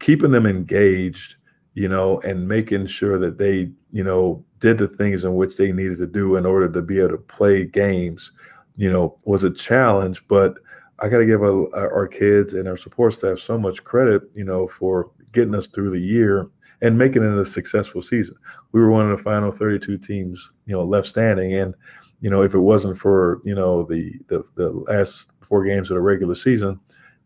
keeping 0.00 0.32
them 0.32 0.46
engaged, 0.46 1.36
you 1.74 1.88
know, 1.88 2.20
and 2.20 2.46
making 2.46 2.86
sure 2.86 3.18
that 3.18 3.38
they 3.38 3.70
you 3.90 4.04
know 4.04 4.44
did 4.60 4.78
the 4.78 4.88
things 4.88 5.24
in 5.24 5.34
which 5.34 5.56
they 5.56 5.72
needed 5.72 5.98
to 5.98 6.06
do 6.06 6.36
in 6.36 6.44
order 6.44 6.68
to 6.70 6.82
be 6.82 6.98
able 6.98 7.10
to 7.10 7.18
play 7.18 7.64
games, 7.64 8.32
you 8.76 8.90
know, 8.90 9.18
was 9.24 9.44
a 9.44 9.50
challenge, 9.50 10.26
but 10.28 10.56
I 11.00 11.08
got 11.08 11.18
to 11.18 11.26
give 11.26 11.42
our, 11.42 11.72
our 11.74 12.08
kids 12.08 12.54
and 12.54 12.68
our 12.68 12.76
support 12.76 13.12
staff 13.12 13.38
so 13.38 13.56
much 13.56 13.84
credit, 13.84 14.22
you 14.34 14.44
know, 14.44 14.66
for 14.66 15.10
getting 15.32 15.54
us 15.54 15.68
through 15.68 15.90
the 15.90 16.00
year 16.00 16.48
and 16.82 16.98
making 16.98 17.22
it 17.22 17.38
a 17.38 17.44
successful 17.44 18.02
season. 18.02 18.34
We 18.72 18.80
were 18.80 18.90
one 18.90 19.10
of 19.10 19.16
the 19.16 19.22
final 19.22 19.52
32 19.52 19.98
teams, 19.98 20.50
you 20.66 20.74
know, 20.74 20.82
left 20.82 21.06
standing. 21.06 21.54
And, 21.54 21.74
you 22.20 22.30
know, 22.30 22.42
if 22.42 22.54
it 22.54 22.60
wasn't 22.60 22.98
for, 22.98 23.40
you 23.44 23.54
know, 23.54 23.84
the 23.84 24.18
the, 24.28 24.42
the 24.54 24.70
last 24.70 25.30
four 25.40 25.64
games 25.64 25.90
of 25.90 25.96
the 25.96 26.00
regular 26.00 26.34
season, 26.34 26.80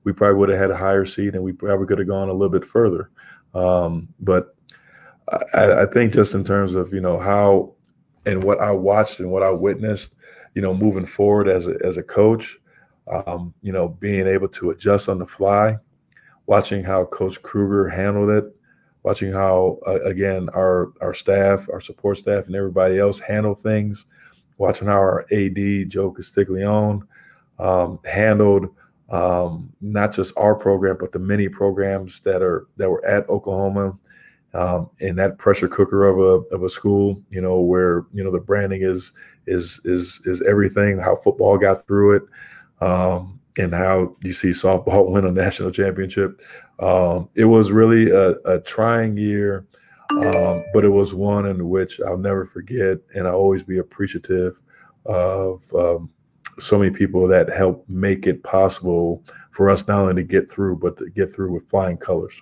we 0.04 0.12
probably 0.12 0.38
would 0.38 0.48
have 0.48 0.58
had 0.58 0.70
a 0.70 0.76
higher 0.76 1.04
seed 1.04 1.34
and 1.34 1.42
we 1.42 1.52
probably 1.52 1.86
could 1.86 1.98
have 1.98 2.08
gone 2.08 2.28
a 2.28 2.32
little 2.32 2.48
bit 2.48 2.64
further. 2.64 3.10
Um, 3.54 4.08
but 4.20 4.54
I, 5.54 5.82
I 5.82 5.86
think 5.86 6.12
just 6.12 6.34
in 6.34 6.44
terms 6.44 6.74
of, 6.74 6.92
you 6.92 7.00
know, 7.00 7.18
how 7.18 7.74
and 8.26 8.44
what 8.44 8.60
I 8.60 8.70
watched 8.70 9.20
and 9.20 9.30
what 9.30 9.42
I 9.42 9.50
witnessed, 9.50 10.14
you 10.54 10.62
know, 10.62 10.74
moving 10.74 11.06
forward 11.06 11.48
as 11.48 11.66
a, 11.66 11.76
as 11.84 11.96
a 11.96 12.02
coach, 12.02 12.58
um, 13.10 13.54
you 13.62 13.72
know, 13.72 13.88
being 13.88 14.26
able 14.26 14.48
to 14.48 14.70
adjust 14.70 15.08
on 15.08 15.18
the 15.18 15.26
fly, 15.26 15.76
watching 16.46 16.84
how 16.84 17.04
Coach 17.06 17.42
Kruger 17.42 17.88
handled 17.88 18.30
it, 18.30 18.44
watching 19.02 19.32
how 19.32 19.78
uh, 19.86 20.00
again 20.02 20.48
our 20.50 20.92
our 21.00 21.14
staff, 21.14 21.68
our 21.72 21.80
support 21.80 22.18
staff, 22.18 22.46
and 22.46 22.54
everybody 22.54 22.98
else 22.98 23.18
handle 23.18 23.54
things, 23.54 24.06
watching 24.62 24.88
how 24.88 24.94
our 24.94 25.26
AD 25.32 25.90
Joe 25.90 26.10
Castiglione 26.10 27.02
um, 27.58 27.98
handled 28.04 28.68
um, 29.10 29.70
not 29.82 30.14
just 30.14 30.32
our 30.38 30.54
program, 30.54 30.96
but 30.98 31.12
the 31.12 31.18
many 31.18 31.48
programs 31.48 32.20
that 32.20 32.42
are 32.42 32.66
that 32.78 32.88
were 32.88 33.04
at 33.04 33.28
Oklahoma. 33.28 33.98
Um, 34.54 34.90
and 35.00 35.18
that 35.18 35.38
pressure 35.38 35.68
cooker 35.68 36.06
of 36.06 36.18
a 36.18 36.54
of 36.54 36.62
a 36.62 36.70
school, 36.70 37.22
you 37.30 37.40
know, 37.40 37.60
where 37.60 38.06
you 38.12 38.22
know 38.22 38.30
the 38.30 38.40
branding 38.40 38.82
is 38.82 39.12
is 39.46 39.80
is 39.84 40.20
is 40.24 40.42
everything. 40.42 40.98
How 40.98 41.16
football 41.16 41.58
got 41.58 41.86
through 41.86 42.16
it, 42.16 42.22
um, 42.80 43.40
and 43.58 43.72
how 43.72 44.16
you 44.22 44.32
see 44.32 44.50
softball 44.50 45.08
win 45.10 45.26
a 45.26 45.32
national 45.32 45.70
championship. 45.70 46.40
Um, 46.80 47.28
it 47.34 47.44
was 47.44 47.70
really 47.70 48.10
a, 48.10 48.32
a 48.44 48.60
trying 48.60 49.16
year, 49.16 49.66
um, 50.20 50.64
but 50.72 50.84
it 50.84 50.90
was 50.90 51.14
one 51.14 51.46
in 51.46 51.68
which 51.68 52.00
I'll 52.00 52.18
never 52.18 52.44
forget, 52.44 52.98
and 53.14 53.26
I'll 53.26 53.34
always 53.34 53.62
be 53.62 53.78
appreciative 53.78 54.60
of 55.06 55.62
um, 55.74 56.12
so 56.58 56.78
many 56.78 56.90
people 56.90 57.26
that 57.28 57.48
helped 57.48 57.88
make 57.88 58.26
it 58.26 58.42
possible 58.42 59.24
for 59.50 59.70
us 59.70 59.86
not 59.88 60.00
only 60.00 60.14
to 60.14 60.22
get 60.22 60.50
through, 60.50 60.76
but 60.76 60.96
to 60.98 61.10
get 61.10 61.34
through 61.34 61.52
with 61.52 61.68
flying 61.68 61.96
colors. 61.96 62.34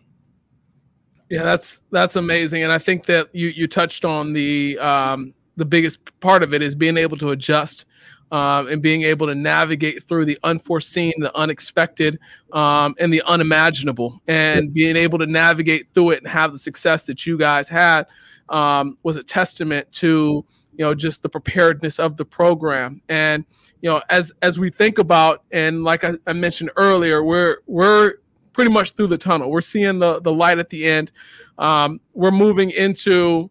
Yeah, 1.29 1.45
that's 1.45 1.83
that's 1.93 2.17
amazing, 2.17 2.65
and 2.65 2.73
I 2.73 2.79
think 2.79 3.07
that 3.07 3.29
you 3.33 3.49
you 3.49 3.69
touched 3.69 4.05
on 4.05 4.33
the 4.33 4.79
um, 4.81 5.33
the 5.61 5.67
biggest 5.67 6.19
part 6.21 6.43
of 6.43 6.55
it 6.55 6.63
is 6.63 6.75
being 6.75 6.97
able 6.97 7.19
to 7.19 7.31
adjust 7.31 7.85
um, 8.33 8.67
and 8.69 8.81
being 8.81 9.03
able 9.03 9.27
to 9.27 9.35
navigate 9.35 10.05
through 10.05 10.25
the 10.25 10.39
unforeseen, 10.43 11.13
the 11.19 11.37
unexpected, 11.37 12.19
um, 12.53 12.95
and 12.99 13.13
the 13.13 13.23
unimaginable, 13.27 14.21
and 14.27 14.73
being 14.73 14.97
able 14.97 15.19
to 15.19 15.27
navigate 15.27 15.93
through 15.93 16.11
it 16.11 16.19
and 16.21 16.29
have 16.29 16.53
the 16.53 16.59
success 16.59 17.03
that 17.05 17.27
you 17.27 17.37
guys 17.37 17.69
had 17.69 18.07
um, 18.49 18.97
was 19.03 19.17
a 19.17 19.23
testament 19.23 19.91
to 19.93 20.45
you 20.73 20.85
know 20.85 20.95
just 20.95 21.23
the 21.23 21.29
preparedness 21.29 21.99
of 21.99 22.17
the 22.17 22.25
program. 22.25 23.03
And 23.09 23.45
you 23.83 23.91
know, 23.91 24.01
as 24.09 24.33
as 24.41 24.59
we 24.59 24.71
think 24.71 24.99
about 24.99 25.45
and 25.53 25.85
like 25.85 26.05
I, 26.05 26.13
I 26.27 26.33
mentioned 26.33 26.71
earlier, 26.77 27.23
we're 27.23 27.59
we're 27.67 28.15
pretty 28.55 28.71
much 28.71 28.93
through 28.93 29.09
the 29.09 29.19
tunnel. 29.19 29.51
We're 29.51 29.61
seeing 29.61 29.99
the 29.99 30.21
the 30.21 30.33
light 30.33 30.59
at 30.59 30.71
the 30.71 30.87
end. 30.87 31.13
Um, 31.59 32.01
we're 32.15 32.31
moving 32.31 32.71
into 32.71 33.51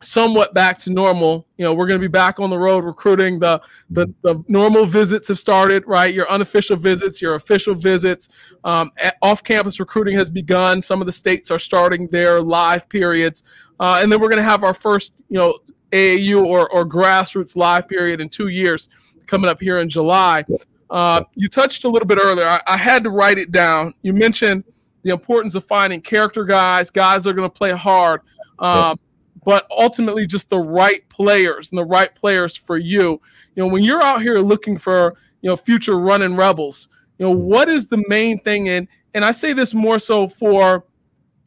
somewhat 0.00 0.54
back 0.54 0.78
to 0.78 0.92
normal. 0.92 1.46
You 1.56 1.64
know, 1.64 1.74
we're 1.74 1.86
going 1.86 2.00
to 2.00 2.04
be 2.04 2.10
back 2.10 2.38
on 2.40 2.50
the 2.50 2.58
road 2.58 2.84
recruiting. 2.84 3.38
The, 3.38 3.60
the 3.90 4.12
the 4.22 4.42
normal 4.48 4.86
visits 4.86 5.28
have 5.28 5.38
started, 5.38 5.84
right? 5.86 6.14
Your 6.14 6.30
unofficial 6.30 6.76
visits, 6.76 7.20
your 7.20 7.34
official 7.34 7.74
visits. 7.74 8.28
Um, 8.64 8.92
off-campus 9.22 9.80
recruiting 9.80 10.14
has 10.16 10.30
begun. 10.30 10.80
Some 10.80 11.00
of 11.00 11.06
the 11.06 11.12
states 11.12 11.50
are 11.50 11.58
starting 11.58 12.08
their 12.08 12.40
live 12.40 12.88
periods, 12.88 13.42
uh, 13.80 14.00
and 14.02 14.10
then 14.10 14.20
we're 14.20 14.28
going 14.28 14.42
to 14.42 14.48
have 14.48 14.64
our 14.64 14.74
first, 14.74 15.24
you 15.28 15.36
know, 15.36 15.58
AAU 15.92 16.44
or 16.44 16.70
or 16.70 16.86
grassroots 16.86 17.56
live 17.56 17.88
period 17.88 18.20
in 18.20 18.28
two 18.28 18.48
years 18.48 18.88
coming 19.26 19.50
up 19.50 19.60
here 19.60 19.78
in 19.80 19.88
July. 19.88 20.44
Uh, 20.90 21.22
you 21.34 21.48
touched 21.48 21.84
a 21.84 21.88
little 21.88 22.08
bit 22.08 22.18
earlier. 22.22 22.46
I, 22.46 22.60
I 22.66 22.76
had 22.76 23.04
to 23.04 23.10
write 23.10 23.38
it 23.38 23.50
down. 23.50 23.94
You 24.02 24.14
mentioned 24.14 24.64
the 25.02 25.10
importance 25.10 25.54
of 25.54 25.64
finding 25.64 26.00
character 26.00 26.44
guys, 26.44 26.90
guys 26.90 27.24
that 27.24 27.30
are 27.30 27.34
going 27.34 27.48
to 27.48 27.54
play 27.54 27.72
hard. 27.72 28.22
Um, 28.58 28.98
but 29.44 29.66
ultimately 29.70 30.26
just 30.26 30.50
the 30.50 30.58
right 30.58 31.08
players 31.08 31.70
and 31.70 31.78
the 31.78 31.84
right 31.84 32.14
players 32.14 32.56
for 32.56 32.76
you. 32.76 33.20
You 33.54 33.64
know, 33.64 33.66
when 33.66 33.82
you're 33.82 34.02
out 34.02 34.22
here 34.22 34.38
looking 34.38 34.78
for, 34.78 35.14
you 35.40 35.50
know, 35.50 35.56
future 35.56 35.98
running 35.98 36.36
rebels, 36.36 36.88
you 37.18 37.26
know, 37.26 37.32
what 37.32 37.68
is 37.68 37.88
the 37.88 38.02
main 38.08 38.40
thing? 38.40 38.68
And 38.68 38.88
and 39.14 39.24
I 39.24 39.32
say 39.32 39.52
this 39.52 39.74
more 39.74 39.98
so 39.98 40.28
for 40.28 40.84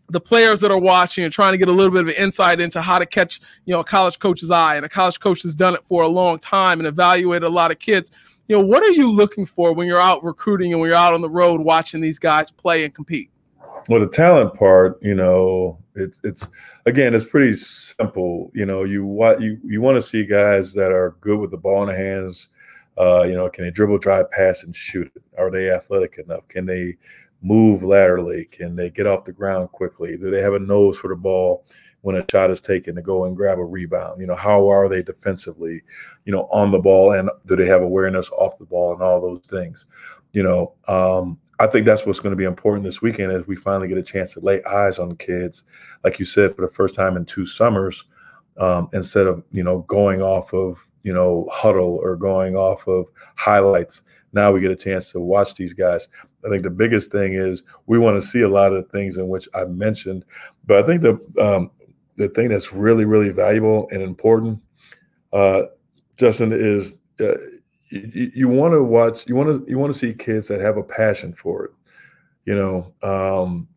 the 0.09 0.19
players 0.19 0.59
that 0.59 0.71
are 0.71 0.79
watching 0.79 1.23
and 1.23 1.31
trying 1.31 1.53
to 1.53 1.57
get 1.57 1.69
a 1.69 1.71
little 1.71 1.91
bit 1.91 2.01
of 2.01 2.07
an 2.09 2.21
insight 2.21 2.59
into 2.59 2.81
how 2.81 2.99
to 2.99 3.05
catch, 3.05 3.39
you 3.65 3.73
know, 3.73 3.79
a 3.79 3.83
college 3.83 4.19
coach's 4.19 4.51
eye. 4.51 4.75
And 4.75 4.85
a 4.85 4.89
college 4.89 5.19
coach 5.21 5.41
has 5.43 5.55
done 5.55 5.73
it 5.73 5.85
for 5.85 6.03
a 6.03 6.07
long 6.07 6.37
time 6.37 6.79
and 6.79 6.87
evaluated 6.87 7.47
a 7.47 7.51
lot 7.51 7.71
of 7.71 7.79
kids. 7.79 8.11
You 8.49 8.57
know, 8.57 8.65
what 8.65 8.83
are 8.83 8.91
you 8.91 9.09
looking 9.09 9.45
for 9.45 9.73
when 9.73 9.87
you're 9.87 10.01
out 10.01 10.21
recruiting 10.23 10.73
and 10.73 10.81
when 10.81 10.89
you're 10.89 10.97
out 10.97 11.13
on 11.13 11.21
the 11.21 11.29
road 11.29 11.61
watching 11.61 12.01
these 12.01 12.19
guys 12.19 12.51
play 12.51 12.83
and 12.83 12.93
compete? 12.93 13.31
Well, 13.89 13.99
the 13.99 14.07
talent 14.07 14.53
part, 14.53 14.99
you 15.01 15.15
know, 15.15 15.77
it's 15.95 16.19
it's 16.23 16.47
again, 16.85 17.13
it's 17.13 17.25
pretty 17.25 17.53
simple. 17.53 18.51
You 18.53 18.65
know, 18.65 18.83
you 18.83 19.05
what 19.05 19.41
you 19.41 19.59
you 19.63 19.81
want 19.81 19.95
to 19.95 20.01
see 20.01 20.25
guys 20.25 20.73
that 20.73 20.91
are 20.91 21.15
good 21.21 21.39
with 21.39 21.51
the 21.51 21.57
ball 21.57 21.81
in 21.83 21.87
their 21.89 21.97
hands. 21.97 22.49
Uh, 22.97 23.23
you 23.23 23.33
know, 23.33 23.49
can 23.49 23.63
they 23.63 23.71
dribble, 23.71 23.97
drive, 23.97 24.29
pass, 24.31 24.63
and 24.63 24.75
shoot 24.75 25.11
it? 25.15 25.23
Are 25.37 25.49
they 25.49 25.71
athletic 25.71 26.17
enough? 26.17 26.47
Can 26.47 26.65
they 26.65 26.97
move 27.41 27.83
laterally? 27.83 28.45
Can 28.51 28.75
they 28.75 28.89
get 28.89 29.07
off 29.07 29.23
the 29.23 29.31
ground 29.31 29.71
quickly? 29.71 30.17
Do 30.17 30.29
they 30.29 30.41
have 30.41 30.53
a 30.53 30.59
nose 30.59 30.97
for 30.97 31.07
the 31.07 31.15
ball 31.15 31.65
when 32.01 32.15
a 32.15 32.25
shot 32.29 32.51
is 32.51 32.61
taken 32.61 32.95
to 32.95 33.01
go 33.01 33.25
and 33.25 33.35
grab 33.35 33.59
a 33.59 33.63
rebound? 33.63 34.21
You 34.21 34.27
know, 34.27 34.35
how 34.35 34.69
are 34.69 34.89
they 34.89 35.01
defensively? 35.01 35.81
You 36.25 36.31
know, 36.31 36.47
on 36.51 36.71
the 36.71 36.79
ball, 36.79 37.13
and 37.13 37.29
do 37.45 37.55
they 37.55 37.67
have 37.67 37.81
awareness 37.81 38.29
off 38.31 38.59
the 38.59 38.65
ball, 38.65 38.93
and 38.93 39.01
all 39.01 39.21
those 39.21 39.45
things? 39.49 39.85
You 40.33 40.43
know, 40.43 40.73
um, 40.87 41.39
I 41.61 41.67
think 41.67 41.85
that's 41.85 42.07
what's 42.07 42.19
going 42.19 42.31
to 42.31 42.37
be 42.37 42.43
important 42.43 42.83
this 42.83 43.03
weekend 43.03 43.31
as 43.31 43.45
we 43.45 43.55
finally 43.55 43.87
get 43.87 43.99
a 43.99 44.03
chance 44.03 44.33
to 44.33 44.39
lay 44.39 44.63
eyes 44.63 44.97
on 44.97 45.09
the 45.09 45.15
kids, 45.15 45.61
like 46.03 46.17
you 46.17 46.25
said, 46.25 46.55
for 46.55 46.63
the 46.63 46.73
first 46.73 46.95
time 46.95 47.15
in 47.15 47.23
two 47.23 47.45
summers, 47.45 48.05
um, 48.57 48.89
instead 48.93 49.27
of 49.27 49.43
you 49.51 49.63
know 49.63 49.81
going 49.81 50.23
off 50.23 50.55
of 50.55 50.79
you 51.03 51.13
know 51.13 51.47
Hudl 51.53 51.99
or 51.99 52.15
going 52.15 52.55
off 52.55 52.87
of 52.87 53.09
highlights. 53.35 54.01
Now 54.33 54.51
we 54.51 54.59
get 54.59 54.71
a 54.71 54.75
chance 54.75 55.11
to 55.11 55.19
watch 55.19 55.53
these 55.53 55.73
guys. 55.73 56.07
I 56.43 56.49
think 56.49 56.63
the 56.63 56.71
biggest 56.71 57.11
thing 57.11 57.35
is 57.35 57.61
we 57.85 57.99
want 57.99 58.19
to 58.19 58.27
see 58.27 58.41
a 58.41 58.49
lot 58.49 58.73
of 58.73 58.83
the 58.83 58.89
things 58.89 59.17
in 59.17 59.29
which 59.29 59.47
I 59.53 59.65
mentioned, 59.65 60.25
but 60.65 60.79
I 60.79 60.83
think 60.87 61.03
the 61.03 61.11
um, 61.39 61.69
the 62.15 62.29
thing 62.29 62.49
that's 62.49 62.73
really 62.73 63.05
really 63.05 63.29
valuable 63.29 63.87
and 63.91 64.01
important, 64.01 64.59
uh, 65.31 65.63
Justin, 66.17 66.53
is 66.53 66.97
uh, 67.19 67.33
you, 67.91 68.31
you 68.33 68.47
want 68.47 68.73
to 68.73 68.83
watch 68.83 69.27
you 69.27 69.35
want 69.35 69.49
to 69.49 69.69
you 69.69 69.77
want 69.77 69.91
to 69.91 69.97
see 69.97 70.13
kids 70.13 70.47
that 70.47 70.61
have 70.61 70.77
a 70.77 70.83
passion 70.83 71.33
for 71.33 71.65
it 71.65 71.71
you 72.45 72.55
know 72.55 72.93
um, 73.03 73.67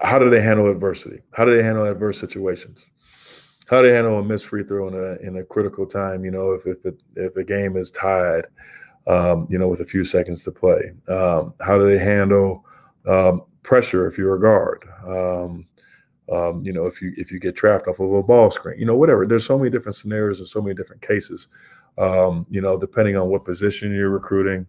how 0.00 0.18
do 0.18 0.30
they 0.30 0.40
handle 0.40 0.70
adversity? 0.70 1.20
How 1.32 1.44
do 1.44 1.54
they 1.56 1.62
handle 1.62 1.84
adverse 1.84 2.18
situations? 2.18 2.86
How 3.66 3.82
do 3.82 3.88
they 3.88 3.94
handle 3.94 4.18
a 4.18 4.24
missed 4.24 4.46
free 4.46 4.64
throw 4.64 4.88
in 4.88 4.94
a 4.94 5.26
in 5.26 5.36
a 5.38 5.44
critical 5.44 5.86
time 5.86 6.24
you 6.24 6.30
know 6.30 6.52
if 6.52 6.66
if 6.66 6.84
it, 6.84 7.02
if 7.16 7.36
a 7.36 7.44
game 7.44 7.76
is 7.76 7.90
tied 7.90 8.46
um, 9.06 9.46
you 9.50 9.58
know 9.58 9.68
with 9.68 9.80
a 9.80 9.86
few 9.86 10.04
seconds 10.04 10.44
to 10.44 10.52
play? 10.52 10.92
Um, 11.08 11.54
how 11.60 11.78
do 11.78 11.86
they 11.86 12.02
handle 12.02 12.64
um, 13.06 13.42
pressure 13.62 14.06
if 14.06 14.18
you're 14.18 14.34
a 14.34 14.40
guard? 14.40 14.84
Um, 15.06 15.66
um, 16.30 16.62
you 16.62 16.72
know 16.72 16.86
if 16.86 17.02
you 17.02 17.12
if 17.16 17.30
you 17.32 17.38
get 17.38 17.56
trapped 17.56 17.88
off 17.88 18.00
of 18.00 18.12
a 18.12 18.22
ball 18.22 18.50
screen 18.50 18.78
you 18.78 18.86
know 18.86 18.96
whatever. 18.96 19.26
There's 19.26 19.46
so 19.46 19.58
many 19.58 19.70
different 19.70 19.96
scenarios 19.96 20.38
and 20.38 20.48
so 20.48 20.60
many 20.60 20.74
different 20.74 21.02
cases 21.02 21.48
um, 21.98 22.46
you 22.50 22.60
know, 22.60 22.78
depending 22.78 23.16
on 23.16 23.28
what 23.28 23.44
position 23.44 23.94
you're 23.94 24.10
recruiting, 24.10 24.66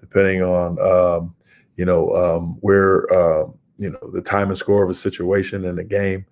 depending 0.00 0.42
on, 0.42 0.78
um, 0.80 1.34
you 1.76 1.84
know, 1.84 2.14
um, 2.14 2.56
where, 2.60 3.12
uh, 3.12 3.46
you 3.78 3.90
know, 3.90 4.10
the 4.12 4.22
time 4.22 4.48
and 4.48 4.58
score 4.58 4.82
of 4.82 4.90
a 4.90 4.94
situation 4.94 5.64
in 5.64 5.76
the 5.76 5.84
game. 5.84 6.24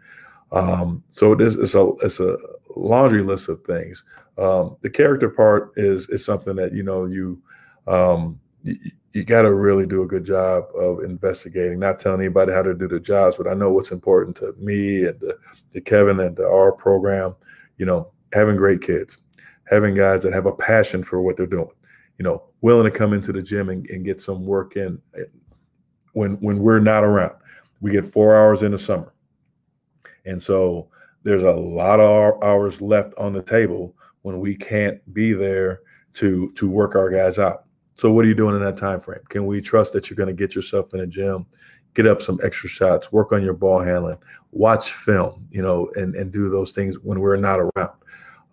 Um, 0.53 1.03
so 1.09 1.33
it 1.33 1.41
is, 1.41 1.57
it's 1.57 1.75
a, 1.75 1.91
it's 2.03 2.21
a 2.21 2.37
laundry 2.77 3.23
list 3.23 3.49
of 3.49 3.63
things. 3.65 4.05
Um, 4.39 4.77
the 4.83 4.91
character 4.91 5.29
part 5.29 5.73
is, 5.77 6.09
is 6.09 6.25
something 6.25 6.57
that, 6.57 6.73
you 6.73 6.83
know, 6.83 7.07
you, 7.07 7.41
you, 8.63 8.77
you 9.13 9.25
got 9.25 9.43
to 9.43 9.55
really 9.55 9.87
do 9.87 10.03
a 10.03 10.07
good 10.07 10.25
job 10.25 10.65
of 10.75 11.05
investigating, 11.05 11.79
not 11.79 12.01
telling 12.01 12.21
anybody 12.21 12.53
how 12.53 12.63
to 12.63 12.75
do 12.75 12.89
their 12.89 12.99
jobs, 12.99 13.37
but 13.37 13.47
I 13.47 13.55
know 13.55 13.71
what's 13.71 13.93
important 13.93 14.37
to 14.37 14.55
me 14.59 15.05
and 15.05 15.19
to, 15.21 15.37
to 15.73 15.81
Kevin 15.81 16.21
and 16.21 16.37
to 16.37 16.47
our 16.47 16.73
program, 16.73 17.35
you 17.79 17.87
know, 17.87 18.11
having 18.33 18.57
great 18.57 18.83
kids 18.83 19.19
having 19.67 19.95
guys 19.95 20.23
that 20.23 20.33
have 20.33 20.47
a 20.47 20.53
passion 20.53 21.03
for 21.03 21.21
what 21.21 21.37
they're 21.37 21.47
doing, 21.47 21.71
you 22.19 22.23
know, 22.23 22.43
willing 22.61 22.91
to 22.91 22.97
come 22.97 23.13
into 23.13 23.33
the 23.33 23.43
gym 23.43 23.69
and, 23.69 23.89
and 23.91 24.05
get 24.05 24.21
some 24.21 24.45
work 24.45 24.77
in 24.77 25.01
eh, 25.17 25.25
when 26.13 26.35
when 26.37 26.59
we're 26.59 26.81
not 26.81 27.05
around. 27.05 27.35
We 27.81 27.91
get 27.91 28.07
four 28.07 28.37
hours 28.37 28.63
in 28.63 28.73
the 28.73 28.79
summer. 28.79 29.13
And 30.25 30.41
so 30.41 30.89
there's 31.23 31.43
a 31.43 31.53
lot 31.53 32.01
of 32.01 32.43
hours 32.43 32.81
left 32.81 33.15
on 33.19 33.33
the 33.33 33.43
table 33.43 33.95
when 34.23 34.41
we 34.41 34.57
can't 34.57 35.01
be 35.13 35.33
there 35.33 35.81
to 36.15 36.51
to 36.53 36.69
work 36.69 36.95
our 36.95 37.11
guys 37.11 37.39
out. 37.39 37.65
So 37.95 38.11
what 38.11 38.25
are 38.25 38.29
you 38.29 38.35
doing 38.35 38.57
in 38.57 38.63
that 38.63 38.77
time 38.77 39.01
frame? 39.01 39.21
Can 39.29 39.47
we 39.47 39.61
trust 39.61 39.93
that 39.93 40.09
you're 40.09 40.17
going 40.17 40.29
to 40.29 40.35
get 40.35 40.55
yourself 40.55 40.95
in 40.95 41.01
a 41.01 41.07
gym, 41.07 41.47
get 41.95 42.07
up 42.07 42.21
some 42.21 42.41
extra 42.43 42.69
shots, 42.69 43.13
work 43.13 43.33
on 43.33 43.43
your 43.43 43.55
ball 43.55 43.81
handling, 43.81 44.19
watch 44.53 44.93
film, 44.93 45.47
you 45.51 45.63
know, 45.63 45.91
and 45.95 46.15
and 46.15 46.33
do 46.33 46.49
those 46.49 46.73
things 46.73 46.97
when 47.01 47.21
we're 47.21 47.37
not 47.37 47.61
around. 47.61 47.93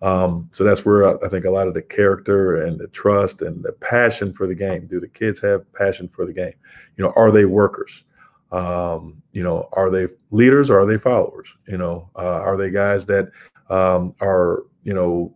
Um, 0.02 0.48
so 0.50 0.64
that's 0.64 0.84
where 0.84 1.24
I 1.24 1.28
think 1.28 1.44
a 1.44 1.50
lot 1.50 1.68
of 1.68 1.74
the 1.74 1.82
character 1.82 2.62
and 2.62 2.78
the 2.78 2.88
trust 2.88 3.40
and 3.40 3.62
the 3.62 3.72
passion 3.72 4.32
for 4.32 4.48
the 4.48 4.54
game. 4.54 4.86
Do 4.88 4.98
the 4.98 5.08
kids 5.08 5.40
have 5.42 5.72
passion 5.72 6.08
for 6.08 6.26
the 6.26 6.32
game? 6.32 6.54
You 6.96 7.04
know, 7.04 7.12
are 7.14 7.30
they 7.30 7.44
workers? 7.44 8.02
Um, 8.50 9.22
you 9.32 9.44
know, 9.44 9.68
are 9.72 9.90
they 9.90 10.08
leaders 10.30 10.70
or 10.70 10.80
are 10.80 10.86
they 10.86 10.98
followers? 10.98 11.56
You 11.68 11.78
know, 11.78 12.10
uh, 12.16 12.40
are 12.40 12.56
they 12.56 12.70
guys 12.70 13.06
that 13.06 13.30
um, 13.70 14.14
are 14.20 14.64
you 14.82 14.92
know 14.92 15.34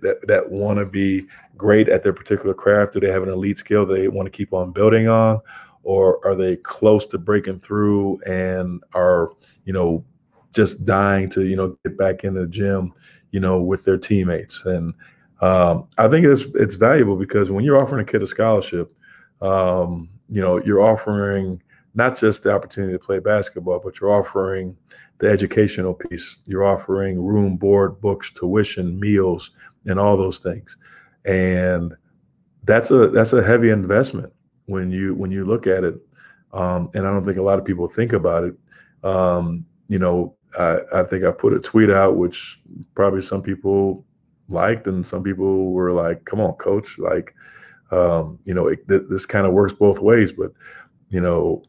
that 0.00 0.26
that 0.26 0.48
want 0.48 0.78
to 0.78 0.86
be 0.86 1.26
great 1.56 1.88
at 1.88 2.04
their 2.04 2.12
particular 2.12 2.54
craft? 2.54 2.92
Do 2.92 3.00
they 3.00 3.10
have 3.10 3.24
an 3.24 3.30
elite 3.30 3.58
skill 3.58 3.84
they 3.84 4.06
want 4.06 4.26
to 4.26 4.30
keep 4.30 4.52
on 4.52 4.70
building 4.70 5.08
on, 5.08 5.40
or 5.82 6.24
are 6.24 6.36
they 6.36 6.56
close 6.56 7.04
to 7.06 7.18
breaking 7.18 7.60
through 7.60 8.20
and 8.26 8.82
are 8.94 9.32
you 9.64 9.72
know 9.72 10.04
just 10.54 10.86
dying 10.86 11.28
to 11.30 11.44
you 11.44 11.56
know 11.56 11.76
get 11.84 11.98
back 11.98 12.22
in 12.22 12.34
the 12.34 12.46
gym? 12.46 12.92
You 13.32 13.40
know, 13.40 13.60
with 13.60 13.84
their 13.84 13.98
teammates. 13.98 14.64
And 14.64 14.94
um, 15.40 15.86
I 15.98 16.08
think 16.08 16.26
it's 16.26 16.46
it's 16.54 16.74
valuable 16.74 17.16
because 17.16 17.50
when 17.50 17.64
you're 17.64 17.80
offering 17.80 18.02
a 18.02 18.04
kid 18.04 18.22
a 18.22 18.26
scholarship, 18.26 18.92
um, 19.40 20.08
you 20.28 20.40
know, 20.40 20.62
you're 20.64 20.80
offering 20.80 21.62
not 21.94 22.16
just 22.16 22.42
the 22.42 22.52
opportunity 22.52 22.92
to 22.92 22.98
play 22.98 23.18
basketball, 23.18 23.80
but 23.82 24.00
you're 24.00 24.12
offering 24.12 24.76
the 25.18 25.28
educational 25.28 25.94
piece. 25.94 26.38
You're 26.46 26.64
offering 26.64 27.20
room, 27.20 27.56
board, 27.56 28.00
books, 28.00 28.32
tuition, 28.32 28.98
meals, 28.98 29.50
and 29.86 29.98
all 29.98 30.16
those 30.16 30.38
things. 30.38 30.76
And 31.24 31.94
that's 32.64 32.90
a 32.90 33.08
that's 33.08 33.32
a 33.32 33.42
heavy 33.42 33.70
investment 33.70 34.32
when 34.66 34.90
you 34.90 35.14
when 35.14 35.30
you 35.30 35.44
look 35.44 35.66
at 35.66 35.84
it. 35.84 35.96
Um, 36.52 36.90
and 36.94 37.06
I 37.06 37.10
don't 37.10 37.24
think 37.24 37.38
a 37.38 37.42
lot 37.42 37.58
of 37.58 37.64
people 37.64 37.88
think 37.88 38.12
about 38.12 38.44
it. 38.44 38.54
Um, 39.04 39.66
you 39.88 39.98
know, 39.98 40.34
I, 40.58 40.78
I 40.94 41.02
think 41.02 41.24
I 41.24 41.30
put 41.30 41.52
a 41.52 41.58
tweet 41.58 41.90
out, 41.90 42.16
which 42.16 42.60
probably 42.94 43.20
some 43.20 43.42
people 43.42 44.04
liked, 44.48 44.86
and 44.86 45.06
some 45.06 45.22
people 45.22 45.72
were 45.72 45.92
like, 45.92 46.24
"Come 46.24 46.40
on, 46.40 46.54
coach!" 46.54 46.98
Like, 46.98 47.34
um, 47.90 48.38
you 48.44 48.54
know, 48.54 48.68
it, 48.68 48.86
th- 48.88 49.04
this 49.08 49.26
kind 49.26 49.46
of 49.46 49.52
works 49.52 49.72
both 49.72 50.00
ways. 50.00 50.32
But 50.32 50.52
you 51.10 51.20
know, 51.20 51.62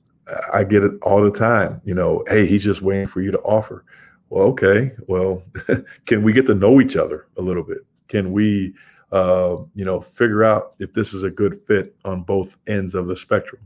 I 0.54 0.64
get 0.64 0.84
it 0.84 0.94
all 1.02 1.24
the 1.24 1.32
time. 1.32 1.82
You 1.84 1.94
know, 1.94 2.24
hey, 2.28 2.46
he's 2.46 2.64
just 2.64 2.82
waiting 2.82 3.08
for 3.08 3.22
you 3.22 3.32
to 3.32 3.40
offer. 3.40 3.86
Well, 4.30 4.48
okay. 4.50 4.92
Well, 5.08 5.44
can 6.06 6.24
we 6.24 6.34
get 6.34 6.46
to 6.48 6.56
know 6.56 6.80
each 6.80 6.96
other 6.96 7.28
a 7.38 7.42
little 7.42 7.64
bit? 7.64 7.80
Can 8.08 8.32
we, 8.32 8.74
uh, 9.12 9.58
you 9.76 9.86
know, 9.86 10.02
figure 10.02 10.44
out 10.44 10.76
if 10.80 10.94
this 10.94 11.14
is 11.14 11.24
a 11.24 11.30
good 11.30 11.60
fit 11.62 11.96
on 12.06 12.24
both 12.24 12.58
ends 12.68 12.96
of 12.96 13.08
the 13.08 13.16
spectrum, 13.16 13.66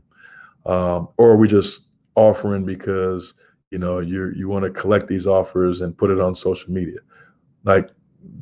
um, 0.66 1.08
or 1.18 1.30
are 1.30 1.36
we 1.36 1.48
just 1.48 1.80
offering 2.16 2.64
because 2.64 3.34
you 3.74 3.80
know 3.80 3.98
you 3.98 4.32
you 4.36 4.48
want 4.48 4.64
to 4.64 4.70
collect 4.70 5.08
these 5.08 5.26
offers 5.26 5.80
and 5.80 5.98
put 5.98 6.10
it 6.10 6.20
on 6.20 6.34
social 6.36 6.70
media. 6.70 7.00
Like 7.64 7.90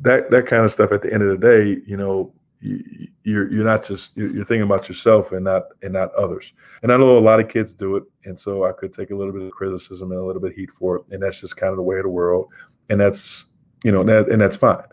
that 0.01 0.29
that 0.29 0.45
kind 0.45 0.63
of 0.63 0.71
stuff 0.71 0.91
at 0.91 1.01
the 1.01 1.11
end 1.11 1.23
of 1.23 1.29
the 1.29 1.47
day 1.47 1.81
you 1.87 1.97
know 1.97 2.31
you, 2.59 3.07
you're 3.23 3.51
you're 3.51 3.65
not 3.65 3.83
just 3.83 4.15
you're 4.15 4.45
thinking 4.45 4.61
about 4.61 4.87
yourself 4.87 5.31
and 5.31 5.43
not 5.43 5.63
and 5.81 5.93
not 5.93 6.13
others. 6.13 6.53
And 6.83 6.93
i 6.93 6.97
know 6.97 7.17
a 7.17 7.27
lot 7.31 7.39
of 7.39 7.49
kids 7.49 7.73
do 7.73 7.95
it 7.95 8.03
and 8.25 8.39
so 8.39 8.63
i 8.63 8.71
could 8.71 8.93
take 8.93 9.09
a 9.09 9.15
little 9.15 9.33
bit 9.33 9.41
of 9.41 9.51
criticism 9.51 10.11
and 10.11 10.19
a 10.21 10.23
little 10.23 10.41
bit 10.41 10.51
of 10.51 10.55
heat 10.55 10.71
for 10.71 10.97
it 10.97 11.03
and 11.09 11.23
that's 11.23 11.41
just 11.41 11.57
kind 11.57 11.71
of 11.71 11.77
the 11.77 11.83
way 11.83 11.97
of 11.97 12.03
the 12.03 12.09
world 12.09 12.47
and 12.89 13.01
that's 13.01 13.47
you 13.83 13.91
know 13.91 14.03
that 14.03 14.29
and 14.29 14.39
that's 14.39 14.55
fine 14.55 14.83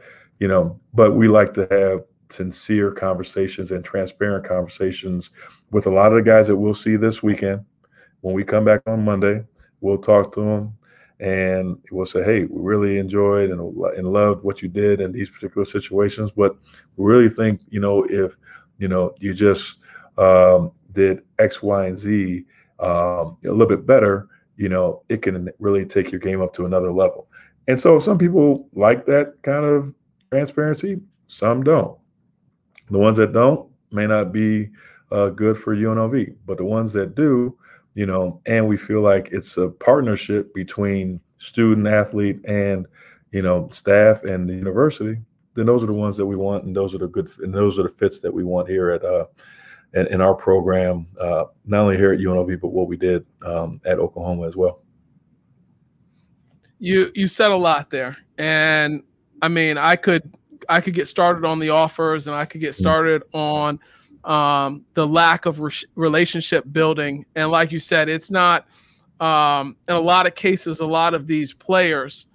you 0.40 0.48
know. 0.48 0.80
But 0.94 1.12
we 1.12 1.28
like 1.28 1.54
to 1.54 1.68
have 1.70 2.00
sincere 2.30 2.90
conversations 2.90 3.70
and 3.70 3.84
transparent 3.84 4.44
conversations 4.44 5.30
with 5.70 5.86
a 5.86 5.90
lot 5.90 6.12
of 6.12 6.24
the 6.24 6.30
guys 6.30 6.48
that 6.48 6.56
we'll 6.56 6.74
see 6.74 6.96
this 6.96 7.22
weekend 7.22 7.64
when 8.22 8.34
we 8.34 8.44
come 8.44 8.64
back 8.64 8.80
on 8.86 9.04
monday 9.04 9.42
we'll 9.80 9.98
talk 9.98 10.32
to 10.34 10.40
them 10.40 10.74
and 11.20 11.76
we'll 11.90 12.06
say, 12.06 12.22
hey, 12.22 12.44
we 12.44 12.62
really 12.62 12.98
enjoyed 12.98 13.50
and, 13.50 13.60
and 13.60 14.12
loved 14.12 14.42
what 14.42 14.62
you 14.62 14.68
did 14.68 15.00
in 15.00 15.12
these 15.12 15.30
particular 15.30 15.66
situations. 15.66 16.32
But 16.32 16.56
we 16.96 17.12
really 17.12 17.28
think, 17.28 17.60
you 17.68 17.80
know, 17.80 18.04
if, 18.04 18.36
you 18.78 18.88
know, 18.88 19.14
you 19.20 19.34
just 19.34 19.76
um, 20.16 20.72
did 20.92 21.20
X, 21.38 21.62
Y, 21.62 21.86
and 21.86 21.98
Z 21.98 22.44
um, 22.78 23.36
a 23.44 23.50
little 23.50 23.66
bit 23.66 23.86
better, 23.86 24.28
you 24.56 24.68
know, 24.68 25.02
it 25.08 25.20
can 25.22 25.50
really 25.58 25.84
take 25.84 26.10
your 26.10 26.20
game 26.20 26.40
up 26.40 26.54
to 26.54 26.64
another 26.64 26.90
level. 26.90 27.28
And 27.68 27.78
so 27.78 27.98
some 27.98 28.18
people 28.18 28.68
like 28.74 29.04
that 29.06 29.34
kind 29.42 29.64
of 29.64 29.94
transparency, 30.30 31.00
some 31.26 31.62
don't. 31.62 31.98
The 32.90 32.98
ones 32.98 33.18
that 33.18 33.32
don't 33.32 33.70
may 33.92 34.06
not 34.06 34.32
be 34.32 34.70
uh, 35.12 35.28
good 35.28 35.56
for 35.56 35.76
UNLV, 35.76 36.36
but 36.46 36.58
the 36.58 36.64
ones 36.64 36.92
that 36.94 37.14
do, 37.14 37.56
you 37.94 38.06
know, 38.06 38.40
and 38.46 38.66
we 38.66 38.76
feel 38.76 39.02
like 39.02 39.28
it's 39.32 39.56
a 39.56 39.68
partnership 39.68 40.54
between 40.54 41.20
student 41.38 41.86
athlete 41.86 42.40
and 42.44 42.86
you 43.32 43.42
know 43.42 43.68
staff 43.70 44.24
and 44.24 44.48
the 44.48 44.52
university 44.52 45.18
then 45.54 45.64
those 45.64 45.82
are 45.82 45.86
the 45.86 45.92
ones 45.92 46.16
that 46.16 46.26
we 46.26 46.36
want 46.36 46.64
and 46.64 46.76
those 46.76 46.94
are 46.94 46.98
the 46.98 47.08
good 47.08 47.30
and 47.38 47.54
those 47.54 47.78
are 47.78 47.84
the 47.84 47.88
fits 47.88 48.18
that 48.18 48.32
we 48.32 48.44
want 48.44 48.68
here 48.68 48.90
at 48.90 49.02
uh 49.04 49.24
in, 49.94 50.06
in 50.08 50.20
our 50.20 50.34
program, 50.34 51.06
uh, 51.20 51.44
not 51.64 51.80
only 51.80 51.96
here 51.96 52.12
at 52.12 52.20
UNLV, 52.20 52.60
but 52.60 52.68
what 52.68 52.86
we 52.86 52.96
did 52.96 53.26
um, 53.44 53.80
at 53.84 53.98
Oklahoma 53.98 54.46
as 54.46 54.56
well. 54.56 54.82
You 56.78 57.10
you 57.14 57.28
said 57.28 57.50
a 57.50 57.56
lot 57.56 57.90
there, 57.90 58.16
and 58.38 59.02
I 59.42 59.48
mean, 59.48 59.76
I 59.76 59.96
could 59.96 60.34
I 60.68 60.80
could 60.80 60.94
get 60.94 61.08
started 61.08 61.44
on 61.44 61.58
the 61.58 61.70
offers, 61.70 62.26
and 62.26 62.34
I 62.34 62.46
could 62.46 62.62
get 62.62 62.70
mm. 62.70 62.78
started 62.78 63.22
on 63.34 63.80
um, 64.24 64.84
the 64.94 65.06
lack 65.06 65.46
of 65.46 65.60
re- 65.60 65.72
relationship 65.94 66.64
building. 66.72 67.24
And 67.36 67.50
like 67.50 67.72
you 67.72 67.78
said, 67.78 68.08
it's 68.08 68.30
not 68.30 68.66
um, 69.20 69.76
in 69.88 69.94
a 69.96 70.00
lot 70.00 70.26
of 70.26 70.34
cases. 70.34 70.80
A 70.80 70.86
lot 70.86 71.14
of 71.14 71.26
these 71.26 71.52
players, 71.52 72.26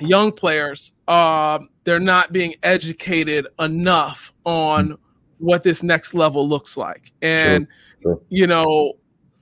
young 0.00 0.32
players, 0.32 0.92
uh, 1.08 1.58
they're 1.84 2.00
not 2.00 2.32
being 2.32 2.54
educated 2.62 3.46
enough 3.58 4.32
on 4.44 4.96
what 5.38 5.62
this 5.62 5.82
next 5.82 6.14
level 6.14 6.48
looks 6.48 6.76
like. 6.76 7.12
And 7.20 7.66
sure. 8.02 8.14
Sure. 8.14 8.22
you 8.28 8.46
know, 8.46 8.94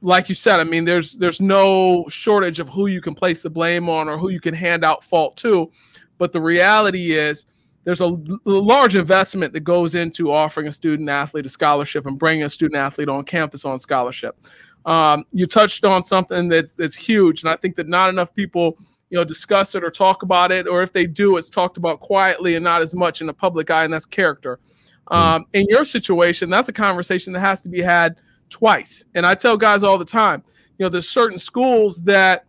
like 0.03 0.28
you 0.28 0.34
said, 0.34 0.61
I 0.61 0.64
mean, 0.64 0.84
there's 0.84 1.18
there's 1.18 1.41
no 1.41 2.07
shortage 2.09 2.59
of 2.59 2.68
who 2.68 2.86
you 2.86 3.01
can 3.01 3.14
place 3.14 3.43
the 3.43 3.51
blame 3.51 3.88
on 3.88 4.09
or 4.09 4.16
who 4.16 4.30
you 4.30 4.41
can 4.41 4.55
hand 4.55 4.84
out 4.84 5.05
fault 5.05 5.36
to, 5.38 5.70
but 6.18 6.32
the 6.32 6.41
reality 6.41 7.12
is 7.12 7.47
there's 7.85 8.01
a 8.01 8.18
large 8.45 8.95
investment 8.95 9.53
that 9.55 9.61
goes 9.61 9.95
into 9.95 10.31
offering 10.31 10.68
a 10.68 10.72
student 10.72 11.09
athlete 11.09 11.47
a 11.47 11.49
scholarship 11.49 12.07
and 12.07 12.18
bringing 12.18 12.45
a 12.45 12.51
student 12.51 12.78
athlete 12.78 13.09
on 13.09 13.24
campus 13.24 13.64
on 13.64 13.78
scholarship. 13.78 14.37
Um, 14.85 15.24
you 15.33 15.47
touched 15.47 15.85
on 15.85 16.03
something 16.03 16.49
that's 16.49 16.74
that's 16.74 16.97
huge, 16.97 17.43
and 17.43 17.51
I 17.51 17.57
think 17.57 17.76
that 17.76 17.89
not 17.89 18.11
enough 18.11 18.35
people 18.35 18.78
you 19.09 19.16
know 19.16 19.24
discuss 19.24 19.74
it 19.74 19.83
or 19.83 19.91
talk 19.91 20.22
about 20.22 20.53
it, 20.53 20.68
or 20.68 20.83
if 20.83 20.93
they 20.93 21.07
do, 21.07 21.37
it's 21.37 21.51
talked 21.51 21.76
about 21.76 22.01
quietly 22.01 22.55
and 22.55 22.64
not 22.64 22.83
as 22.83 22.95
much 22.95 23.20
in 23.20 23.26
the 23.26 23.35
public 23.35 23.70
eye, 23.70 23.85
and 23.85 23.93
that's 23.93 24.07
character. 24.07 24.61
Hmm. 25.09 25.16
Um, 25.16 25.47
in 25.53 25.66
your 25.68 25.85
situation, 25.85 26.51
that's 26.51 26.68
a 26.68 26.72
conversation 26.72 27.33
that 27.33 27.41
has 27.41 27.62
to 27.62 27.68
be 27.68 27.81
had 27.81 28.16
twice. 28.49 29.05
And 29.14 29.26
I 29.26 29.35
tell 29.35 29.57
guys 29.57 29.83
all 29.83 29.99
the 29.99 30.05
time, 30.05 30.43
you 30.78 30.85
know, 30.85 30.89
there's 30.89 31.09
certain 31.09 31.39
schools 31.39 32.03
that 32.05 32.45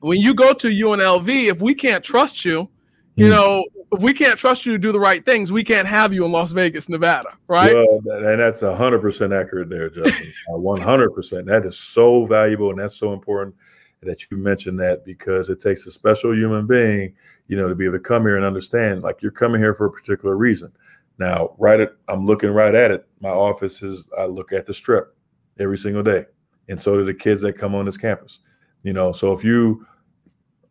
when 0.00 0.20
you 0.20 0.34
go 0.34 0.52
to 0.52 0.68
UNLV, 0.68 1.50
if 1.50 1.60
we 1.60 1.74
can't 1.74 2.02
trust 2.02 2.44
you, 2.44 2.68
you 3.16 3.26
mm. 3.26 3.30
know, 3.30 3.64
if 3.92 4.02
we 4.02 4.12
can't 4.12 4.38
trust 4.38 4.66
you 4.66 4.72
to 4.72 4.78
do 4.78 4.92
the 4.92 5.00
right 5.00 5.24
things, 5.24 5.50
we 5.50 5.64
can't 5.64 5.86
have 5.86 6.12
you 6.12 6.24
in 6.24 6.32
Las 6.32 6.52
Vegas, 6.52 6.88
Nevada, 6.88 7.36
right? 7.48 7.74
Well, 7.74 8.00
and 8.06 8.40
that's 8.40 8.60
hundred 8.60 9.00
percent 9.00 9.32
accurate 9.32 9.68
there, 9.68 9.90
Justin. 9.90 10.32
Uh, 10.52 10.58
one 10.58 10.80
hundred 10.80 11.10
percent. 11.10 11.46
That 11.46 11.66
is 11.66 11.78
so 11.78 12.26
valuable, 12.26 12.70
and 12.70 12.78
that's 12.78 12.96
so 12.96 13.12
important 13.12 13.54
that 14.02 14.30
you 14.30 14.36
mentioned 14.36 14.80
that 14.80 15.04
because 15.04 15.50
it 15.50 15.60
takes 15.60 15.86
a 15.86 15.90
special 15.90 16.34
human 16.34 16.66
being, 16.66 17.14
you 17.48 17.56
know, 17.56 17.68
to 17.68 17.74
be 17.74 17.84
able 17.84 17.98
to 17.98 18.00
come 18.00 18.22
here 18.22 18.36
and 18.36 18.44
understand. 18.44 19.02
Like 19.02 19.20
you're 19.20 19.30
coming 19.30 19.60
here 19.60 19.74
for 19.74 19.86
a 19.86 19.90
particular 19.90 20.36
reason. 20.36 20.72
Now, 21.18 21.54
right 21.58 21.80
at 21.80 21.92
I'm 22.08 22.24
looking 22.24 22.50
right 22.50 22.74
at 22.74 22.90
it. 22.90 23.06
My 23.20 23.28
office 23.28 23.82
is 23.82 24.04
I 24.18 24.24
look 24.24 24.52
at 24.52 24.64
the 24.66 24.72
strip 24.72 25.14
every 25.58 25.76
single 25.78 26.02
day. 26.02 26.24
And 26.68 26.80
so 26.80 26.96
do 26.96 27.04
the 27.04 27.14
kids 27.14 27.42
that 27.42 27.58
come 27.58 27.74
on 27.74 27.84
this 27.84 27.96
campus. 27.96 28.38
You 28.82 28.94
know, 28.94 29.12
so 29.12 29.32
if 29.32 29.44
you 29.44 29.86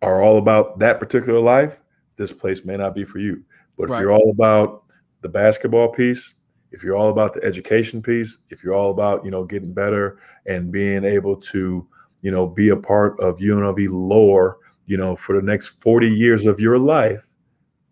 are 0.01 0.24
all 0.24 0.38
about 0.38 0.80
that 0.80 0.99
particular 0.99 1.39
life, 1.39 1.82
this 2.20 2.32
place 2.32 2.63
may 2.65 2.78
not 2.78 2.93
be 2.93 3.03
for 3.03 3.17
you. 3.17 3.43
But 3.78 3.89
right. 3.89 3.97
if 3.97 4.01
you're 4.01 4.11
all 4.11 4.30
about 4.30 4.84
the 5.22 5.30
basketball 5.30 5.88
piece, 5.88 6.36
if 6.72 6.84
you're 6.84 6.95
all 6.95 7.09
about 7.09 7.34
the 7.34 7.43
education 7.43 8.01
piece, 8.01 8.38
if 8.51 8.63
you're 8.63 8.76
all 8.76 8.91
about, 8.91 9.26
you 9.26 9.32
know, 9.32 9.43
getting 9.43 9.74
better 9.74 10.20
and 10.45 10.72
being 10.72 11.03
able 11.03 11.36
to, 11.38 11.88
you 12.22 12.30
know, 12.30 12.45
be 12.45 12.70
a 12.70 12.78
part 12.78 13.20
of 13.20 13.38
UNLV 13.38 13.88
lore, 13.89 14.57
you 14.86 14.97
know, 14.97 15.15
for 15.15 15.36
the 15.36 15.41
next 15.41 15.70
40 15.82 16.07
years 16.07 16.45
of 16.45 16.59
your 16.59 16.78
life, 16.78 17.26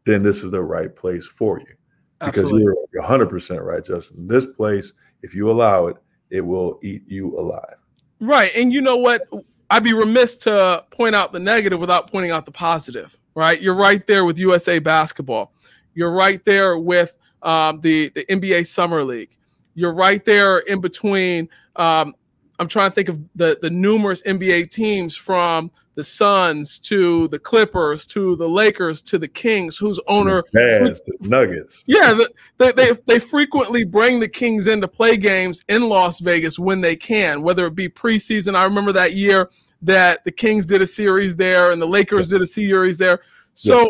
then 0.06 0.22
this 0.22 0.44
is 0.44 0.52
the 0.52 0.62
right 0.62 0.96
place 0.96 1.26
for 1.26 1.60
you 1.60 1.76
because 2.20 2.44
Absolutely. 2.44 2.76
you're 2.94 3.04
100% 3.04 3.64
right, 3.64 3.84
Justin. 3.84 4.28
This 4.28 4.46
place, 4.46 4.94
if 5.22 5.34
you 5.34 5.50
allow 5.50 5.88
it, 5.88 5.98
it 6.30 6.42
will 6.42 6.80
eat 6.84 7.04
you 7.08 7.38
alive. 7.40 7.76
Right. 8.20 8.52
And 8.56 8.74
you 8.74 8.82
know 8.82 8.98
what? 8.98 9.28
I'd 9.70 9.84
be 9.84 9.94
remiss 9.94 10.36
to 10.38 10.86
point 10.92 11.16
out 11.16 11.32
the 11.34 11.40
negative 11.40 11.80
without 11.80 12.12
pointing 12.12 12.32
out 12.32 12.46
the 12.46 12.52
positive, 12.52 13.18
right? 13.38 13.62
You're 13.62 13.76
right 13.76 14.06
there 14.08 14.26
with 14.26 14.40
USA 14.40 14.80
basketball. 14.80 15.54
You're 15.94 16.12
right 16.12 16.44
there 16.44 16.80
with 16.80 17.16
um, 17.44 17.80
the, 17.82 18.10
the 18.10 18.26
NBA 18.26 18.66
Summer 18.66 19.04
League. 19.04 19.30
You're 19.76 19.94
right 19.94 20.26
there 20.26 20.58
in 20.58 20.82
between. 20.82 21.48
Um, 21.76 22.16
I'm 22.60 22.68
trying 22.68 22.90
to 22.90 22.96
think 22.96 23.10
of 23.10 23.22
the, 23.36 23.58
the 23.62 23.70
numerous 23.70 24.22
NBA 24.24 24.70
teams 24.70 25.16
from 25.16 25.72
the 25.96 26.04
Suns 26.04 26.78
to 26.80 27.28
the 27.30 27.40
Clippers 27.40 28.06
to 28.08 28.36
the 28.36 28.48
Lakers 28.48 29.02
to 29.02 29.18
the 29.18 29.28
Kings, 29.28 29.78
whose 29.78 30.00
owner 30.08 30.44
the 30.54 31.18
Nuggets. 31.22 31.84
Yeah, 31.88 32.14
the, 32.14 32.30
they, 32.60 32.72
they 32.72 32.92
they 33.08 33.20
frequently 33.20 33.84
bring 33.84 34.20
the 34.20 34.28
Kings 34.28 34.68
in 34.68 34.80
to 34.82 34.88
play 34.88 35.18
games 35.18 35.66
in 35.70 35.90
Las 35.90 36.20
Vegas 36.20 36.60
when 36.60 36.82
they 36.82 36.96
can, 36.96 37.42
whether 37.42 37.66
it 37.66 37.74
be 37.74 37.90
preseason. 37.90 38.56
I 38.56 38.64
remember 38.64 38.94
that 38.94 39.14
year 39.14 39.50
that 39.82 40.24
the 40.24 40.32
Kings 40.32 40.68
did 40.68 40.82
a 40.82 40.88
series 40.88 41.36
there 41.36 41.72
and 41.72 41.82
the 41.82 41.88
Lakers 41.88 42.30
did 42.30 42.42
a 42.42 42.48
series 42.48 43.00
there. 43.00 43.22
So 43.56 43.80
yeah. 43.80 43.88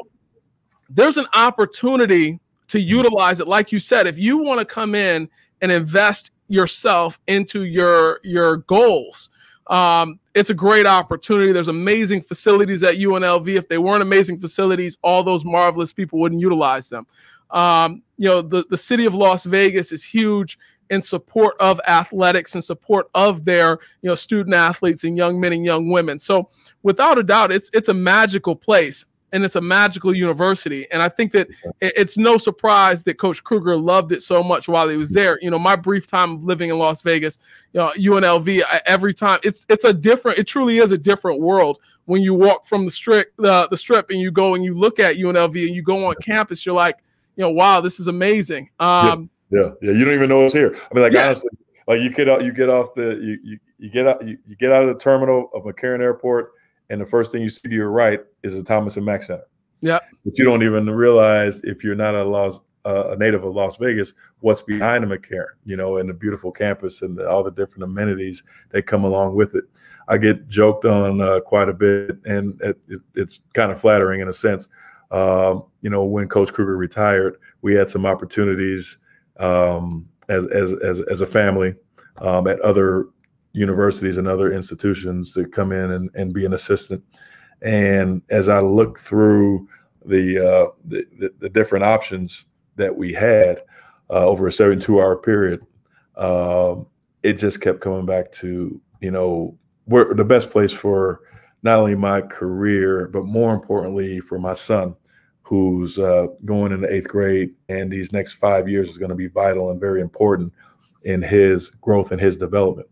there's 0.89 1.18
an 1.18 1.28
opportunity 1.34 2.39
to 2.68 2.80
utilize 2.80 3.41
it, 3.41 3.47
like 3.49 3.72
you 3.72 3.80
said. 3.80 4.07
If 4.07 4.18
you 4.18 4.38
want 4.38 4.59
to 4.59 4.65
come 4.65 4.95
in 4.95 5.30
and 5.61 5.72
invest 5.72 6.32
yourself 6.48 7.20
into 7.28 7.64
your 7.64 8.20
your 8.24 8.58
goals 8.58 9.30
um, 9.70 10.20
it's 10.34 10.50
a 10.50 10.54
great 10.54 10.86
opportunity. 10.86 11.52
There's 11.52 11.68
amazing 11.68 12.22
facilities 12.22 12.84
at 12.84 12.95
UNLV. 12.95 13.48
If 13.56 13.68
they 13.68 13.78
weren't 13.78 14.02
amazing 14.02 14.39
facilities, 14.39 14.98
all 15.02 15.24
those 15.24 15.43
marvelous 15.43 15.91
people 15.91 16.20
wouldn't 16.20 16.41
utilize 16.41 16.89
them. 16.89 17.06
Um, 17.52 18.04
you 18.18 18.28
know, 18.28 18.41
the, 18.41 18.66
the 18.70 18.78
city 18.78 19.06
of 19.06 19.14
Las 19.14 19.45
Vegas 19.45 19.91
is 19.91 20.04
huge 20.04 20.58
in 20.89 21.02
support 21.02 21.56
of 21.60 21.82
athletics 21.88 22.56
and 22.56 22.64
support 22.64 23.10
of 23.14 23.43
their 23.43 23.72
you 24.02 24.08
know 24.08 24.16
student 24.16 24.56
athletes 24.56 25.04
and 25.04 25.18
young 25.18 25.39
men 25.39 25.54
and 25.54 25.66
young 25.66 25.89
women. 25.89 26.18
So 26.18 26.50
without 26.84 27.18
a 27.18 27.24
doubt, 27.24 27.52
it's 27.52 27.70
it's 27.74 27.89
a 27.89 27.93
magical 27.93 28.56
place 28.56 29.04
and 29.34 29.43
it's 29.43 29.55
a 29.55 29.61
magical 29.61 30.15
university. 30.15 30.89
And 30.91 31.01
I 31.01 31.09
think 31.09 31.32
that 31.34 31.47
it's 31.82 32.17
no 32.17 32.38
surprise 32.38 33.03
that 33.03 33.15
Coach 33.15 33.43
Kruger 33.43 33.75
loved 33.75 34.11
it 34.11 34.21
so 34.21 34.41
much 34.41 34.69
while 34.69 34.88
he 34.88 34.97
was 34.97 35.11
there. 35.11 35.38
You 35.41 35.51
know, 35.51 35.59
my 35.59 35.75
brief 35.75 36.07
time 36.07 36.36
of 36.36 36.43
living 36.43 36.69
in 36.69 36.78
Las 36.78 37.01
Vegas, 37.01 37.39
you 37.73 37.80
know, 37.80 37.91
UNLV, 37.97 38.61
every 38.86 39.13
time 39.13 39.39
it's 39.43 39.65
it's 39.69 39.84
a 39.84 39.93
different, 39.93 40.39
it 40.39 40.47
truly 40.47 40.78
is 40.78 40.91
a 40.91 40.97
different 40.97 41.41
world 41.41 41.80
when 42.05 42.21
you 42.21 42.34
walk 42.34 42.65
from 42.65 42.86
the 42.86 42.91
strip, 42.91 43.34
the, 43.38 43.67
the 43.69 43.78
strip, 43.78 44.09
and 44.09 44.19
you 44.19 44.32
go 44.32 44.55
and 44.55 44.63
you 44.63 44.73
look 44.73 44.99
at 44.99 45.17
UNLV 45.17 45.67
and 45.67 45.75
you 45.75 45.82
go 45.82 46.05
on 46.05 46.15
campus. 46.21 46.65
You're 46.65 46.75
like, 46.75 46.97
you 47.36 47.43
know, 47.43 47.51
wow, 47.51 47.82
this 47.82 47.99
is 47.99 48.07
amazing. 48.07 48.69
Um, 48.80 49.30
yeah, 49.49 49.59
yeah, 49.59 49.69
yeah. 49.82 49.91
You 49.91 50.05
don't 50.05 50.13
even 50.13 50.30
know 50.30 50.45
it's 50.45 50.53
here. 50.53 50.75
I 50.89 50.93
mean, 50.93 51.03
like 51.03 51.11
yeah. 51.11 51.28
honestly, 51.28 51.49
like 51.86 51.99
you 51.99 52.09
get 52.09 52.30
out, 52.30 52.45
you 52.45 52.53
get 52.53 52.69
off 52.69 52.93
the, 52.95 53.19
you 53.21 53.39
you, 53.43 53.59
you 53.78 53.89
get 53.89 54.07
out, 54.07 54.25
you, 54.25 54.38
you 54.47 54.55
get 54.55 54.71
out 54.71 54.88
of 54.88 54.97
the 54.97 55.03
terminal 55.03 55.49
of 55.53 55.63
McCarran 55.63 55.99
Airport 55.99 56.53
and 56.89 57.01
the 57.01 57.05
first 57.05 57.31
thing 57.31 57.41
you 57.41 57.49
see 57.49 57.69
to 57.69 57.75
your 57.75 57.91
right 57.91 58.21
is 58.43 58.53
the 58.53 58.63
Thomas 58.63 58.97
and 58.97 59.05
Mack 59.05 59.23
Center. 59.23 59.43
Yeah. 59.81 59.99
But 60.25 60.38
you 60.38 60.45
don't 60.45 60.63
even 60.63 60.89
realize 60.89 61.61
if 61.63 61.83
you're 61.83 61.95
not 61.95 62.15
a 62.15 62.23
Las, 62.23 62.59
uh, 62.85 63.11
a 63.11 63.15
native 63.17 63.43
of 63.43 63.53
Las 63.53 63.77
Vegas, 63.77 64.13
what's 64.39 64.61
behind 64.61 65.03
the 65.03 65.17
McCarran, 65.17 65.55
you 65.65 65.77
know, 65.77 65.97
and 65.97 66.09
the 66.09 66.13
beautiful 66.13 66.51
campus 66.51 67.01
and 67.01 67.17
the, 67.17 67.29
all 67.29 67.43
the 67.43 67.51
different 67.51 67.83
amenities 67.83 68.43
that 68.71 68.83
come 68.83 69.03
along 69.03 69.35
with 69.35 69.55
it. 69.55 69.65
I 70.07 70.17
get 70.17 70.47
joked 70.47 70.85
on 70.85 71.21
uh, 71.21 71.41
quite 71.41 71.69
a 71.69 71.73
bit, 71.73 72.17
and 72.25 72.59
it, 72.61 72.79
it, 72.88 73.01
it's 73.13 73.41
kind 73.53 73.71
of 73.71 73.79
flattering 73.79 74.21
in 74.21 74.29
a 74.29 74.33
sense. 74.33 74.67
Um, 75.11 75.65
you 75.81 75.89
know, 75.89 76.03
when 76.05 76.27
Coach 76.27 76.51
Kruger 76.53 76.77
retired, 76.77 77.38
we 77.61 77.73
had 77.75 77.89
some 77.89 78.05
opportunities 78.05 78.97
um, 79.38 80.07
as, 80.29 80.45
as, 80.47 80.73
as, 80.83 81.01
as 81.11 81.21
a 81.21 81.25
family 81.25 81.75
um, 82.17 82.47
at 82.47 82.59
other 82.61 83.07
universities 83.54 84.18
and 84.18 84.28
other 84.28 84.52
institutions 84.52 85.34
to 85.34 85.45
come 85.48 85.72
in 85.72 85.91
and, 85.91 86.10
and 86.16 86.34
be 86.34 86.45
an 86.45 86.54
assistant. 86.54 87.04
And 87.62 88.22
as 88.30 88.50
I 88.50 88.60
looked 88.60 89.00
through 89.00 89.68
the, 90.06 90.38
uh, 90.38 90.72
the, 90.86 91.32
the, 91.39 91.50
different 91.50 91.84
options 91.84 92.45
that 92.76 92.95
we 92.95 93.14
had 93.14 93.64
uh, 94.10 94.26
over 94.26 94.48
a 94.48 94.52
72 94.52 95.02
hour 95.02 95.16
period, 95.18 95.66
um, 96.16 96.86
it 97.24 97.34
just 97.34 97.62
kept 97.62 97.82
coming 97.82 98.06
back 98.06 98.32
to, 98.34 98.80
you 99.02 99.12
know, 99.12 99.58
where 99.86 100.14
the 100.14 100.24
best 100.24 100.52
place 100.52 100.72
for 100.72 101.22
not 101.64 101.80
only 101.80 101.95
my 101.95 102.22
career, 102.22 103.08
but 103.08 103.26
more 103.26 103.54
importantly 103.54 104.20
for 104.20 104.38
my 104.38 104.54
son, 104.54 104.95
who's 105.41 105.98
uh, 105.98 106.28
going 106.45 106.72
into 106.72 106.93
eighth 106.93 107.08
grade. 107.08 107.54
And 107.70 107.91
these 107.91 108.12
next 108.12 108.34
five 108.34 108.70
years 108.70 108.89
is 108.89 108.98
going 108.98 109.10
to 109.10 109.16
be 109.16 109.28
vital 109.28 109.72
and 109.72 109.80
very 109.80 110.02
important 110.02 110.54
in 111.04 111.22
his 111.22 111.70
growth 111.82 112.12
and 112.12 112.22
his 112.22 112.38
development 112.38 112.88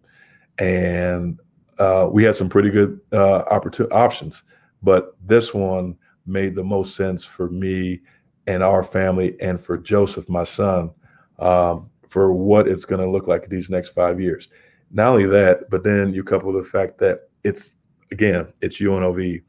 and 0.60 1.40
uh, 1.80 2.08
we 2.12 2.24
had 2.24 2.36
some 2.36 2.50
pretty 2.50 2.70
good 2.70 3.00
uh, 3.12 3.44
options, 3.92 4.44
but 4.82 5.16
this 5.26 5.54
one 5.54 5.98
made 6.26 6.56
the 6.56 6.64
most 6.64 6.96
sense 6.96 7.24
for 7.24 7.50
me 7.50 8.02
and 8.48 8.64
our 8.64 8.84
family, 8.84 9.36
and 9.42 9.60
for 9.60 9.78
Joseph, 9.78 10.30
my 10.30 10.44
son, 10.44 10.92
um, 11.40 11.90
for 12.08 12.32
what 12.32 12.68
it's 12.68 12.86
going 12.86 13.02
to 13.02 13.10
look 13.10 13.28
like 13.28 13.50
these 13.50 13.70
next 13.70 13.90
five 13.90 14.22
years. 14.22 14.50
Not 14.92 15.08
only 15.08 15.26
that, 15.26 15.70
but 15.70 15.84
then 15.84 16.14
you 16.14 16.24
couple 16.24 16.54
the 16.54 16.64
fact 16.64 17.00
that 17.00 17.30
it's 17.44 17.76
again, 18.12 18.52
it's 18.62 18.80
UNLV, 18.80 19.42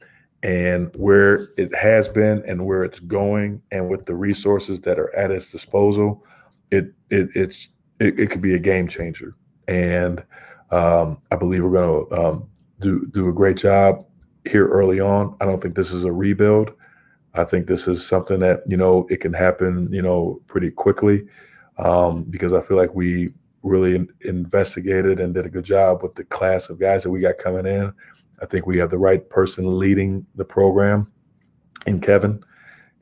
and 0.42 0.94
where 0.96 1.46
it 1.56 1.74
has 1.74 2.08
been 2.08 2.42
and 2.46 2.64
where 2.64 2.84
it's 2.84 3.00
going, 3.00 3.60
and 3.70 3.88
with 3.88 4.06
the 4.06 4.14
resources 4.14 4.80
that 4.82 4.98
are 4.98 5.14
at 5.14 5.30
its 5.30 5.46
disposal, 5.46 6.24
it, 6.70 6.92
it 7.10 7.28
it's 7.34 7.68
it, 8.00 8.18
it, 8.18 8.30
could 8.30 8.42
be 8.42 8.54
a 8.54 8.58
game 8.58 8.88
changer. 8.88 9.34
And 9.68 10.22
um, 10.70 11.18
I 11.30 11.36
believe 11.36 11.62
we're 11.62 11.70
going 11.70 12.08
to 12.08 12.20
um, 12.20 12.48
do 12.80 13.06
do 13.12 13.28
a 13.28 13.32
great 13.32 13.56
job 13.56 14.04
here 14.44 14.68
early 14.68 15.00
on. 15.00 15.36
I 15.40 15.44
don't 15.44 15.60
think 15.60 15.74
this 15.74 15.92
is 15.92 16.04
a 16.04 16.12
rebuild. 16.12 16.72
I 17.34 17.44
think 17.44 17.66
this 17.66 17.86
is 17.86 18.06
something 18.06 18.40
that 18.40 18.62
you 18.66 18.76
know 18.76 19.06
it 19.10 19.20
can 19.20 19.32
happen 19.32 19.88
you 19.92 20.02
know 20.02 20.40
pretty 20.46 20.70
quickly 20.70 21.26
um, 21.78 22.24
because 22.24 22.52
I 22.52 22.60
feel 22.60 22.76
like 22.76 22.94
we 22.94 23.32
really 23.62 23.96
in, 23.96 24.08
investigated 24.22 25.20
and 25.20 25.34
did 25.34 25.46
a 25.46 25.50
good 25.50 25.64
job 25.64 26.02
with 26.02 26.14
the 26.14 26.24
class 26.24 26.70
of 26.70 26.78
guys 26.78 27.02
that 27.02 27.10
we 27.10 27.20
got 27.20 27.38
coming 27.38 27.66
in. 27.66 27.92
I 28.40 28.46
think 28.46 28.66
we 28.66 28.78
have 28.78 28.90
the 28.90 28.98
right 28.98 29.28
person 29.28 29.78
leading 29.78 30.26
the 30.34 30.44
program 30.44 31.10
in 31.86 32.00
Kevin. 32.00 32.42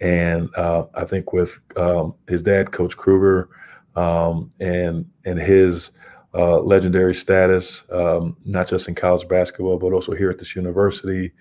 And 0.00 0.48
uh, 0.56 0.84
I 0.94 1.04
think 1.04 1.32
with 1.32 1.60
um, 1.76 2.14
his 2.28 2.42
dad, 2.42 2.72
Coach 2.72 2.96
Kruger, 2.96 3.48
um, 3.96 4.50
and 4.60 5.06
and 5.24 5.38
his 5.38 5.90
uh, 6.34 6.58
legendary 6.60 7.14
status, 7.14 7.84
um, 7.92 8.36
not 8.44 8.68
just 8.68 8.88
in 8.88 8.94
college 8.94 9.26
basketball, 9.28 9.78
but 9.78 9.92
also 9.92 10.14
here 10.14 10.30
at 10.30 10.38
this 10.38 10.56
university, 10.56 11.32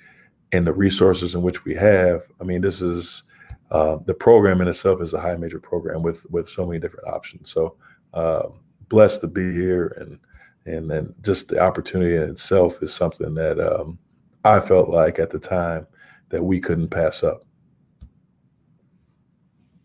and 0.51 0.67
the 0.67 0.73
resources 0.73 1.33
in 1.33 1.41
which 1.41 1.65
we 1.65 1.73
have. 1.73 2.23
I 2.39 2.43
mean, 2.43 2.61
this 2.61 2.81
is 2.81 3.23
uh, 3.71 3.97
the 4.05 4.13
program 4.13 4.61
in 4.61 4.67
itself 4.67 5.01
is 5.01 5.13
a 5.13 5.19
high 5.19 5.35
major 5.35 5.59
program 5.59 6.03
with 6.03 6.29
with 6.29 6.47
so 6.47 6.65
many 6.65 6.79
different 6.79 7.07
options. 7.07 7.49
So 7.49 7.75
uh, 8.13 8.49
blessed 8.89 9.21
to 9.21 9.27
be 9.27 9.51
here, 9.51 9.95
and 9.99 10.19
and 10.65 10.89
then 10.89 11.13
just 11.23 11.49
the 11.49 11.59
opportunity 11.59 12.15
in 12.15 12.23
itself 12.23 12.81
is 12.83 12.93
something 12.93 13.33
that 13.33 13.59
um, 13.59 13.97
I 14.45 14.59
felt 14.59 14.89
like 14.89 15.17
at 15.17 15.31
the 15.31 15.39
time 15.39 15.87
that 16.29 16.43
we 16.43 16.59
couldn't 16.59 16.89
pass 16.89 17.23
up. 17.23 17.45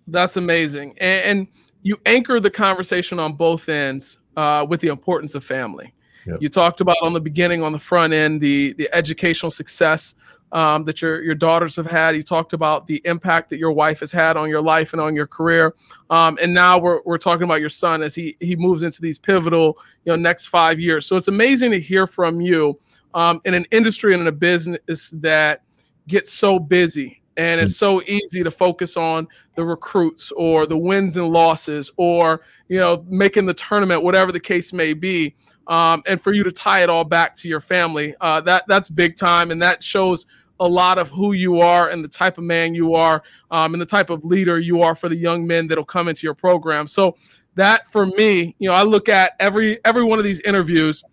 That's 0.06 0.36
amazing. 0.36 0.96
And, 0.98 1.24
and 1.24 1.48
you 1.82 1.98
anchor 2.06 2.40
the 2.40 2.50
conversation 2.50 3.18
on 3.18 3.34
both 3.34 3.68
ends 3.68 4.18
uh, 4.36 4.66
with 4.68 4.80
the 4.80 4.88
importance 4.88 5.34
of 5.34 5.44
family. 5.44 5.92
Yep. 6.26 6.42
You 6.42 6.48
talked 6.48 6.80
about 6.80 6.96
on 7.02 7.12
the 7.12 7.20
beginning, 7.20 7.62
on 7.62 7.72
the 7.72 7.78
front 7.78 8.12
end, 8.12 8.40
the 8.40 8.72
the 8.74 8.88
educational 8.92 9.50
success 9.50 10.14
um, 10.52 10.84
that 10.84 11.02
your 11.02 11.22
your 11.22 11.34
daughters 11.34 11.76
have 11.76 11.90
had. 11.90 12.16
You 12.16 12.22
talked 12.22 12.52
about 12.52 12.86
the 12.86 13.00
impact 13.04 13.50
that 13.50 13.58
your 13.58 13.72
wife 13.72 14.00
has 14.00 14.12
had 14.12 14.36
on 14.36 14.48
your 14.48 14.62
life 14.62 14.92
and 14.92 15.00
on 15.00 15.14
your 15.14 15.26
career. 15.26 15.74
Um, 16.10 16.38
and 16.42 16.52
now 16.54 16.78
we're, 16.78 17.00
we're 17.04 17.18
talking 17.18 17.44
about 17.44 17.60
your 17.60 17.68
son 17.68 18.02
as 18.02 18.14
he 18.14 18.36
he 18.40 18.56
moves 18.56 18.82
into 18.82 19.00
these 19.00 19.18
pivotal 19.18 19.78
you 20.04 20.12
know 20.12 20.16
next 20.16 20.46
five 20.48 20.78
years. 20.78 21.06
So 21.06 21.16
it's 21.16 21.28
amazing 21.28 21.72
to 21.72 21.80
hear 21.80 22.06
from 22.06 22.40
you 22.40 22.78
um, 23.14 23.40
in 23.44 23.54
an 23.54 23.66
industry 23.70 24.12
and 24.12 24.22
in 24.22 24.26
a 24.26 24.32
business 24.32 25.10
that 25.18 25.62
gets 26.06 26.32
so 26.32 26.58
busy 26.58 27.22
and 27.38 27.60
it's 27.60 27.76
so 27.76 28.02
easy 28.02 28.42
to 28.42 28.50
focus 28.50 28.96
on 28.96 29.28
the 29.54 29.64
recruits 29.64 30.32
or 30.32 30.66
the 30.66 30.76
wins 30.76 31.16
and 31.16 31.28
losses 31.28 31.90
or 31.96 32.42
you 32.68 32.78
know 32.78 33.04
making 33.08 33.46
the 33.46 33.54
tournament 33.54 34.02
whatever 34.02 34.32
the 34.32 34.40
case 34.40 34.72
may 34.72 34.92
be 34.92 35.34
um, 35.68 36.02
and 36.06 36.20
for 36.20 36.32
you 36.32 36.42
to 36.42 36.50
tie 36.50 36.82
it 36.82 36.90
all 36.90 37.04
back 37.04 37.36
to 37.36 37.48
your 37.48 37.60
family. 37.60 38.14
Uh, 38.20 38.40
that 38.40 38.64
that's 38.66 38.88
big 38.88 39.16
time 39.16 39.50
and 39.50 39.62
that 39.62 39.82
shows 39.84 40.26
a 40.60 40.66
lot 40.66 40.98
of 40.98 41.08
who 41.10 41.34
you 41.34 41.60
are 41.60 41.88
and 41.88 42.02
the 42.02 42.08
type 42.08 42.36
of 42.36 42.42
man 42.42 42.74
you 42.74 42.94
are 42.94 43.22
um, 43.52 43.74
and 43.74 43.80
the 43.80 43.86
type 43.86 44.10
of 44.10 44.24
leader 44.24 44.58
you 44.58 44.82
are 44.82 44.96
for 44.96 45.08
the 45.08 45.16
young 45.16 45.46
men 45.46 45.68
that'll 45.68 45.84
come 45.84 46.08
into 46.08 46.26
your 46.26 46.34
program. 46.34 46.88
So 46.88 47.16
that 47.54 47.90
for 47.90 48.06
me 48.06 48.54
you 48.60 48.68
know 48.68 48.74
i 48.74 48.84
look 48.84 49.08
at 49.08 49.32
every 49.40 49.84
every 49.84 50.02
one 50.02 50.18
of 50.18 50.24
these 50.24 50.40
interviews. 50.40 51.04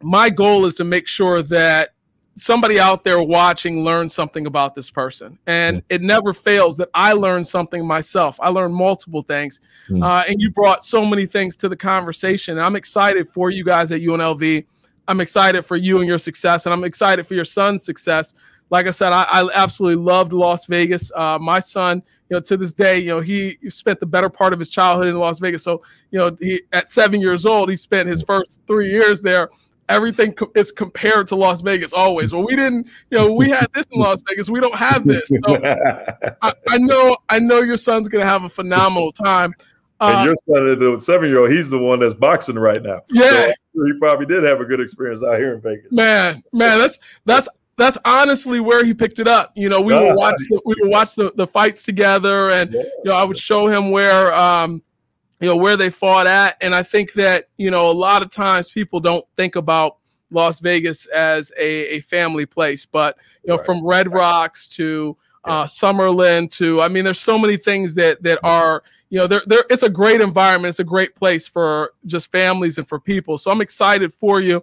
My 0.00 0.30
goal 0.30 0.64
is 0.64 0.76
to 0.76 0.84
make 0.84 1.08
sure 1.08 1.42
that 1.42 1.90
somebody 2.38 2.78
out 2.78 3.04
there 3.04 3.22
watching 3.22 3.84
learn 3.84 4.08
something 4.08 4.46
about 4.46 4.74
this 4.74 4.90
person. 4.90 5.38
And 5.46 5.82
it 5.88 6.02
never 6.02 6.32
fails 6.32 6.76
that 6.76 6.88
i 6.94 7.12
learn 7.12 7.44
something 7.44 7.86
myself. 7.86 8.38
I 8.40 8.48
learned 8.48 8.74
multiple 8.74 9.22
things 9.22 9.60
mm. 9.88 10.04
uh, 10.04 10.24
and 10.28 10.40
you 10.40 10.50
brought 10.50 10.84
so 10.84 11.04
many 11.04 11.26
things 11.26 11.56
to 11.56 11.68
the 11.68 11.76
conversation. 11.76 12.58
I'm 12.58 12.76
excited 12.76 13.28
for 13.28 13.50
you 13.50 13.64
guys 13.64 13.92
at 13.92 14.00
unlv 14.00 14.64
i'm 15.06 15.20
excited 15.22 15.64
for 15.64 15.76
you 15.76 16.00
and 16.00 16.06
your 16.06 16.18
success 16.18 16.66
and 16.66 16.72
i'm 16.72 16.84
excited 16.84 17.26
for 17.26 17.34
your 17.34 17.44
son's 17.44 17.84
success. 17.84 18.34
Like 18.70 18.86
i 18.86 18.90
said 18.90 19.12
i, 19.12 19.24
I 19.24 19.48
absolutely 19.54 20.02
loved 20.02 20.32
las 20.32 20.66
vegas. 20.66 21.10
Uh, 21.14 21.38
my 21.40 21.60
son 21.60 22.02
you 22.28 22.34
know 22.36 22.40
to 22.40 22.56
this 22.56 22.74
day 22.74 22.98
you 22.98 23.08
know 23.08 23.20
he 23.20 23.56
spent 23.68 24.00
the 24.00 24.06
better 24.06 24.28
part 24.28 24.52
of 24.52 24.58
his 24.58 24.70
childhood 24.70 25.08
in 25.08 25.18
las 25.18 25.38
vegas. 25.38 25.62
So 25.62 25.82
you 26.10 26.18
know 26.18 26.36
he 26.38 26.62
at 26.72 26.88
seven 26.88 27.20
years 27.20 27.46
old 27.46 27.70
he 27.70 27.76
spent 27.76 28.08
his 28.08 28.22
first 28.22 28.60
three 28.66 28.90
years 28.90 29.22
there 29.22 29.50
everything 29.88 30.32
co- 30.32 30.50
is 30.54 30.70
compared 30.70 31.28
to 31.28 31.36
Las 31.36 31.60
Vegas 31.60 31.92
always. 31.92 32.32
Well, 32.32 32.44
we 32.44 32.56
didn't, 32.56 32.88
you 33.10 33.18
know, 33.18 33.32
we 33.32 33.50
had 33.50 33.66
this 33.74 33.86
in 33.92 34.00
Las 34.00 34.22
Vegas. 34.28 34.48
We 34.48 34.60
don't 34.60 34.74
have 34.74 35.06
this. 35.06 35.28
So 35.28 35.40
I, 36.42 36.52
I, 36.68 36.78
know, 36.78 37.16
I 37.28 37.38
know 37.38 37.60
your 37.60 37.76
son's 37.76 38.08
gonna 38.08 38.24
have 38.24 38.44
a 38.44 38.48
phenomenal 38.48 39.12
time. 39.12 39.54
Uh, 40.00 40.14
and 40.18 40.26
your 40.26 40.36
son, 40.46 40.78
the 40.78 41.00
seven-year-old, 41.00 41.50
he's 41.50 41.70
the 41.70 41.78
one 41.78 41.98
that's 41.98 42.14
boxing 42.14 42.56
right 42.56 42.82
now. 42.82 43.00
Yeah, 43.10 43.52
so 43.74 43.84
he 43.84 43.92
probably 43.98 44.26
did 44.26 44.44
have 44.44 44.60
a 44.60 44.64
good 44.64 44.80
experience 44.80 45.22
out 45.24 45.38
here 45.38 45.54
in 45.54 45.60
Vegas. 45.60 45.90
Man, 45.90 46.42
man, 46.52 46.78
that's 46.78 46.98
that's 47.24 47.48
that's 47.76 47.98
honestly 48.04 48.60
where 48.60 48.84
he 48.84 48.94
picked 48.94 49.18
it 49.18 49.26
up. 49.26 49.52
You 49.56 49.68
know, 49.68 49.80
we 49.80 49.94
would 49.94 50.14
watch 50.14 50.36
the, 50.48 50.60
we 50.64 50.74
would 50.80 50.90
watch 50.90 51.14
the, 51.14 51.32
the 51.34 51.46
fights 51.46 51.84
together, 51.84 52.50
and 52.50 52.72
yeah. 52.72 52.82
you 52.82 53.10
know, 53.10 53.14
I 53.14 53.24
would 53.24 53.38
show 53.38 53.66
him 53.66 53.90
where 53.90 54.32
um, 54.34 54.82
you 55.40 55.48
know 55.48 55.56
where 55.56 55.76
they 55.76 55.90
fought 55.90 56.26
at. 56.26 56.56
And 56.60 56.74
i 56.74 56.82
think 56.82 57.12
that 57.14 57.48
you 57.56 57.70
know 57.70 57.90
a 57.90 57.92
lot 57.92 58.22
of 58.22 58.30
times 58.30 58.70
people 58.70 59.00
don't 59.00 59.24
think 59.36 59.56
about 59.56 59.96
las 60.30 60.60
vegas 60.60 61.06
as 61.06 61.50
a, 61.58 61.96
a 61.96 62.00
family 62.00 62.44
place 62.44 62.84
but 62.84 63.16
you 63.42 63.48
know 63.48 63.56
right. 63.56 63.66
from 63.66 63.84
red 63.84 64.12
rocks 64.12 64.68
to 64.68 65.16
uh, 65.44 65.64
summerlin 65.64 66.50
to 66.54 66.82
i 66.82 66.88
mean 66.88 67.04
there's 67.04 67.20
so 67.20 67.38
many 67.38 67.56
things 67.56 67.94
that 67.94 68.22
that 68.22 68.38
are 68.42 68.82
you 69.10 69.18
know 69.18 69.26
there, 69.26 69.42
there 69.46 69.64
it's 69.70 69.82
a 69.82 69.88
great 69.88 70.20
environment. 70.20 70.70
It's 70.70 70.80
a 70.80 70.84
great 70.84 71.14
place 71.14 71.48
for 71.48 71.92
just 72.06 72.30
families 72.30 72.78
and 72.78 72.86
for 72.86 73.00
people. 73.00 73.38
So 73.38 73.50
i'm 73.50 73.60
excited 73.60 74.12
for 74.12 74.40
you 74.40 74.62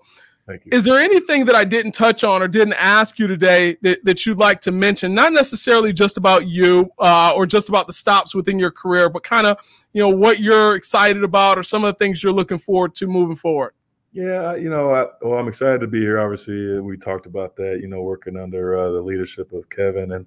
is 0.65 0.83
there 0.83 0.99
anything 0.99 1.45
that 1.45 1.55
I 1.55 1.63
didn't 1.63 1.93
touch 1.93 2.23
on 2.23 2.43
or 2.43 2.47
didn't 2.47 2.75
ask 2.75 3.17
you 3.17 3.25
today 3.25 3.77
that, 3.81 4.05
that 4.05 4.25
you'd 4.25 4.37
like 4.37 4.61
to 4.61 4.71
mention? 4.71 5.15
Not 5.15 5.33
necessarily 5.33 5.91
just 5.91 6.17
about 6.17 6.47
you 6.47 6.91
uh, 6.99 7.33
or 7.35 7.47
just 7.47 7.67
about 7.67 7.87
the 7.87 7.93
stops 7.93 8.35
within 8.35 8.59
your 8.59 8.69
career, 8.69 9.09
but 9.09 9.23
kind 9.23 9.47
of, 9.47 9.57
you 9.93 10.01
know, 10.01 10.09
what 10.09 10.39
you're 10.39 10.75
excited 10.75 11.23
about 11.23 11.57
or 11.57 11.63
some 11.63 11.83
of 11.83 11.93
the 11.93 11.97
things 11.97 12.21
you're 12.21 12.31
looking 12.31 12.59
forward 12.59 12.93
to 12.95 13.07
moving 13.07 13.35
forward. 13.35 13.73
Yeah, 14.11 14.55
you 14.55 14.69
know, 14.69 14.93
I, 14.93 15.07
well, 15.21 15.39
I'm 15.39 15.47
excited 15.47 15.81
to 15.81 15.87
be 15.87 15.99
here. 15.99 16.19
Obviously, 16.19 16.79
we 16.79 16.95
talked 16.95 17.25
about 17.25 17.55
that. 17.57 17.79
You 17.81 17.87
know, 17.87 18.01
working 18.01 18.37
under 18.37 18.77
uh, 18.77 18.91
the 18.91 19.01
leadership 19.01 19.51
of 19.51 19.69
Kevin 19.69 20.13
and 20.13 20.25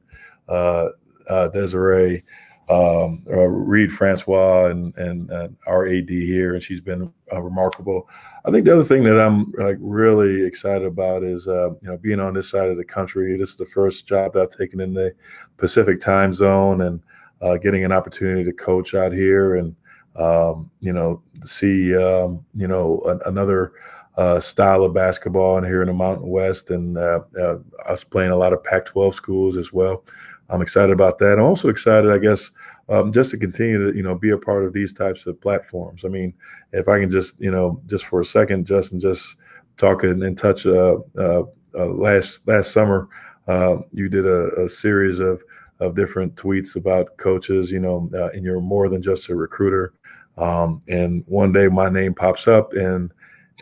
uh, 0.49 0.89
uh 1.31 1.49
Desiree 1.49 2.23
um, 2.71 3.25
uh, 3.31 3.47
Reed 3.47 3.91
Francois 3.91 4.67
and, 4.67 4.97
and, 4.99 5.31
our 5.67 5.87
AD 5.87 6.09
here, 6.09 6.55
and 6.55 6.63
she's 6.63 6.81
been 6.81 7.11
uh, 7.33 7.41
remarkable. 7.41 8.09
I 8.45 8.51
think 8.51 8.67
the 8.67 8.75
other 8.75 8.85
thing 8.85 9.05
that 9.05 9.19
I'm 9.19 9.53
like 9.53 9.79
really 9.81 10.45
excited 10.45 10.87
about 10.87 11.23
is 11.23 11.49
uh, 11.49 11.71
you 11.81 11.89
know 11.89 11.97
being 11.97 12.21
on 12.21 12.35
this 12.35 12.51
side 12.51 12.69
of 12.69 12.77
the 12.77 12.85
country. 12.85 13.37
This 13.37 13.51
is 13.51 13.57
the 13.57 13.67
first 13.67 14.07
job 14.07 14.35
that 14.35 14.43
I've 14.43 14.51
taken 14.51 14.81
in 14.81 14.93
the 14.93 15.15
Pacific 15.57 16.01
time 16.01 16.33
zone, 16.33 16.83
and 16.83 17.01
uh, 17.41 17.57
getting 17.57 17.85
an 17.85 17.93
opportunity 17.93 18.45
to 18.45 18.53
coach 18.53 18.95
out 18.95 19.13
here, 19.13 19.57
and 19.57 19.75
um, 20.17 20.71
you 20.81 20.93
know 20.93 21.23
see 21.45 21.97
um, 21.97 22.45
you 22.55 22.69
know 22.69 23.01
an, 23.07 23.21
another. 23.27 23.73
Uh, 24.17 24.41
style 24.41 24.83
of 24.83 24.93
basketball 24.93 25.59
and 25.59 25.65
here 25.65 25.81
in 25.81 25.87
the 25.87 25.95
Mountain 25.95 26.29
West, 26.29 26.71
and 26.71 26.99
uh, 26.99 27.21
uh, 27.41 27.59
us 27.87 28.03
playing 28.03 28.33
a 28.33 28.37
lot 28.37 28.53
of 28.53 28.65
Pac-12 28.65 29.15
schools 29.15 29.57
as 29.57 29.73
well. 29.73 30.03
I'm 30.51 30.63
excited 30.63 30.93
about 30.93 31.19
that. 31.19 31.39
I'm 31.39 31.45
also 31.45 31.69
excited, 31.69 32.11
I 32.11 32.19
guess, 32.19 32.51
um, 32.89 33.13
just 33.13 33.31
to 33.33 33.39
continue 33.39 33.91
to 33.91 33.97
you 33.97 34.03
know 34.03 34.15
be 34.15 34.31
a 34.31 34.39
part 34.39 34.65
of 34.65 34.73
these 34.73 34.93
types 34.93 35.27
of 35.27 35.41
platforms. 35.41 36.05
I 36.05 36.09
mean, 36.09 36.33
if 36.73 36.89
I 36.89 37.01
can 37.01 37.11
just 37.11 37.39
you 37.41 37.51
know 37.51 37.81
just 37.87 38.07
for 38.07 38.21
a 38.21 38.25
second, 38.25 38.67
Justin, 38.67 39.01
just 39.01 39.37
talk 39.77 40.03
and, 40.03 40.23
and 40.23 40.37
touch. 40.37 40.67
Uh, 40.67 40.99
uh, 41.17 41.43
uh, 41.75 41.87
last 41.87 42.47
last 42.47 42.73
summer, 42.73 43.09
uh, 43.47 43.77
you 43.93 44.09
did 44.09 44.27
a, 44.27 44.63
a, 44.63 44.69
series 44.69 45.21
of 45.21 45.43
of 45.81 45.95
different 45.95 46.35
tweets 46.35 46.77
about 46.77 47.17
coaches. 47.19 47.71
You 47.71 47.81
know, 47.81 48.11
uh, 48.15 48.29
and 48.29 48.45
you're 48.45 48.61
more 48.61 48.89
than 48.89 49.03
just 49.03 49.29
a 49.29 49.35
recruiter. 49.35 49.93
Um, 50.39 50.83
and 50.89 51.25
one 51.27 51.53
day, 51.53 51.69
my 51.69 51.89
name 51.89 52.15
pops 52.15 52.49
up 52.49 52.73
and 52.73 53.13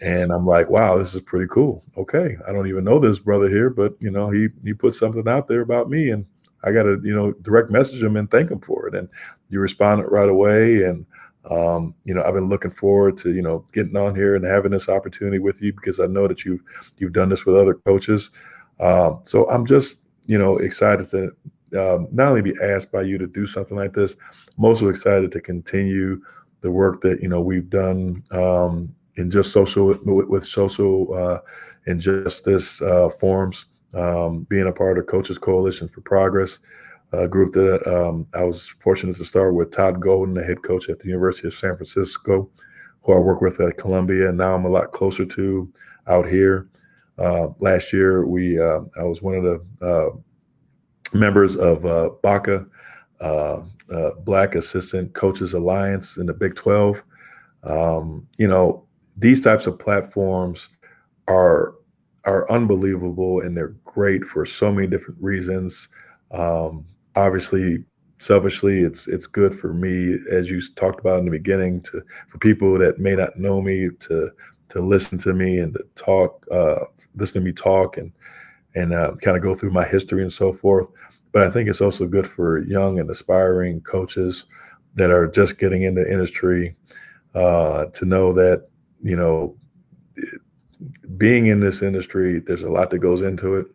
and 0.02 0.30
I'm 0.30 0.46
like, 0.46 0.68
wow, 0.68 0.98
this 0.98 1.14
is 1.14 1.22
pretty 1.22 1.46
cool. 1.48 1.82
Okay, 1.96 2.36
I 2.46 2.52
don't 2.52 2.68
even 2.68 2.84
know 2.84 2.98
this 2.98 3.18
brother 3.18 3.48
here, 3.48 3.70
but 3.70 3.94
you 3.98 4.10
know, 4.10 4.30
he 4.30 4.48
he 4.62 4.74
put 4.74 4.94
something 4.94 5.26
out 5.26 5.46
there 5.46 5.62
about 5.62 5.88
me, 5.88 6.10
and 6.10 6.26
I 6.66 6.72
got 6.72 6.82
to, 6.82 7.00
you 7.02 7.14
know, 7.14 7.32
direct 7.42 7.70
message 7.70 8.00
them 8.00 8.16
and 8.16 8.30
thank 8.30 8.48
them 8.48 8.60
for 8.60 8.88
it. 8.88 8.94
And 8.94 9.08
you 9.48 9.60
responded 9.60 10.08
right 10.08 10.28
away. 10.28 10.82
And, 10.82 11.06
um, 11.48 11.94
you 12.04 12.12
know, 12.12 12.22
I've 12.22 12.34
been 12.34 12.48
looking 12.48 12.72
forward 12.72 13.16
to, 13.18 13.32
you 13.32 13.42
know, 13.42 13.64
getting 13.72 13.96
on 13.96 14.16
here 14.16 14.34
and 14.34 14.44
having 14.44 14.72
this 14.72 14.88
opportunity 14.88 15.38
with 15.38 15.62
you 15.62 15.72
because 15.72 16.00
I 16.00 16.06
know 16.06 16.26
that 16.26 16.44
you've, 16.44 16.62
you've 16.98 17.12
done 17.12 17.28
this 17.28 17.46
with 17.46 17.56
other 17.56 17.74
coaches. 17.74 18.30
Um, 18.80 19.20
so 19.22 19.48
I'm 19.48 19.64
just, 19.64 20.00
you 20.26 20.38
know, 20.38 20.58
excited 20.58 21.08
to 21.10 21.32
um, 21.78 22.08
not 22.10 22.28
only 22.28 22.42
be 22.42 22.54
asked 22.60 22.90
by 22.90 23.02
you 23.02 23.16
to 23.18 23.26
do 23.28 23.46
something 23.46 23.76
like 23.76 23.92
this, 23.92 24.16
I'm 24.58 24.64
also 24.64 24.88
excited 24.88 25.30
to 25.32 25.40
continue 25.40 26.20
the 26.62 26.70
work 26.70 27.00
that, 27.02 27.22
you 27.22 27.28
know, 27.28 27.40
we've 27.40 27.70
done 27.70 28.24
um, 28.32 28.92
in 29.14 29.30
just 29.30 29.52
social 29.52 29.86
with, 29.86 30.26
with 30.28 30.44
social 30.44 31.14
uh, 31.14 31.38
injustice 31.86 32.82
uh, 32.82 33.08
forums 33.08 33.66
um, 33.96 34.46
being 34.48 34.66
a 34.66 34.72
part 34.72 34.98
of 34.98 35.06
Coaches 35.06 35.38
Coalition 35.38 35.88
for 35.88 36.00
Progress, 36.02 36.58
a 37.12 37.26
group 37.26 37.54
that 37.54 37.86
um, 37.86 38.26
I 38.34 38.44
was 38.44 38.68
fortunate 38.80 39.16
to 39.16 39.24
start 39.24 39.54
with 39.54 39.70
Todd 39.70 40.00
Golden, 40.00 40.34
the 40.34 40.44
head 40.44 40.62
coach 40.62 40.88
at 40.88 40.98
the 40.98 41.08
University 41.08 41.48
of 41.48 41.54
San 41.54 41.76
Francisco, 41.76 42.50
who 43.02 43.14
I 43.14 43.18
work 43.18 43.40
with 43.40 43.60
at 43.60 43.76
Columbia, 43.76 44.28
and 44.28 44.38
now 44.38 44.54
I'm 44.54 44.64
a 44.64 44.70
lot 44.70 44.92
closer 44.92 45.24
to 45.24 45.72
out 46.06 46.26
here. 46.26 46.68
Uh, 47.18 47.48
last 47.60 47.92
year, 47.92 48.26
we 48.26 48.60
uh, 48.60 48.80
I 48.98 49.04
was 49.04 49.22
one 49.22 49.34
of 49.34 49.42
the 49.44 49.86
uh, 49.86 51.16
members 51.16 51.56
of 51.56 51.86
uh, 51.86 52.10
BACA, 52.22 52.68
uh, 53.20 53.62
uh, 53.92 54.10
Black 54.24 54.54
Assistant 54.54 55.14
Coaches 55.14 55.54
Alliance 55.54 56.18
in 56.18 56.26
the 56.26 56.34
Big 56.34 56.54
12. 56.56 57.02
Um, 57.62 58.26
you 58.36 58.46
know, 58.46 58.84
these 59.16 59.40
types 59.40 59.66
of 59.66 59.78
platforms 59.78 60.68
are 61.28 61.74
are 62.24 62.50
unbelievable 62.50 63.40
and 63.40 63.56
they're 63.56 63.74
great 63.96 64.24
for 64.26 64.44
so 64.44 64.70
many 64.70 64.86
different 64.86 65.18
reasons. 65.22 65.88
Um, 66.30 66.84
obviously, 67.16 67.82
selfishly, 68.18 68.80
it's 68.80 69.08
it's 69.08 69.26
good 69.26 69.54
for 69.58 69.72
me, 69.72 70.18
as 70.30 70.50
you 70.50 70.60
talked 70.74 71.00
about 71.00 71.20
in 71.20 71.24
the 71.24 71.30
beginning, 71.30 71.80
to 71.88 72.02
for 72.28 72.36
people 72.36 72.78
that 72.78 72.98
may 72.98 73.16
not 73.16 73.38
know 73.38 73.62
me 73.62 73.88
to 74.00 74.30
to 74.68 74.80
listen 74.80 75.16
to 75.16 75.32
me 75.32 75.60
and 75.60 75.72
to 75.72 75.84
talk, 75.94 76.44
uh, 76.50 76.84
listen 77.14 77.40
to 77.40 77.46
me 77.46 77.52
talk 77.52 77.96
and 77.96 78.12
and 78.74 78.92
uh, 78.92 79.14
kind 79.22 79.36
of 79.36 79.42
go 79.42 79.54
through 79.54 79.70
my 79.70 79.86
history 79.86 80.20
and 80.20 80.32
so 80.32 80.52
forth. 80.52 80.88
But 81.32 81.42
I 81.42 81.50
think 81.50 81.70
it's 81.70 81.80
also 81.80 82.06
good 82.06 82.26
for 82.26 82.62
young 82.64 82.98
and 82.98 83.08
aspiring 83.10 83.80
coaches 83.80 84.44
that 84.94 85.10
are 85.10 85.26
just 85.26 85.58
getting 85.58 85.82
into 85.84 86.10
industry 86.10 86.76
uh, 87.34 87.86
to 87.86 88.04
know 88.04 88.34
that 88.34 88.68
you 89.02 89.16
know 89.16 89.56
being 91.16 91.46
in 91.46 91.60
this 91.60 91.82
industry, 91.82 92.40
there's 92.40 92.62
a 92.62 92.70
lot 92.70 92.90
that 92.90 92.98
goes 92.98 93.22
into 93.22 93.56
it. 93.56 93.66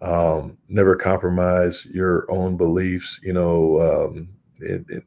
Um, 0.00 0.56
never 0.68 0.94
compromise 0.96 1.84
your 1.86 2.30
own 2.30 2.56
beliefs. 2.56 3.18
You 3.22 3.32
know, 3.32 3.80
um, 3.80 4.28
it, 4.60 4.84
it, 4.88 5.04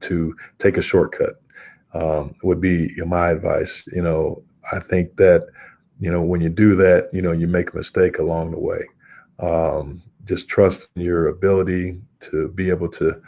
to 0.00 0.34
take 0.58 0.76
a 0.76 0.82
shortcut 0.82 1.40
um, 1.94 2.34
would 2.42 2.60
be 2.60 2.94
my 3.06 3.30
advice. 3.30 3.84
You 3.92 4.02
know, 4.02 4.42
I 4.72 4.80
think 4.80 5.16
that 5.16 5.46
you 6.00 6.10
know 6.10 6.22
when 6.22 6.40
you 6.40 6.48
do 6.48 6.74
that, 6.76 7.08
you 7.12 7.22
know, 7.22 7.32
you 7.32 7.46
make 7.46 7.72
a 7.72 7.76
mistake 7.76 8.18
along 8.18 8.50
the 8.50 8.58
way. 8.58 8.84
Um, 9.38 10.02
just 10.24 10.48
trust 10.48 10.88
your 10.94 11.28
ability 11.28 12.00
to 12.20 12.48
be 12.48 12.70
able 12.70 12.88
to, 12.88 13.20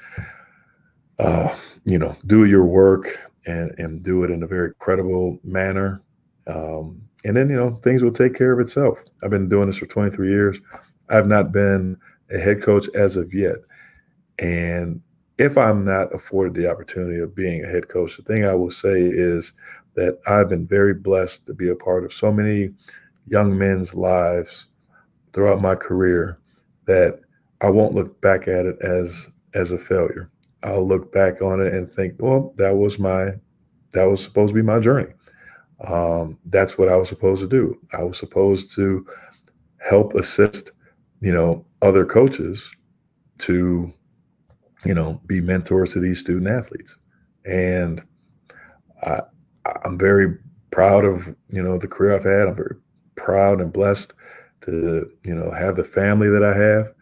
uh, 1.19 1.55
you 1.85 1.99
know, 1.99 2.17
do 2.27 2.45
your 2.45 2.65
work 2.65 3.19
and 3.47 3.73
and 3.79 4.03
do 4.03 4.25
it 4.25 4.31
in 4.31 4.43
a 4.43 4.47
very 4.47 4.75
credible 4.79 5.39
manner. 5.45 6.03
Um, 6.47 7.03
and 7.25 7.37
then 7.37 7.49
you 7.49 7.57
know 7.57 7.75
things 7.83 8.03
will 8.03 8.13
take 8.13 8.35
care 8.35 8.53
of 8.53 8.61
itself. 8.61 9.03
I've 9.23 9.31
been 9.31 9.49
doing 9.49 9.67
this 9.67 9.79
for 9.79 9.87
23 9.87 10.29
years. 10.29 10.61
I've 11.09 11.27
not 11.27 11.53
been 11.53 11.97
a 12.31 12.39
head 12.39 12.63
coach 12.63 12.89
as 12.95 13.17
of 13.17 13.33
yet, 13.35 13.57
and 14.39 15.01
if 15.39 15.59
I'm 15.59 15.85
not 15.85 16.15
afforded 16.15 16.55
the 16.55 16.71
opportunity 16.71 17.19
of 17.19 17.35
being 17.35 17.65
a 17.65 17.69
head 17.69 17.89
coach, 17.89 18.17
the 18.17 18.23
thing 18.23 18.45
I 18.45 18.55
will 18.55 18.71
say 18.71 19.03
is 19.03 19.53
that 19.95 20.19
I've 20.27 20.49
been 20.49 20.67
very 20.67 20.95
blessed 20.95 21.47
to 21.47 21.55
be 21.55 21.69
a 21.69 21.75
part 21.75 22.05
of 22.05 22.13
so 22.13 22.33
many 22.33 22.71
young 23.27 23.57
men's 23.57 23.95
lives 23.95 24.67
throughout 25.33 25.61
my 25.61 25.75
career 25.75 26.39
that 26.87 27.21
I 27.61 27.71
won't 27.71 27.95
look 27.95 28.21
back 28.21 28.49
at 28.49 28.67
it 28.67 28.77
as 28.83 29.29
as 29.55 29.73
a 29.73 29.79
failure. 29.79 30.31
I'll 30.63 30.87
look 30.87 31.13
back 31.13 31.43
on 31.43 31.61
it 31.61 31.75
and 31.75 31.89
think, 31.89 32.15
well, 32.19 32.55
that 32.57 32.77
was 32.77 32.99
my 32.99 33.33
that 33.93 34.05
was 34.05 34.23
supposed 34.23 34.51
to 34.51 34.55
be 34.55 34.63
my 34.63 34.81
journey 34.81 35.13
um, 35.81 36.39
that's 36.47 36.79
what 36.79 36.89
I 36.89 36.97
was 36.97 37.09
supposed 37.09 37.43
to 37.43 37.49
do. 37.49 37.79
I 37.93 38.03
was 38.03 38.19
supposed 38.19 38.75
to 38.75 39.07
help 39.79 40.15
assist, 40.15 40.73
you 41.21 41.33
know, 41.33 41.65
other 41.83 42.05
coaches 42.05 42.71
to, 43.39 43.93
you 44.85 44.95
know, 44.95 45.21
be 45.27 45.41
mentors 45.41 45.93
to 45.93 46.01
these 46.01 46.21
student 46.21 46.49
athletes. 46.49 46.97
And 47.45 48.03
I, 49.03 49.21
I'm 49.85 49.99
very 49.99 50.39
proud 50.71 51.05
of, 51.05 51.35
you 51.51 51.63
know, 51.63 51.79
the 51.79 51.89
career 51.89 52.15
I've 52.15 52.25
had. 52.25 52.49
I'm 52.49 52.57
very 52.57 52.77
proud 53.17 53.61
and 53.61 53.73
blessed 53.73 54.13
to, 54.63 55.11
you 55.25 55.35
know, 55.35 55.51
have 55.51 55.77
the 55.77 55.85
family 55.85 56.29
that 56.29 56.45
I 56.45 56.57
have. 56.57 56.93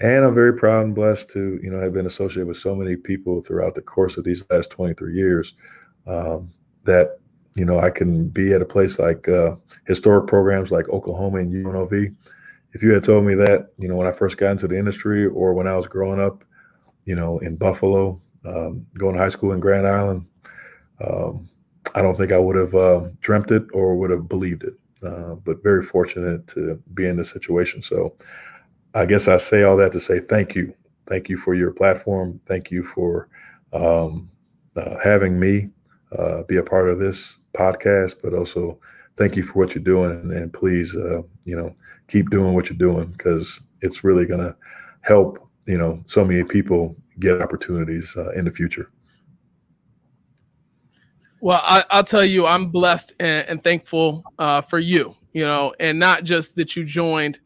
And 0.00 0.24
I'm 0.24 0.34
very 0.34 0.54
proud 0.54 0.84
and 0.84 0.94
blessed 0.94 1.30
to, 1.30 1.60
you 1.62 1.70
know, 1.70 1.80
have 1.80 1.92
been 1.92 2.06
associated 2.06 2.48
with 2.48 2.56
so 2.56 2.74
many 2.74 2.96
people 2.96 3.40
throughout 3.40 3.74
the 3.74 3.82
course 3.82 4.16
of 4.16 4.24
these 4.24 4.44
last 4.50 4.70
23 4.70 5.14
years 5.14 5.54
um, 6.06 6.50
that 6.84 7.20
you 7.54 7.64
know, 7.64 7.78
I 7.78 7.90
can 7.90 8.28
be 8.28 8.52
at 8.52 8.62
a 8.62 8.66
place 8.66 8.98
like 8.98 9.28
uh, 9.28 9.56
historic 9.86 10.26
programs 10.26 10.70
like 10.70 10.88
Oklahoma 10.88 11.38
and 11.38 11.52
UNLV. 11.52 12.14
If 12.72 12.82
you 12.82 12.92
had 12.92 13.04
told 13.04 13.24
me 13.24 13.34
that, 13.36 13.68
you 13.76 13.88
know, 13.88 13.94
when 13.94 14.08
I 14.08 14.12
first 14.12 14.36
got 14.36 14.50
into 14.50 14.66
the 14.66 14.76
industry 14.76 15.26
or 15.26 15.54
when 15.54 15.68
I 15.68 15.76
was 15.76 15.86
growing 15.86 16.20
up, 16.20 16.44
you 17.04 17.14
know, 17.14 17.38
in 17.38 17.56
Buffalo, 17.56 18.20
um, 18.44 18.84
going 18.98 19.14
to 19.14 19.20
high 19.20 19.28
school 19.28 19.52
in 19.52 19.60
Grand 19.60 19.86
Island, 19.86 20.26
um, 21.00 21.48
I 21.94 22.02
don't 22.02 22.16
think 22.16 22.32
I 22.32 22.38
would 22.38 22.56
have 22.56 22.74
uh, 22.74 23.08
dreamt 23.20 23.52
it 23.52 23.64
or 23.72 23.96
would 23.96 24.10
have 24.10 24.28
believed 24.28 24.64
it. 24.64 24.74
Uh, 25.04 25.34
but 25.34 25.62
very 25.62 25.82
fortunate 25.82 26.46
to 26.48 26.82
be 26.94 27.06
in 27.06 27.16
this 27.16 27.30
situation. 27.30 27.82
So 27.82 28.14
I 28.94 29.04
guess 29.04 29.28
I 29.28 29.36
say 29.36 29.62
all 29.62 29.76
that 29.76 29.92
to 29.92 30.00
say 30.00 30.18
thank 30.18 30.54
you. 30.54 30.74
Thank 31.06 31.28
you 31.28 31.36
for 31.36 31.54
your 31.54 31.72
platform. 31.72 32.40
Thank 32.46 32.70
you 32.70 32.82
for 32.82 33.28
um, 33.74 34.30
uh, 34.76 34.96
having 35.04 35.38
me 35.38 35.68
uh, 36.18 36.42
be 36.44 36.56
a 36.56 36.62
part 36.62 36.88
of 36.88 36.98
this 36.98 37.36
podcast, 37.54 38.16
but 38.22 38.34
also 38.34 38.78
thank 39.16 39.36
you 39.36 39.42
for 39.42 39.58
what 39.58 39.74
you're 39.74 39.84
doing. 39.84 40.10
And, 40.10 40.32
and 40.32 40.52
please, 40.52 40.94
uh, 40.96 41.22
you 41.44 41.56
know, 41.56 41.74
keep 42.08 42.30
doing 42.30 42.54
what 42.54 42.68
you're 42.68 42.78
doing 42.78 43.06
because 43.12 43.60
it's 43.80 44.04
really 44.04 44.26
going 44.26 44.40
to 44.40 44.56
help, 45.02 45.48
you 45.66 45.78
know, 45.78 46.02
so 46.06 46.24
many 46.24 46.44
people 46.44 46.96
get 47.20 47.40
opportunities 47.40 48.14
uh, 48.16 48.30
in 48.32 48.44
the 48.44 48.50
future. 48.50 48.90
Well, 51.40 51.60
I, 51.62 51.84
will 51.92 52.04
tell 52.04 52.24
you, 52.24 52.46
I'm 52.46 52.70
blessed 52.70 53.14
and, 53.20 53.46
and 53.48 53.62
thankful 53.62 54.24
uh, 54.38 54.62
for 54.62 54.78
you, 54.78 55.14
you 55.32 55.44
know, 55.44 55.74
and 55.78 55.98
not 55.98 56.24
just 56.24 56.56
that 56.56 56.74
you 56.74 56.84
joined 56.84 57.38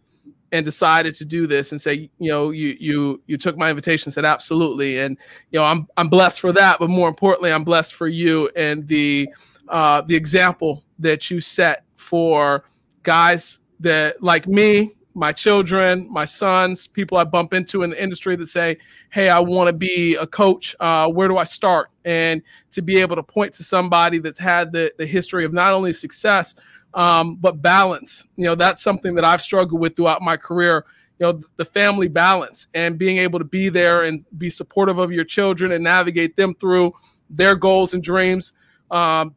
and 0.52 0.64
decided 0.64 1.14
to 1.16 1.24
do 1.24 1.46
this 1.46 1.72
and 1.72 1.80
say, 1.80 2.08
you 2.18 2.30
know, 2.30 2.50
you 2.50 2.76
you 2.80 3.20
you 3.26 3.36
took 3.36 3.58
my 3.58 3.70
invitation, 3.70 4.10
said 4.10 4.24
absolutely, 4.24 4.98
and 4.98 5.18
you 5.50 5.58
know, 5.58 5.64
I'm 5.64 5.88
I'm 5.96 6.08
blessed 6.08 6.40
for 6.40 6.52
that, 6.52 6.78
but 6.78 6.88
more 6.88 7.08
importantly, 7.08 7.52
I'm 7.52 7.64
blessed 7.64 7.94
for 7.94 8.06
you 8.06 8.48
and 8.56 8.86
the 8.86 9.28
uh, 9.70 10.02
the 10.02 10.14
example 10.14 10.84
that 10.98 11.30
you 11.30 11.40
set 11.40 11.84
for 11.96 12.64
guys 13.02 13.60
that 13.80 14.22
like 14.22 14.46
me, 14.46 14.94
my 15.14 15.32
children, 15.32 16.06
my 16.10 16.24
sons, 16.24 16.86
people 16.86 17.18
I 17.18 17.24
bump 17.24 17.52
into 17.52 17.82
in 17.82 17.90
the 17.90 18.02
industry 18.02 18.36
that 18.36 18.46
say, 18.46 18.78
"Hey, 19.10 19.28
I 19.28 19.40
want 19.40 19.68
to 19.68 19.72
be 19.72 20.14
a 20.16 20.26
coach. 20.26 20.76
Uh, 20.78 21.08
where 21.10 21.28
do 21.28 21.38
I 21.38 21.44
start?" 21.44 21.90
And 22.04 22.42
to 22.70 22.82
be 22.82 22.98
able 22.98 23.16
to 23.16 23.22
point 23.22 23.52
to 23.54 23.64
somebody 23.64 24.18
that's 24.18 24.38
had 24.38 24.72
the 24.72 24.92
the 24.98 25.06
history 25.06 25.44
of 25.44 25.52
not 25.52 25.72
only 25.72 25.92
success 25.92 26.54
um, 26.94 27.36
but 27.36 27.62
balance. 27.62 28.26
You 28.36 28.44
know, 28.44 28.54
that's 28.54 28.82
something 28.82 29.14
that 29.16 29.24
I've 29.24 29.40
struggled 29.40 29.80
with 29.80 29.96
throughout 29.96 30.22
my 30.22 30.36
career. 30.36 30.84
You 31.18 31.26
know, 31.26 31.40
the 31.56 31.64
family 31.64 32.08
balance 32.08 32.68
and 32.74 32.98
being 32.98 33.18
able 33.18 33.38
to 33.38 33.44
be 33.44 33.68
there 33.68 34.04
and 34.04 34.24
be 34.36 34.50
supportive 34.50 34.98
of 34.98 35.12
your 35.12 35.24
children 35.24 35.72
and 35.72 35.82
navigate 35.82 36.36
them 36.36 36.54
through 36.54 36.92
their 37.28 37.56
goals 37.56 37.94
and 37.94 38.02
dreams. 38.02 38.52
Um, 38.90 39.34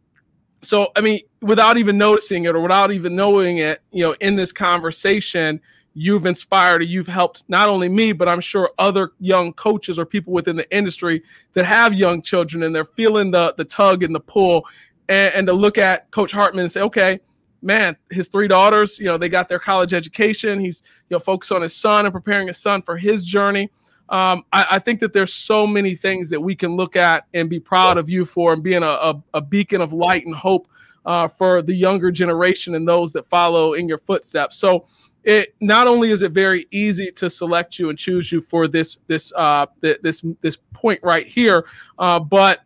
so, 0.61 0.91
I 0.95 1.01
mean, 1.01 1.19
without 1.41 1.77
even 1.77 1.97
noticing 1.97 2.45
it 2.45 2.55
or 2.55 2.61
without 2.61 2.91
even 2.91 3.15
knowing 3.15 3.57
it, 3.57 3.79
you 3.91 4.03
know, 4.03 4.15
in 4.21 4.35
this 4.35 4.51
conversation, 4.51 5.59
you've 5.93 6.25
inspired 6.25 6.83
you've 6.85 7.07
helped 7.07 7.43
not 7.47 7.67
only 7.67 7.89
me, 7.89 8.13
but 8.13 8.29
I'm 8.29 8.39
sure 8.39 8.71
other 8.77 9.11
young 9.19 9.53
coaches 9.53 9.99
or 9.99 10.05
people 10.05 10.33
within 10.33 10.55
the 10.55 10.75
industry 10.75 11.23
that 11.53 11.65
have 11.65 11.93
young 11.93 12.21
children 12.21 12.63
and 12.63 12.73
they're 12.75 12.85
feeling 12.85 13.31
the 13.31 13.53
the 13.57 13.65
tug 13.65 14.03
and 14.03 14.15
the 14.15 14.19
pull, 14.19 14.65
and, 15.09 15.33
and 15.35 15.47
to 15.47 15.53
look 15.53 15.77
at 15.77 16.09
Coach 16.11 16.31
Hartman 16.31 16.63
and 16.63 16.71
say, 16.71 16.81
okay, 16.81 17.19
man, 17.61 17.95
his 18.09 18.27
three 18.27 18.47
daughters, 18.47 18.99
you 18.99 19.05
know, 19.05 19.17
they 19.17 19.29
got 19.29 19.49
their 19.49 19.59
college 19.59 19.93
education. 19.93 20.59
He's, 20.59 20.83
you 21.09 21.15
know, 21.15 21.19
focused 21.19 21.51
on 21.51 21.61
his 21.61 21.75
son 21.75 22.05
and 22.05 22.13
preparing 22.13 22.47
his 22.47 22.57
son 22.57 22.81
for 22.81 22.97
his 22.97 23.25
journey. 23.25 23.69
Um, 24.11 24.43
I, 24.51 24.65
I, 24.71 24.79
think 24.79 24.99
that 24.99 25.13
there's 25.13 25.33
so 25.33 25.65
many 25.65 25.95
things 25.95 26.29
that 26.31 26.41
we 26.41 26.53
can 26.53 26.75
look 26.75 26.97
at 26.97 27.27
and 27.33 27.49
be 27.49 27.61
proud 27.61 27.97
of 27.97 28.09
you 28.09 28.25
for 28.25 28.51
and 28.51 28.61
being 28.61 28.83
a, 28.83 28.87
a, 28.87 29.23
a 29.35 29.41
beacon 29.41 29.79
of 29.79 29.93
light 29.93 30.25
and 30.25 30.35
hope 30.35 30.67
uh, 31.05 31.29
for 31.29 31.61
the 31.61 31.73
younger 31.73 32.11
generation 32.11 32.75
and 32.75 32.85
those 32.85 33.13
that 33.13 33.25
follow 33.27 33.71
in 33.73 33.87
your 33.87 33.99
footsteps. 33.99 34.57
So 34.57 34.85
it 35.23 35.55
not 35.61 35.87
only 35.87 36.09
is 36.11 36.23
it 36.23 36.33
very 36.33 36.65
easy 36.71 37.09
to 37.13 37.29
select 37.29 37.79
you 37.79 37.89
and 37.89 37.97
choose 37.97 38.33
you 38.33 38.41
for 38.41 38.67
this 38.67 38.99
this 39.07 39.31
uh, 39.35 39.67
this 39.79 40.25
this 40.41 40.57
point 40.73 40.99
right 41.03 41.25
here, 41.25 41.65
uh, 41.97 42.19
but 42.19 42.61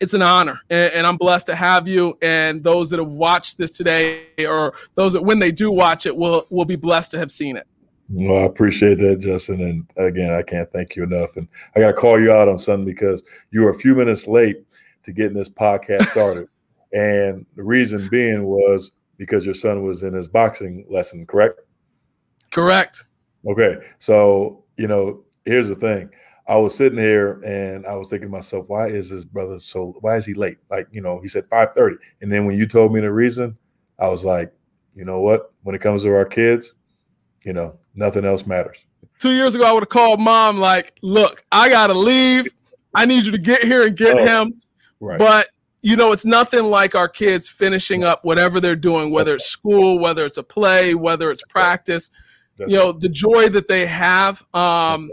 it's 0.00 0.14
an 0.14 0.22
honor 0.22 0.58
and, 0.68 0.92
and, 0.94 1.06
i'm 1.06 1.16
blessed 1.16 1.46
to 1.46 1.54
have 1.54 1.86
you 1.86 2.18
and 2.22 2.64
those 2.64 2.90
that 2.90 2.98
have 2.98 3.10
watched 3.10 3.56
this 3.56 3.70
today 3.70 4.24
or 4.48 4.74
those 4.96 5.12
that 5.12 5.22
when 5.22 5.38
they 5.38 5.52
do 5.52 5.70
watch 5.70 6.06
it 6.06 6.16
will 6.16 6.44
will 6.50 6.64
be 6.64 6.74
blessed 6.74 7.12
to 7.12 7.18
have 7.18 7.30
seen 7.30 7.56
it 7.56 7.68
well 8.12 8.42
i 8.42 8.46
appreciate 8.46 8.98
that 8.98 9.18
justin 9.18 9.60
and 9.60 10.06
again 10.06 10.32
i 10.32 10.42
can't 10.42 10.70
thank 10.72 10.94
you 10.94 11.02
enough 11.02 11.36
and 11.36 11.48
i 11.74 11.80
got 11.80 11.88
to 11.88 11.92
call 11.94 12.20
you 12.20 12.32
out 12.32 12.48
on 12.48 12.58
something 12.58 12.84
because 12.84 13.22
you 13.50 13.62
were 13.62 13.70
a 13.70 13.78
few 13.78 13.94
minutes 13.94 14.26
late 14.26 14.56
to 15.02 15.12
getting 15.12 15.36
this 15.36 15.48
podcast 15.48 16.04
started 16.10 16.46
and 16.92 17.46
the 17.56 17.62
reason 17.62 18.08
being 18.08 18.44
was 18.44 18.90
because 19.16 19.46
your 19.46 19.54
son 19.54 19.82
was 19.82 20.02
in 20.02 20.12
his 20.12 20.28
boxing 20.28 20.84
lesson 20.90 21.26
correct 21.26 21.60
correct 22.50 23.04
okay 23.46 23.76
so 23.98 24.62
you 24.76 24.86
know 24.86 25.22
here's 25.44 25.68
the 25.68 25.76
thing 25.76 26.10
I 26.48 26.56
was 26.56 26.74
sitting 26.74 26.98
here 26.98 27.40
and 27.44 27.86
I 27.86 27.94
was 27.94 28.10
thinking 28.10 28.28
to 28.28 28.32
myself, 28.32 28.68
why 28.68 28.88
is 28.88 29.08
this 29.08 29.24
brother 29.24 29.60
so? 29.60 29.96
Why 30.00 30.16
is 30.16 30.26
he 30.26 30.34
late? 30.34 30.58
Like 30.70 30.88
you 30.90 31.00
know, 31.00 31.20
he 31.20 31.28
said 31.28 31.46
five 31.46 31.72
thirty, 31.72 31.96
and 32.20 32.32
then 32.32 32.46
when 32.46 32.56
you 32.56 32.66
told 32.66 32.92
me 32.92 33.00
the 33.00 33.12
reason, 33.12 33.56
I 34.00 34.08
was 34.08 34.24
like, 34.24 34.52
you 34.96 35.04
know 35.04 35.20
what? 35.20 35.52
When 35.62 35.76
it 35.76 35.80
comes 35.80 36.02
to 36.02 36.12
our 36.14 36.24
kids, 36.24 36.72
you 37.44 37.52
know, 37.52 37.78
nothing 37.94 38.24
else 38.24 38.46
matters. 38.46 38.76
Two 39.18 39.32
years 39.32 39.54
ago, 39.54 39.64
I 39.64 39.72
would 39.72 39.82
have 39.82 39.88
called 39.88 40.20
mom 40.20 40.58
like, 40.58 40.94
look, 41.02 41.44
I 41.52 41.68
gotta 41.68 41.94
leave. 41.94 42.48
I 42.94 43.06
need 43.06 43.24
you 43.24 43.32
to 43.32 43.38
get 43.38 43.62
here 43.62 43.86
and 43.86 43.96
get 43.96 44.18
oh, 44.18 44.24
him. 44.24 44.60
Right. 45.00 45.18
But 45.18 45.48
you 45.82 45.96
know, 45.96 46.12
it's 46.12 46.24
nothing 46.24 46.64
like 46.64 46.94
our 46.94 47.08
kids 47.08 47.50
finishing 47.50 48.04
up 48.04 48.24
whatever 48.24 48.60
they're 48.60 48.76
doing, 48.76 49.10
whether 49.10 49.34
it's 49.34 49.46
school, 49.46 49.98
whether 49.98 50.24
it's 50.24 50.38
a 50.38 50.42
play, 50.42 50.94
whether 50.94 51.30
it's 51.30 51.42
practice. 51.48 52.10
That's 52.56 52.70
you 52.70 52.78
know, 52.78 52.92
the 52.92 53.08
joy 53.08 53.48
that 53.48 53.66
they 53.66 53.86
have. 53.86 54.42
Um, 54.54 55.10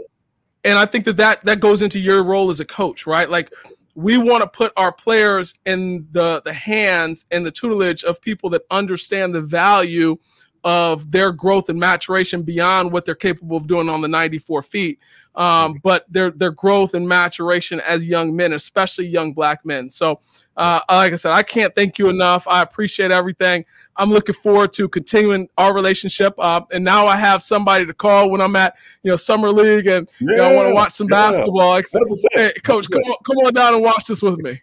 and 0.62 0.78
I 0.78 0.86
think 0.86 1.06
that, 1.06 1.16
that 1.16 1.44
that 1.44 1.60
goes 1.60 1.82
into 1.82 1.98
your 1.98 2.22
role 2.22 2.50
as 2.50 2.60
a 2.60 2.64
coach, 2.64 3.06
right? 3.06 3.28
Like 3.28 3.52
we 3.94 4.18
want 4.18 4.42
to 4.42 4.48
put 4.48 4.72
our 4.76 4.92
players 4.92 5.54
in 5.66 6.06
the 6.12 6.42
the 6.44 6.52
hands 6.52 7.24
and 7.30 7.44
the 7.44 7.50
tutelage 7.50 8.04
of 8.04 8.20
people 8.20 8.50
that 8.50 8.62
understand 8.70 9.34
the 9.34 9.42
value 9.42 10.16
of 10.64 11.10
their 11.10 11.32
growth 11.32 11.68
and 11.68 11.78
maturation 11.78 12.42
beyond 12.42 12.92
what 12.92 13.04
they're 13.04 13.14
capable 13.14 13.56
of 13.56 13.66
doing 13.66 13.88
on 13.88 14.00
the 14.00 14.08
94 14.08 14.62
feet. 14.62 14.98
Um, 15.36 15.80
but 15.82 16.04
their 16.12 16.30
their 16.30 16.50
growth 16.50 16.94
and 16.94 17.08
maturation 17.08 17.80
as 17.86 18.04
young 18.04 18.34
men, 18.34 18.52
especially 18.52 19.06
young 19.06 19.32
black 19.32 19.64
men. 19.64 19.88
So, 19.88 20.20
uh, 20.56 20.80
like 20.88 21.12
I 21.12 21.16
said, 21.16 21.32
I 21.32 21.44
can't 21.44 21.72
thank 21.74 21.98
you 21.98 22.08
enough. 22.08 22.48
I 22.48 22.62
appreciate 22.62 23.12
everything. 23.12 23.64
I'm 23.96 24.10
looking 24.10 24.34
forward 24.34 24.72
to 24.74 24.88
continuing 24.88 25.48
our 25.56 25.72
relationship. 25.72 26.34
Uh, 26.36 26.62
and 26.72 26.84
now 26.84 27.06
I 27.06 27.16
have 27.16 27.44
somebody 27.44 27.86
to 27.86 27.94
call 27.94 28.28
when 28.30 28.40
I'm 28.40 28.56
at 28.56 28.76
you 29.04 29.10
know 29.10 29.16
summer 29.16 29.50
league 29.50 29.86
and 29.86 30.08
yeah, 30.20 30.30
you 30.30 30.36
know, 30.36 30.44
I 30.50 30.54
want 30.54 30.68
to 30.68 30.74
watch 30.74 30.92
some 30.92 31.06
yeah. 31.08 31.30
basketball. 31.30 31.76
Except, 31.76 32.04
hey, 32.32 32.52
coach, 32.64 32.90
come 32.90 33.02
on, 33.02 33.16
come 33.24 33.36
on 33.38 33.54
down 33.54 33.74
and 33.74 33.82
watch 33.84 34.06
this 34.06 34.22
with 34.22 34.38
me. 34.38 34.60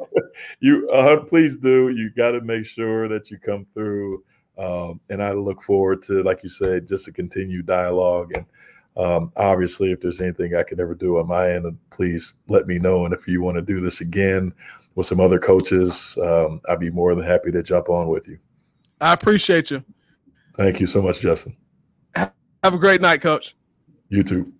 you 0.60 0.90
uh, 0.90 1.20
please 1.24 1.56
do. 1.56 1.88
You 1.88 2.10
got 2.10 2.32
to 2.32 2.42
make 2.42 2.66
sure 2.66 3.08
that 3.08 3.30
you 3.30 3.38
come 3.38 3.66
through 3.72 4.22
um, 4.58 5.00
and 5.08 5.22
I 5.22 5.32
look 5.32 5.62
forward 5.62 6.02
to, 6.04 6.22
like 6.22 6.42
you 6.42 6.48
said, 6.48 6.88
just 6.88 7.08
a 7.08 7.12
continued 7.12 7.66
dialogue. 7.66 8.32
And 8.34 8.46
um, 8.96 9.32
obviously, 9.36 9.92
if 9.92 10.00
there's 10.00 10.20
anything 10.20 10.54
I 10.54 10.62
can 10.62 10.80
ever 10.80 10.94
do 10.94 11.18
on 11.18 11.26
my 11.26 11.50
end, 11.50 11.78
please 11.90 12.34
let 12.48 12.66
me 12.66 12.78
know. 12.78 13.04
And 13.04 13.14
if 13.14 13.26
you 13.26 13.40
want 13.42 13.56
to 13.56 13.62
do 13.62 13.80
this 13.80 14.00
again 14.00 14.52
with 14.94 15.06
some 15.06 15.20
other 15.20 15.38
coaches, 15.38 16.16
um, 16.22 16.60
I'd 16.68 16.80
be 16.80 16.90
more 16.90 17.14
than 17.14 17.24
happy 17.24 17.50
to 17.52 17.62
jump 17.62 17.88
on 17.88 18.08
with 18.08 18.28
you. 18.28 18.38
I 19.00 19.14
appreciate 19.14 19.70
you. 19.70 19.82
Thank 20.54 20.80
you 20.80 20.86
so 20.86 21.00
much, 21.00 21.20
Justin. 21.20 21.56
Have 22.14 22.34
a 22.62 22.78
great 22.78 23.00
night, 23.00 23.22
coach. 23.22 23.56
You 24.08 24.22
too. 24.22 24.52